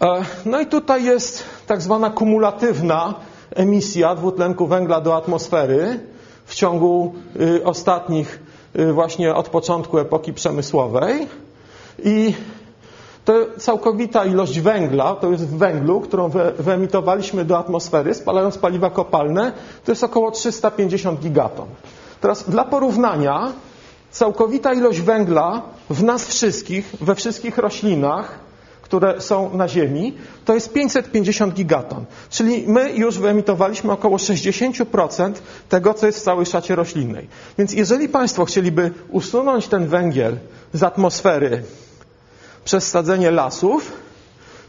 E, 0.00 0.24
no 0.46 0.60
i 0.60 0.66
tutaj 0.66 1.04
jest 1.04 1.42
tak 1.66 1.82
zwana 1.82 2.10
kumulatywna 2.10 3.14
emisja 3.54 4.14
dwutlenku 4.14 4.66
węgla 4.66 5.00
do 5.00 5.16
atmosfery 5.16 6.00
w 6.46 6.54
ciągu 6.54 7.14
y, 7.40 7.64
ostatnich, 7.64 8.40
y, 8.78 8.92
właśnie 8.92 9.34
od 9.34 9.48
początku 9.48 9.98
epoki 9.98 10.32
przemysłowej. 10.32 11.26
I 12.04 12.34
to 13.24 13.32
całkowita 13.58 14.24
ilość 14.24 14.60
węgla, 14.60 15.14
to 15.14 15.30
jest 15.30 15.56
węglu, 15.56 16.00
którą 16.00 16.30
wyemitowaliśmy 16.58 17.44
do 17.44 17.58
atmosfery, 17.58 18.14
spalając 18.14 18.58
paliwa 18.58 18.90
kopalne, 18.90 19.52
to 19.84 19.92
jest 19.92 20.04
około 20.04 20.30
350 20.30 21.20
gigaton. 21.20 21.66
Teraz 22.20 22.50
dla 22.50 22.64
porównania, 22.64 23.52
całkowita 24.10 24.74
ilość 24.74 25.00
węgla 25.00 25.62
w 25.90 26.02
nas 26.02 26.24
wszystkich, 26.28 26.92
we 27.00 27.14
wszystkich 27.14 27.58
roślinach, 27.58 28.38
które 28.82 29.20
są 29.20 29.54
na 29.56 29.68
Ziemi, 29.68 30.14
to 30.44 30.54
jest 30.54 30.72
550 30.72 31.54
gigaton. 31.54 32.04
Czyli 32.30 32.64
my 32.68 32.92
już 32.92 33.18
wyemitowaliśmy 33.18 33.92
około 33.92 34.16
60% 34.16 35.32
tego, 35.68 35.94
co 35.94 36.06
jest 36.06 36.18
w 36.18 36.22
całej 36.22 36.46
szacie 36.46 36.74
roślinnej. 36.76 37.28
Więc 37.58 37.72
jeżeli 37.72 38.08
Państwo 38.08 38.44
chcieliby 38.44 38.90
usunąć 39.10 39.68
ten 39.68 39.86
węgiel 39.86 40.38
z 40.72 40.82
atmosfery 40.82 41.62
przez 42.64 42.88
sadzenie 42.88 43.30
lasów, 43.30 43.92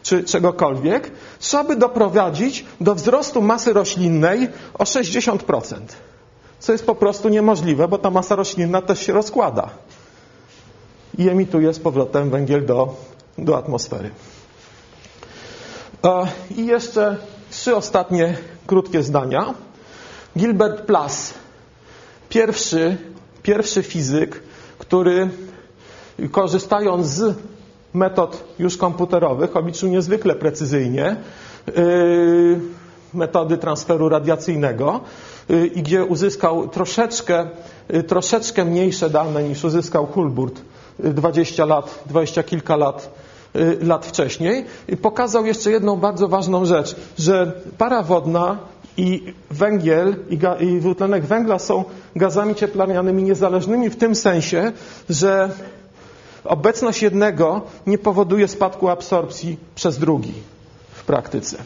czy 0.04 0.24
czegokolwiek, 0.24 1.12
trzeba 1.40 1.64
by 1.64 1.76
doprowadzić 1.76 2.66
do 2.82 2.96
wzrostu 2.96 3.42
masy 3.42 3.74
roślinnej 3.74 4.48
o 4.74 4.84
60%. 4.84 5.76
Co 6.68 6.72
jest 6.74 6.86
po 6.86 6.96
prostu 6.96 7.30
niemożliwe, 7.30 7.88
bo 7.88 7.98
ta 7.98 8.10
masa 8.12 8.36
roślinna 8.36 8.82
też 8.82 9.00
się 9.06 9.14
rozkłada 9.14 9.70
i 11.18 11.30
emituje 11.30 11.74
z 11.74 11.80
powrotem 11.80 12.30
węgiel 12.30 12.66
do 12.66 12.96
do 13.38 13.58
atmosfery. 13.58 14.10
I 16.58 16.66
jeszcze 16.66 17.18
trzy 17.52 17.76
ostatnie 17.76 18.38
krótkie 18.66 19.04
zdania. 19.04 19.54
Gilbert 20.38 20.82
Plas, 20.82 21.34
pierwszy, 22.30 22.98
pierwszy 23.44 23.84
fizyk, 23.84 24.44
który 24.80 25.30
korzystając 26.32 27.08
z 27.08 27.36
metod 27.94 28.44
już 28.60 28.78
komputerowych 28.78 29.56
obliczył 29.58 29.90
niezwykle 29.90 30.36
precyzyjnie 30.36 31.16
yy, 31.68 32.60
metody 33.14 33.58
transferu 33.58 34.10
radiacyjnego 34.10 35.00
i 35.76 35.82
gdzie 35.82 36.06
uzyskał 36.06 36.68
troszeczkę, 36.68 37.48
yy, 37.90 38.04
troszeczkę 38.04 38.66
mniejsze 38.66 39.10
dane 39.10 39.44
niż 39.44 39.64
uzyskał 39.64 40.06
Hulburt 40.06 40.62
20 41.00 41.66
lat, 41.66 42.04
20 42.06 42.44
kilka 42.44 42.76
lat 42.76 43.10
Y, 43.58 43.78
lat 43.82 44.06
wcześniej, 44.06 44.66
pokazał 45.02 45.46
jeszcze 45.46 45.72
jedną 45.72 45.96
bardzo 45.96 46.28
ważną 46.28 46.66
rzecz, 46.66 46.96
że 47.18 47.52
para 47.78 48.04
wodna 48.04 48.58
i 48.98 49.34
węgiel 49.52 50.16
i, 50.30 50.38
ga, 50.38 50.56
i 50.56 50.80
dwutlenek 50.80 51.26
węgla 51.26 51.60
są 51.60 51.84
gazami 52.16 52.56
cieplarnianymi 52.56 53.24
niezależnymi 53.24 53.90
w 53.90 53.96
tym 53.96 54.16
sensie, 54.16 54.72
że 55.10 55.50
obecność 56.44 57.02
jednego 57.02 57.62
nie 57.88 57.98
powoduje 57.98 58.48
spadku 58.48 58.90
absorpcji 58.90 59.58
przez 59.76 59.98
drugi 59.98 60.34
w 60.92 61.04
praktyce. 61.04 61.58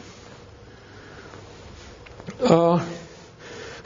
E, 2.50 2.78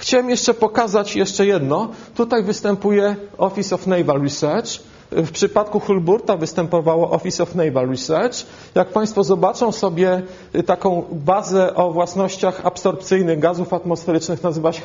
chciałem 0.07 0.31
jeszcze 0.31 0.55
pokazać 0.55 1.17
jeszcze 1.17 1.47
jedno. 1.47 1.89
Tutaj 2.15 2.43
występuje 2.43 3.17
Office 3.39 3.75
of 3.75 3.87
Naval 3.87 4.23
Research 4.23 4.69
w 5.11 5.31
przypadku 5.31 5.81
Hulburta 5.81 6.37
występowało 6.37 7.11
Office 7.11 7.43
of 7.43 7.55
Naval 7.55 7.89
Research. 7.89 8.35
Jak 8.75 8.89
Państwo 8.89 9.25
zobaczą 9.25 9.73
sobie 9.73 10.23
y, 10.55 10.63
taką 10.63 11.05
bazę 11.13 11.75
o 11.75 11.93
własnościach 11.93 12.67
absorpcyjnych 12.67 13.39
gazów 13.39 13.73
atmosferycznych, 13.73 14.43
nazywa 14.43 14.73
się 14.73 14.83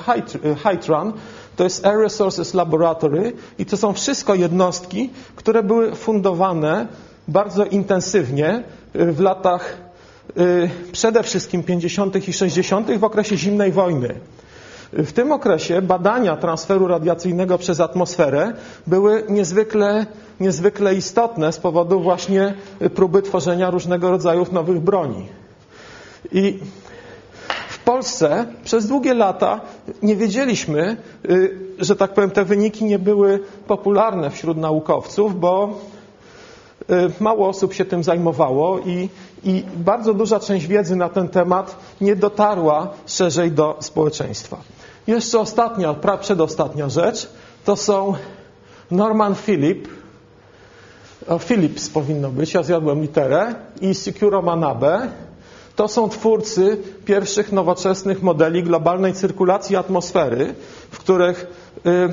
HYTRAN. 0.63 1.13
To 1.55 1.63
jest 1.63 1.85
Air 1.85 1.97
Resources 1.97 2.53
Laboratory 2.53 3.33
i 3.59 3.65
to 3.65 3.77
są 3.77 3.93
wszystko 3.93 4.35
jednostki, 4.35 5.09
które 5.35 5.63
były 5.63 5.95
fundowane 5.95 6.87
bardzo 7.27 7.65
intensywnie 7.65 8.63
y, 8.95 9.11
w 9.11 9.19
latach 9.19 9.77
y, 10.37 10.69
przede 10.91 11.23
wszystkim 11.23 11.63
50. 11.63 12.27
i 12.27 12.33
60. 12.33 12.97
w 12.97 13.03
okresie 13.03 13.37
zimnej 13.37 13.71
wojny. 13.71 14.15
W 14.93 15.11
tym 15.11 15.31
okresie 15.31 15.81
badania 15.81 16.37
transferu 16.37 16.87
radiacyjnego 16.87 17.57
przez 17.57 17.79
atmosferę 17.79 18.53
były 18.87 19.23
niezwykle, 19.29 20.05
niezwykle 20.39 20.95
istotne 20.95 21.51
z 21.53 21.57
powodu 21.59 21.99
właśnie 21.99 22.53
próby 22.95 23.21
tworzenia 23.21 23.69
różnego 23.69 24.11
rodzaju 24.11 24.45
nowych 24.51 24.79
broni. 24.79 25.27
I 26.31 26.59
w 27.69 27.79
Polsce 27.79 28.45
przez 28.63 28.87
długie 28.87 29.13
lata 29.13 29.61
nie 30.03 30.15
wiedzieliśmy, 30.15 30.97
y, 31.29 31.57
że 31.79 31.95
tak 31.95 32.13
powiem, 32.13 32.31
te 32.31 32.45
wyniki 32.45 32.85
nie 32.85 32.99
były 32.99 33.39
popularne 33.67 34.29
wśród 34.29 34.57
naukowców, 34.57 35.39
bo 35.39 35.79
y, 36.91 36.93
mało 37.19 37.47
osób 37.47 37.73
się 37.73 37.85
tym 37.85 38.03
zajmowało 38.03 38.79
i, 38.79 39.09
i 39.43 39.63
bardzo 39.75 40.13
duża 40.13 40.39
część 40.39 40.67
wiedzy 40.67 40.95
na 40.95 41.09
ten 41.09 41.29
temat 41.29 41.75
nie 42.01 42.15
dotarła 42.15 42.87
szerzej 43.05 43.51
do 43.51 43.77
społeczeństwa. 43.79 44.57
Jeszcze 45.07 45.39
ostatnia, 45.39 45.95
przedostatnia 46.21 46.89
rzecz, 46.89 47.29
to 47.65 47.75
są 47.75 48.13
Norman 48.91 49.35
Philip, 49.35 49.87
Philips 51.39 51.89
powinno 51.89 52.29
być, 52.29 52.53
ja 52.53 52.63
zjadłem 52.63 53.01
literę, 53.01 53.55
i 53.81 53.95
Securo 53.95 54.41
Manabe. 54.41 55.07
To 55.75 55.87
są 55.87 56.09
twórcy 56.09 56.77
pierwszych 57.05 57.51
nowoczesnych 57.51 58.21
modeli 58.23 58.63
globalnej 58.63 59.13
cyrkulacji 59.13 59.75
atmosfery, 59.75 60.55
w 60.91 60.97
których 60.97 61.47
y, 61.85 62.09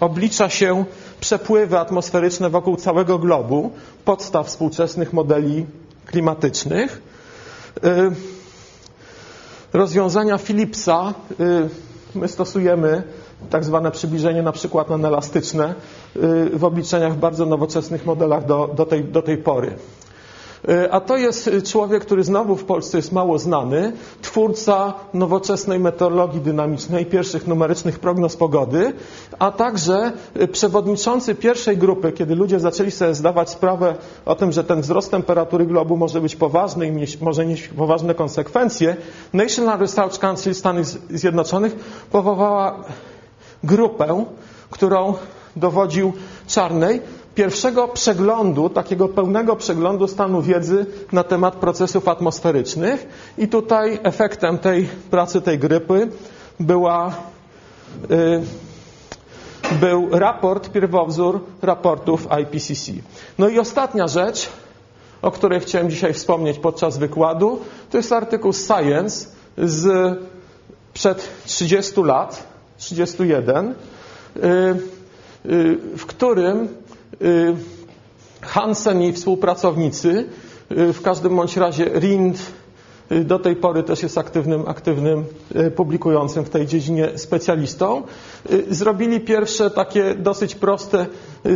oblicza 0.00 0.48
się 0.48 0.84
przepływy 1.20 1.78
atmosferyczne 1.78 2.50
wokół 2.50 2.76
całego 2.76 3.18
globu, 3.18 3.70
podstaw 4.04 4.46
współczesnych 4.46 5.12
modeli 5.12 5.66
klimatycznych. 6.06 7.02
Y, 7.84 8.10
rozwiązania 9.72 10.38
Philipsa 10.38 11.14
y, 11.40 11.68
my 12.14 12.28
stosujemy 12.28 13.02
tak 13.50 13.64
zwane 13.64 13.90
przybliżenie 13.90 14.42
na 14.42 14.52
przykład 14.52 14.90
elastyczne 14.90 15.74
y, 16.16 16.50
w 16.58 16.64
obliczeniach 16.64 17.12
w 17.12 17.18
bardzo 17.18 17.46
nowoczesnych 17.46 18.06
modelach 18.06 18.46
do, 18.46 18.70
do, 18.76 18.86
tej, 18.86 19.04
do 19.04 19.22
tej 19.22 19.36
pory. 19.36 19.70
Y, 20.68 20.92
a 20.92 21.00
to 21.00 21.16
jest 21.16 21.50
człowiek, 21.64 22.04
który 22.04 22.24
znowu 22.24 22.56
w 22.56 22.64
Polsce 22.64 22.98
jest 22.98 23.12
mało 23.12 23.38
znany, 23.38 23.92
twórca 24.22 24.94
nowoczesnej 25.14 25.78
meteorologii 25.78 26.40
dynamicznej, 26.40 27.06
pierwszych 27.06 27.46
numerycznych 27.46 27.98
prognoz 27.98 28.36
pogody, 28.36 28.92
a 29.38 29.50
także 29.52 30.12
przewodniczący 30.52 31.34
pierwszej 31.34 31.76
grupy, 31.76 32.12
kiedy 32.12 32.34
ludzie 32.34 32.60
zaczęli 32.60 32.90
sobie 32.90 33.14
zdawać 33.14 33.50
sprawę 33.50 33.94
o 34.24 34.34
tym, 34.34 34.52
że 34.52 34.64
ten 34.64 34.80
wzrost 34.80 35.10
temperatury 35.10 35.66
globu 35.66 35.96
może 35.96 36.20
być 36.20 36.36
poważny 36.36 36.86
i 36.86 36.92
mieć, 36.92 37.20
może 37.20 37.44
poważne 37.76 38.14
konsekwencje, 38.14 38.96
National 39.32 39.78
Research 39.78 40.18
Council 40.18 40.54
Stanów 40.54 40.86
Zjednoczonych 41.10 41.76
powołała 42.10 42.84
grupę, 43.64 44.24
którą 44.70 45.14
dowodził 45.58 46.12
Czarnej, 46.46 47.00
pierwszego 47.34 47.88
przeglądu, 47.88 48.70
takiego 48.70 49.08
pełnego 49.08 49.56
przeglądu 49.56 50.08
stanu 50.08 50.42
wiedzy 50.42 50.86
na 51.12 51.24
temat 51.24 51.54
procesów 51.54 52.08
atmosferycznych. 52.08 53.06
I 53.38 53.48
tutaj 53.48 53.98
efektem 54.02 54.58
tej 54.58 54.88
pracy, 55.10 55.40
tej 55.40 55.58
grypy 55.58 56.08
była, 56.60 57.12
y, 58.10 58.42
był 59.80 60.08
raport, 60.10 60.70
pierwowzór 60.72 61.40
raportów 61.62 62.28
IPCC. 62.42 62.92
No 63.38 63.48
i 63.48 63.58
ostatnia 63.58 64.08
rzecz, 64.08 64.48
o 65.22 65.30
której 65.30 65.60
chciałem 65.60 65.90
dzisiaj 65.90 66.12
wspomnieć 66.14 66.58
podczas 66.58 66.98
wykładu, 66.98 67.60
to 67.90 67.96
jest 67.96 68.12
artykuł 68.12 68.52
Science 68.52 69.26
z 69.58 70.18
przed 70.92 71.28
30 71.46 72.02
lat, 72.02 72.46
31, 72.78 73.74
y, 74.36 74.46
y, 74.46 74.97
w 75.96 76.06
którym 76.06 76.68
Y, 77.22 77.54
Hansen 78.40 79.02
i 79.02 79.12
współpracownicy, 79.12 80.24
y, 80.72 80.92
w 80.92 81.02
każdym 81.02 81.36
bądź 81.36 81.56
razie 81.56 81.84
Rind 81.84 82.38
y, 83.12 83.24
do 83.24 83.38
tej 83.38 83.56
pory 83.56 83.82
też 83.82 84.02
jest 84.02 84.18
aktywnym, 84.18 84.68
aktywnym 84.68 85.24
publikującym 85.76 86.44
w 86.44 86.50
tej 86.50 86.66
dziedzinie 86.66 87.08
specjalistą, 87.18 88.02
zrobili 88.70 89.20
pierwsze 89.20 89.70
takie 89.70 90.14
dosyć 90.14 90.54
proste 90.54 91.06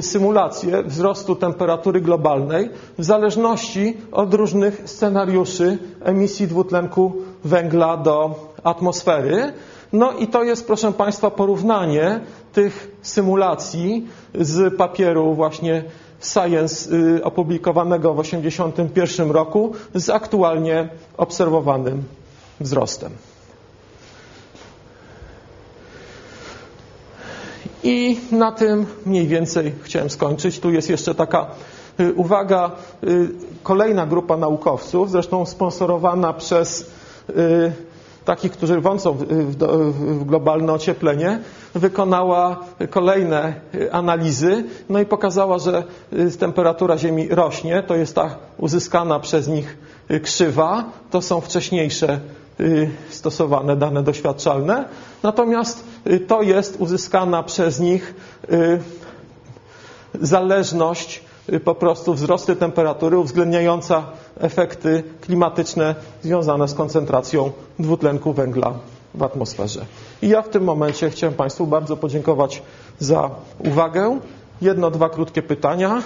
symulacje 0.01 0.83
wzrostu 0.83 1.37
temperatury 1.37 2.01
globalnej 2.01 2.71
w 2.99 3.05
zależności 3.05 3.97
od 4.13 4.35
różnych 4.35 4.83
scenariuszy 4.85 5.79
emisji 6.01 6.47
dwutlenku 6.49 7.13
węgla 7.45 7.97
do 7.97 8.35
atmosfery. 8.65 9.53
No 9.93 10.13
i 10.13 10.27
to 10.27 10.45
jest, 10.45 10.67
proszę 10.67 10.93
Państwa, 10.93 11.31
porównanie 11.31 12.21
tych 12.53 12.91
symulacji 13.03 14.07
z 14.35 14.77
papieru 14.77 15.35
właśnie 15.35 15.85
Science 16.21 16.91
y, 16.97 17.25
opublikowanego 17.25 18.15
w 18.15 18.23
1981 18.23 19.31
roku 19.31 19.73
z 19.95 20.11
aktualnie 20.11 20.89
obserwowanym 21.17 22.03
wzrostem. 22.61 23.13
I 27.85 28.21
na 28.33 28.53
tym 28.53 28.87
mniej 29.07 29.27
więcej 29.27 29.73
chciałem 29.83 30.11
skończyć. 30.11 30.61
Tu 30.61 30.71
jest 30.71 30.91
jeszcze 30.91 31.15
taka 31.15 31.47
Y, 32.01 32.13
Uwaga, 32.15 32.71
y, 33.05 33.29
kolejna 33.63 34.07
grupa 34.07 34.37
naukowców, 34.37 35.11
zresztą 35.11 35.47
sponsorowana 35.47 36.33
przez 36.33 36.91
takich, 38.25 38.53
którzy 38.53 38.81
wącą 38.81 39.13
w, 39.13 40.25
globalne 40.25 40.73
ocieplenie, 40.73 41.39
wykonała 41.75 42.61
kolejne 42.91 43.55
y, 43.75 43.93
analizy, 43.93 44.65
no 44.89 45.01
i 45.01 45.07
pokazała, 45.07 45.59
że 45.59 45.85
y, 46.13 46.39
temperatura 46.39 46.99
Ziemi 46.99 47.29
rośnie, 47.29 47.83
to 47.87 47.95
jest 47.97 48.15
ta 48.15 48.37
uzyskana 48.59 49.21
przez 49.21 49.49
nich 49.49 49.79
y, 50.11 50.21
krzywa, 50.21 50.85
to 51.11 51.23
są 51.23 51.41
wcześniejsze 51.41 52.21
stosowane 53.11 53.77
dane 53.77 54.03
doświadczalne, 54.03 54.85
natomiast 55.23 55.85
to 56.29 56.43
jest 56.43 56.77
uzyskana 56.81 57.43
przez 57.43 57.81
nich 57.81 58.15
zależność 60.21 61.23
po 61.65 61.75
prostu 61.75 62.15
wzrosty 62.15 62.57
temperatury 62.57 63.19
uwzględniająca 63.19 64.03
efekty 64.41 65.03
klimatyczne 65.21 65.95
związane 66.23 66.69
z 66.69 66.75
koncentracją 66.75 67.51
dwutlenku 67.79 68.33
węgla 68.33 68.73
w 69.15 69.23
atmosferze. 69.23 69.85
I 70.23 70.29
ja 70.29 70.43
w 70.43 70.49
tym 70.49 70.65
momencie 70.65 71.11
chciałem 71.11 71.35
Państwu 71.35 71.67
bardzo 71.67 71.97
podziękować 71.97 72.63
za 72.99 73.31
uwagę. 73.59 74.19
Jedno, 74.63 74.91
dwa 74.91 75.09
krótkie 75.09 75.43
pytania. 75.43 76.03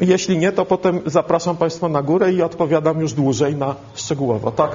Jeśli 0.00 0.38
nie, 0.38 0.52
to 0.52 0.64
potem 0.64 1.00
zapraszam 1.06 1.56
Państwa 1.56 1.88
na 1.88 2.02
górę 2.02 2.32
i 2.32 2.42
odpowiadam 2.42 3.00
już 3.00 3.12
dłużej 3.12 3.56
na 3.56 3.74
szczegółowo. 3.94 4.50
Tak? 4.50 4.70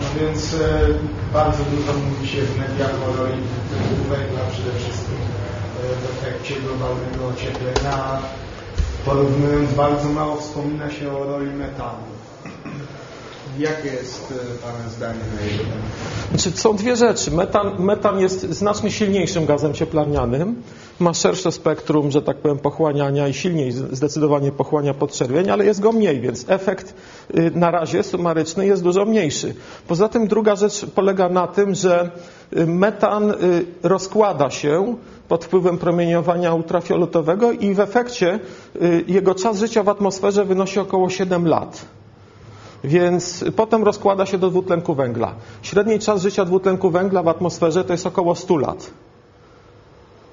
No 0.00 0.20
więc 0.20 0.54
e, 0.54 0.58
bardzo 1.32 1.64
dużo 1.64 1.92
mówi 2.10 2.28
się 2.28 2.42
w 2.42 2.58
mediach 2.58 2.94
o 3.08 3.16
roli 3.22 3.42
węgla, 4.10 4.40
przede 4.52 4.72
wszystkim 4.78 5.27
w 6.00 6.22
efekcie 6.22 6.54
globalnego 6.60 7.28
ocieplenia. 7.28 8.18
Porównując, 9.04 9.72
bardzo 9.72 10.08
mało 10.08 10.36
wspomina 10.36 10.90
się 10.90 11.16
o 11.18 11.24
roli 11.24 11.50
metanu. 11.50 12.18
Jakie 13.58 13.88
jest 13.88 14.32
e, 14.32 14.62
Pana 14.62 14.88
zdanie 14.88 15.20
na 15.36 15.46
jego? 15.46 15.64
Znaczy, 16.30 16.58
są 16.58 16.76
dwie 16.76 16.96
rzeczy. 16.96 17.30
Metan, 17.30 17.72
metan 17.78 18.20
jest 18.20 18.50
znacznie 18.50 18.90
silniejszym 18.90 19.46
gazem 19.46 19.74
cieplarnianym. 19.74 20.62
Ma 20.98 21.14
szersze 21.14 21.52
spektrum, 21.52 22.10
że 22.10 22.22
tak 22.22 22.36
powiem, 22.36 22.58
pochłaniania 22.58 23.28
i 23.28 23.34
silniej 23.34 23.72
zdecydowanie 23.72 24.52
pochłania 24.52 24.94
podczerwień, 24.94 25.50
ale 25.50 25.64
jest 25.64 25.80
go 25.80 25.92
mniej, 25.92 26.20
więc 26.20 26.44
efekt 26.48 26.94
y, 27.38 27.50
na 27.54 27.70
razie 27.70 28.02
sumaryczny 28.02 28.66
jest 28.66 28.82
dużo 28.82 29.04
mniejszy. 29.04 29.54
Poza 29.88 30.08
tym 30.08 30.28
druga 30.28 30.56
rzecz 30.56 30.86
polega 30.94 31.28
na 31.28 31.46
tym, 31.46 31.74
że 31.74 32.10
y, 32.56 32.66
metan 32.66 33.30
y, 33.30 33.34
rozkłada 33.82 34.50
się 34.50 34.96
pod 35.28 35.44
wpływem 35.44 35.78
promieniowania 35.78 36.54
ultrafioletowego 36.54 37.52
i 37.52 37.74
w 37.74 37.80
efekcie 37.80 38.40
y, 38.82 39.04
jego 39.08 39.34
czas 39.34 39.58
życia 39.58 39.82
w 39.82 39.88
atmosferze 39.88 40.44
wynosi 40.44 40.80
około 40.80 41.10
7 41.10 41.46
lat. 41.48 41.84
Więc 42.84 43.44
potem 43.56 43.84
rozkłada 43.84 44.26
się 44.26 44.38
do 44.38 44.50
dwutlenku 44.50 44.94
węgla. 44.94 45.34
Średni 45.62 45.98
czas 45.98 46.22
życia 46.22 46.44
dwutlenku 46.44 46.90
węgla 46.90 47.22
w 47.22 47.28
atmosferze 47.28 47.84
to 47.84 47.92
jest 47.92 48.06
około 48.06 48.34
100 48.34 48.56
lat. 48.56 48.90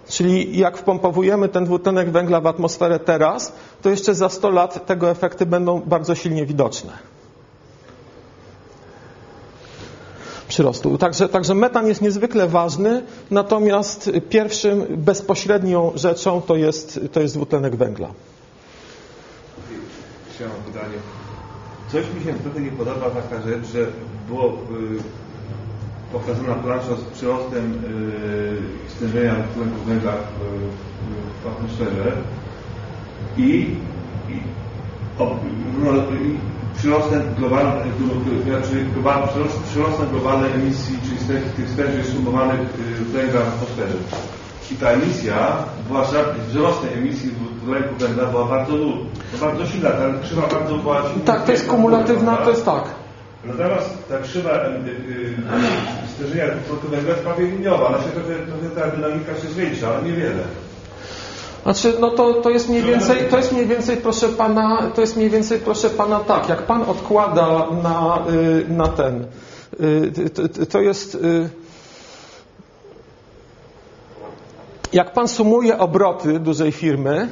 Czyli 0.07 0.57
jak 0.57 0.77
wpompowujemy 0.77 1.49
ten 1.49 1.65
dwutlenek 1.65 2.11
węgla 2.11 2.41
w 2.41 2.47
atmosferę 2.47 2.99
teraz, 2.99 3.53
to 3.81 3.89
jeszcze 3.89 4.15
za 4.15 4.29
100 4.29 4.49
lat 4.49 4.85
tego 4.85 5.09
efekty 5.09 5.45
będą 5.45 5.81
bardzo 5.85 6.15
silnie 6.15 6.45
widoczne. 6.45 7.14
Przyrostu. 10.55 10.97
Także, 10.97 11.29
także 11.29 11.55
metan 11.55 11.87
jest 11.87 12.01
niezwykle 12.01 12.47
ważny, 12.47 13.03
natomiast 13.31 14.11
pierwszym 14.29 14.85
bezpośrednią 14.89 15.91
rzeczą 15.95 16.41
to 16.41 16.55
jest, 16.55 16.99
to 17.11 17.21
jest 17.21 17.35
dwutlenek 17.35 17.75
węgla. 17.75 18.07
Chciałem 20.35 20.55
pytanie. 20.65 20.97
Coś 21.91 22.03
mi 22.15 22.23
się 22.23 22.33
trochę 22.39 22.59
nie 22.61 22.71
podoba 22.71 23.09
taka 23.09 23.41
rzecz, 23.41 23.65
że 23.73 23.87
było 24.27 24.45
y, 24.45 24.53
pokazana 26.13 26.55
plansza 26.55 26.95
z 26.95 27.17
przyrostem 27.17 27.73
y, 27.73 28.91
stężenia 28.95 29.35
dwutlenku 29.35 29.85
węgla 29.85 30.11
w, 30.11 31.43
w 31.43 31.47
atmosferze 31.47 32.11
i, 33.37 33.75
i, 34.29 34.39
o, 35.19 35.39
no, 35.79 35.91
i 35.91 36.54
przyrostem 36.77 37.21
globalnym, 37.37 37.93
global, 38.93 39.27
przyrost, 39.27 39.59
przyrostem 39.69 40.09
globalnej 40.09 40.51
emisji, 40.51 40.99
czyli 41.03 41.17
tych, 41.55 41.69
stężeń 41.69 42.03
sumowanych 42.03 42.59
y, 42.59 43.05
węgla 43.05 43.41
w 43.41 43.47
atmosferze. 43.47 43.97
I 44.71 44.75
ta 44.75 44.89
emisja, 44.89 45.35
była 45.87 46.03
ża- 46.03 46.33
wzrostem 46.47 46.89
emisji 46.93 47.31
dwutlenku 47.31 47.95
węgla 47.99 48.25
była 48.25 48.45
bardzo, 48.45 48.73
bardzo 49.41 49.65
silna, 49.67 49.89
ta 49.89 50.19
krzywa 50.23 50.41
bardzo 50.41 50.75
była 50.77 51.01
silna. 51.01 51.25
Tak, 51.25 51.43
to 51.45 51.51
jest 51.51 51.67
kumulatywna, 51.67 52.37
to 52.37 52.49
jest 52.49 52.65
tak. 52.65 52.83
Natomiast 53.45 54.07
ta 54.09 54.17
krzywa 54.19 54.51
y, 54.51 54.89
y, 54.89 55.33
stężenia 56.15 56.45
dwutlenku 56.47 56.87
węgla 56.87 57.09
jest 57.11 57.23
prawie 57.23 57.45
liniowa, 57.47 57.87
ona 57.87 57.97
się 57.97 58.09
trochę, 58.09 58.33
trochę 58.35 58.75
ta 58.81 58.95
dynamika 58.95 59.35
się 59.41 59.47
zwiększa, 59.47 59.87
ale 59.87 60.03
niewiele. 60.03 60.43
Znaczy, 61.65 61.93
no 61.99 62.09
to, 62.11 62.33
to 62.33 62.49
jest 62.49 62.69
mniej 62.69 62.81
więcej, 62.83 63.17
to 63.29 63.37
jest 63.37 63.51
mniej 63.51 63.65
więcej, 63.65 63.97
proszę 63.97 64.29
pana, 64.29 64.91
to 64.95 65.01
jest 65.01 65.17
mniej 65.17 65.29
więcej, 65.29 65.59
proszę 65.59 65.89
pana, 65.89 66.19
tak, 66.19 66.49
jak 66.49 66.61
pan 66.61 66.83
odkłada 66.83 67.67
na, 67.83 68.19
y, 68.29 68.65
na 68.69 68.87
ten, 68.87 69.25
y, 69.81 70.65
to- 70.71 70.81
jest, 70.81 71.15
y, 71.15 71.49
jak 74.93 75.13
pan 75.13 75.27
sumuje 75.27 75.77
obroty 75.77 76.39
dużej 76.39 76.71
firmy, 76.71 77.29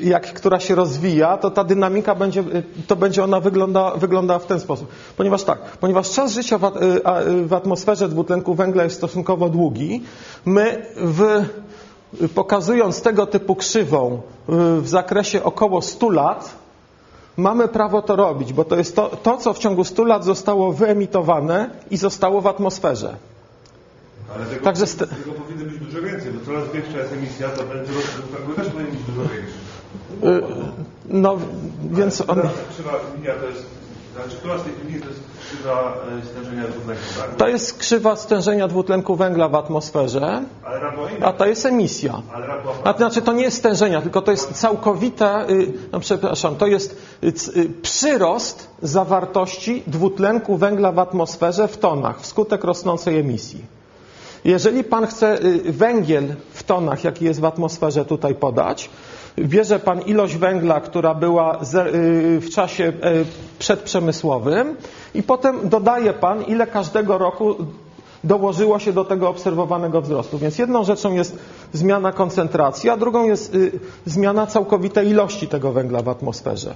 jak, 0.00 0.32
która 0.34 0.60
się 0.60 0.74
rozwija, 0.74 1.36
to 1.36 1.50
ta 1.50 1.64
dynamika 1.64 2.14
będzie, 2.14 2.44
to 2.86 2.96
będzie 2.96 3.24
ona 3.24 3.40
wygląda, 3.40 3.90
wygląda 3.96 4.38
w 4.38 4.46
ten 4.46 4.60
sposób. 4.60 4.88
Ponieważ 5.16 5.42
tak, 5.42 5.58
ponieważ 5.60 6.10
czas 6.10 6.32
życia 6.32 6.58
w 7.46 7.52
atmosferze 7.54 8.08
dwutlenku 8.08 8.54
węgla 8.54 8.84
jest 8.84 8.96
stosunkowo 8.96 9.48
długi, 9.48 10.02
my 10.44 10.86
w, 10.96 11.44
pokazując 12.34 13.02
tego 13.02 13.26
typu 13.26 13.56
krzywą 13.56 14.20
y, 14.78 14.80
w 14.80 14.88
zakresie 14.88 15.42
około 15.44 15.82
100 15.82 16.10
lat, 16.10 16.54
mamy 17.36 17.68
prawo 17.68 18.02
to 18.02 18.16
robić, 18.16 18.52
bo 18.52 18.64
to 18.64 18.76
jest 18.76 18.96
to, 18.96 19.08
to, 19.22 19.36
co 19.36 19.52
w 19.52 19.58
ciągu 19.58 19.84
100 19.84 20.04
lat 20.04 20.24
zostało 20.24 20.72
wyemitowane 20.72 21.70
i 21.90 21.96
zostało 21.96 22.40
w 22.40 22.46
atmosferze. 22.46 23.16
Ale 24.36 24.46
tego, 24.46 24.64
Także 24.64 24.86
st- 24.86 24.98
tego 25.10 25.32
powinno 25.32 25.64
być 25.64 25.78
dużo 25.78 26.02
więcej, 26.02 26.32
bo 26.32 26.46
coraz 26.46 26.72
większa 26.72 26.98
jest 26.98 27.12
emisja, 27.12 27.48
to 27.48 27.62
będzie 27.62 27.92
rozwój 27.92 28.54
też 28.56 28.66
powinien 28.68 28.92
być 28.92 29.02
dużo 29.02 29.28
większy. 29.28 29.58
Y, 30.24 30.42
No, 31.08 31.36
więc 31.90 32.20
on, 32.20 32.26
Ta 32.42 32.48
krzywa 32.72 32.90
linia 33.16 33.34
to 33.34 33.46
jest, 33.48 33.66
znaczy 34.14 34.36
która 34.36 34.58
z 34.58 34.62
tych 34.62 34.84
linii 34.84 35.00
to 35.00 35.08
jest 35.08 35.20
krzywa 35.40 35.94
e, 36.22 36.26
stężenia 36.26 36.62
dwutlenku, 36.68 37.02
tak? 37.18 37.36
to 37.36 37.48
jest 37.48 37.78
krzywa 37.78 38.16
stężenia 38.16 38.68
dwutlenku 38.68 39.16
węgla 39.16 39.48
w 39.48 39.54
atmosferze, 39.54 40.42
a 41.22 41.32
to 41.32 41.46
jest 41.46 41.66
emisja. 41.66 42.22
A 42.84 42.92
to 42.92 42.98
znaczy 42.98 43.22
to 43.22 43.32
nie 43.32 43.42
jest 43.42 43.56
stężenia, 43.56 44.02
tylko 44.02 44.22
to 44.22 44.30
jest 44.30 44.52
całkowita, 44.52 45.46
y, 45.50 45.72
no 45.92 46.00
przepraszam, 46.00 46.56
to 46.56 46.66
jest 46.66 46.96
y, 47.22 47.26
y, 47.56 47.70
przyrost 47.82 48.68
zawartości 48.82 49.82
dwutlenku 49.86 50.56
węgla 50.56 50.92
w 50.92 50.98
atmosferze 50.98 51.68
w 51.68 51.78
tonach 51.78 52.20
wskutek 52.20 52.64
rosnącej 52.64 53.18
emisji. 53.18 53.64
Jeżeli 54.44 54.84
pan 54.84 55.06
chce 55.06 55.38
węgiel 55.64 56.34
w 56.52 56.62
tonach, 56.62 57.04
jaki 57.04 57.24
jest 57.24 57.40
w 57.40 57.44
atmosferze 57.44 58.04
tutaj 58.04 58.34
podać, 58.34 58.90
bierze 59.38 59.78
pan 59.78 60.00
ilość 60.02 60.36
węgla, 60.36 60.80
która 60.80 61.14
była 61.14 61.56
y, 61.56 61.60
w 62.40 62.50
czasie 62.50 62.84
y, 62.84 62.92
przedprzemysłowym 63.58 64.76
i 65.14 65.22
potem 65.22 65.68
dodaje 65.68 66.12
pan, 66.12 66.42
ile 66.42 66.66
każdego 66.66 67.18
roku 67.18 67.56
dołożyło 68.24 68.78
się 68.78 68.92
do 68.92 69.04
tego 69.04 69.28
obserwowanego 69.28 70.00
wzrostu. 70.00 70.38
Więc 70.38 70.58
jedną 70.58 70.84
rzeczą 70.84 71.12
jest 71.12 71.38
zmiana 71.72 72.12
koncentracji, 72.12 72.90
a 72.90 72.96
drugą 72.96 73.24
jest 73.24 73.54
y, 73.54 73.72
zmiana 74.06 74.46
całkowitej 74.46 75.08
ilości 75.08 75.48
tego 75.48 75.72
węgla 75.72 76.02
w 76.02 76.08
atmosferze. 76.08 76.74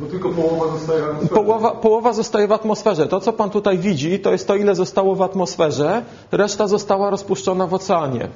Bo 0.00 0.06
tylko 0.06 0.30
połowa 0.30 0.68
zostaje 0.78 1.00
w 1.02 1.04
atmosferze. 1.04 1.34
Połowa, 1.34 1.70
połowa 1.70 2.12
zostaje 2.12 2.48
w 2.48 2.52
atmosferze. 2.52 3.06
To, 3.06 3.20
co 3.20 3.32
pan 3.32 3.50
tutaj 3.50 3.78
widzi, 3.78 4.18
to 4.18 4.32
jest 4.32 4.46
to, 4.46 4.56
ile 4.56 4.74
zostało 4.74 5.14
w 5.14 5.22
atmosferze, 5.22 6.02
reszta 6.32 6.66
została 6.66 7.10
rozpuszczona 7.10 7.66
w 7.66 7.74
oceanie. 7.74 8.28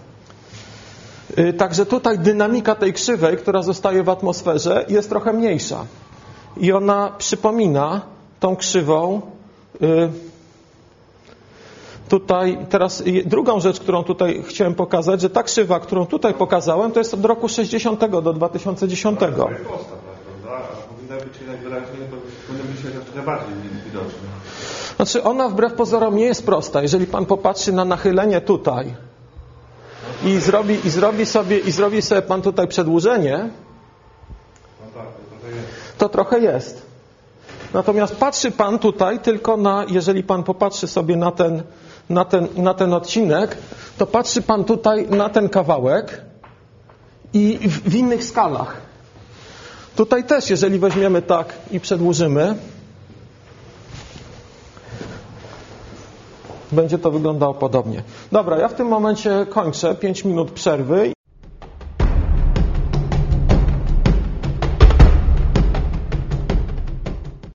Y, 1.38 1.52
Także 1.52 1.86
tutaj 1.86 2.18
dynamika 2.18 2.74
tej 2.74 2.92
krzywej, 2.92 3.36
która 3.36 3.62
zostaje 3.62 4.02
w 4.02 4.08
atmosferze, 4.08 4.84
jest 4.88 5.08
trochę 5.08 5.32
mniejsza. 5.32 5.84
I 6.56 6.72
ona 6.72 7.12
przypomina 7.18 8.00
tą 8.40 8.56
krzywą. 8.56 9.20
y, 9.82 10.10
Tutaj 12.08 12.58
teraz 12.70 13.02
drugą 13.24 13.60
rzecz, 13.60 13.80
którą 13.80 14.04
tutaj 14.04 14.42
chciałem 14.46 14.74
pokazać, 14.74 15.20
że 15.20 15.30
ta 15.30 15.42
krzywa, 15.42 15.80
którą 15.80 16.06
tutaj 16.06 16.34
pokazałem, 16.34 16.92
to 16.92 17.00
jest 17.00 17.14
od 17.14 17.24
roku 17.24 17.48
60 17.48 18.20
do 18.22 18.32
2010. 18.32 19.18
To 19.20 19.26
jest 19.26 19.36
prosta, 19.36 19.92
prawda? 20.42 20.64
A 20.64 20.94
powinna 20.94 21.16
być 21.24 21.40
jednak 21.40 21.60
wyraźnie, 21.62 21.98
to 22.10 22.16
powinno 22.46 22.64
być 22.74 22.84
jednak 22.84 23.04
trochę 23.04 23.22
bardziej 23.22 23.54
widoczne. 23.84 24.28
Znaczy 24.96 25.22
ona 25.22 25.48
wbrew 25.48 25.72
pozorom 25.72 26.16
nie 26.16 26.24
jest 26.24 26.46
prosta. 26.46 26.82
Jeżeli 26.82 27.06
pan 27.06 27.26
popatrzy 27.26 27.72
na 27.72 27.84
nachylenie 27.84 28.40
tutaj, 28.40 28.94
i 30.24 30.38
zrobi, 30.40 30.86
i 30.86 30.90
zrobi, 30.90 31.26
sobie, 31.26 31.58
i 31.58 31.70
zrobi 31.70 32.02
sobie 32.02 32.22
Pan 32.22 32.42
tutaj 32.42 32.68
przedłużenie, 32.68 33.50
to 35.98 36.08
trochę 36.08 36.40
jest. 36.40 36.82
Natomiast 37.74 38.16
patrzy 38.16 38.50
Pan 38.50 38.78
tutaj 38.78 39.18
tylko 39.18 39.56
na, 39.56 39.84
jeżeli 39.88 40.22
Pan 40.22 40.42
popatrzy 40.42 40.86
sobie 40.86 41.16
na 41.16 41.30
ten, 41.32 41.62
na 42.08 42.24
ten, 42.24 42.48
na 42.56 42.74
ten 42.74 42.94
odcinek, 42.94 43.56
to 43.98 44.06
patrzy 44.06 44.42
Pan 44.42 44.64
tutaj 44.64 45.06
na 45.08 45.28
ten 45.28 45.48
kawałek 45.48 46.20
i 47.32 47.58
w, 47.68 47.90
w 47.90 47.94
innych 47.94 48.24
skalach. 48.24 48.76
Tutaj 49.96 50.24
też, 50.24 50.50
jeżeli 50.50 50.78
weźmiemy 50.78 51.22
tak 51.22 51.52
i 51.70 51.80
przedłużymy, 51.80 52.54
będzie 56.72 56.98
to 56.98 57.10
wyglądało 57.10 57.54
podobnie. 57.54 58.02
Dobra, 58.32 58.58
ja 58.58 58.68
w 58.68 58.74
tym 58.74 58.86
momencie 58.86 59.46
kończę. 59.50 59.94
5 59.94 60.24
minut 60.24 60.50
przerwy. 60.50 61.12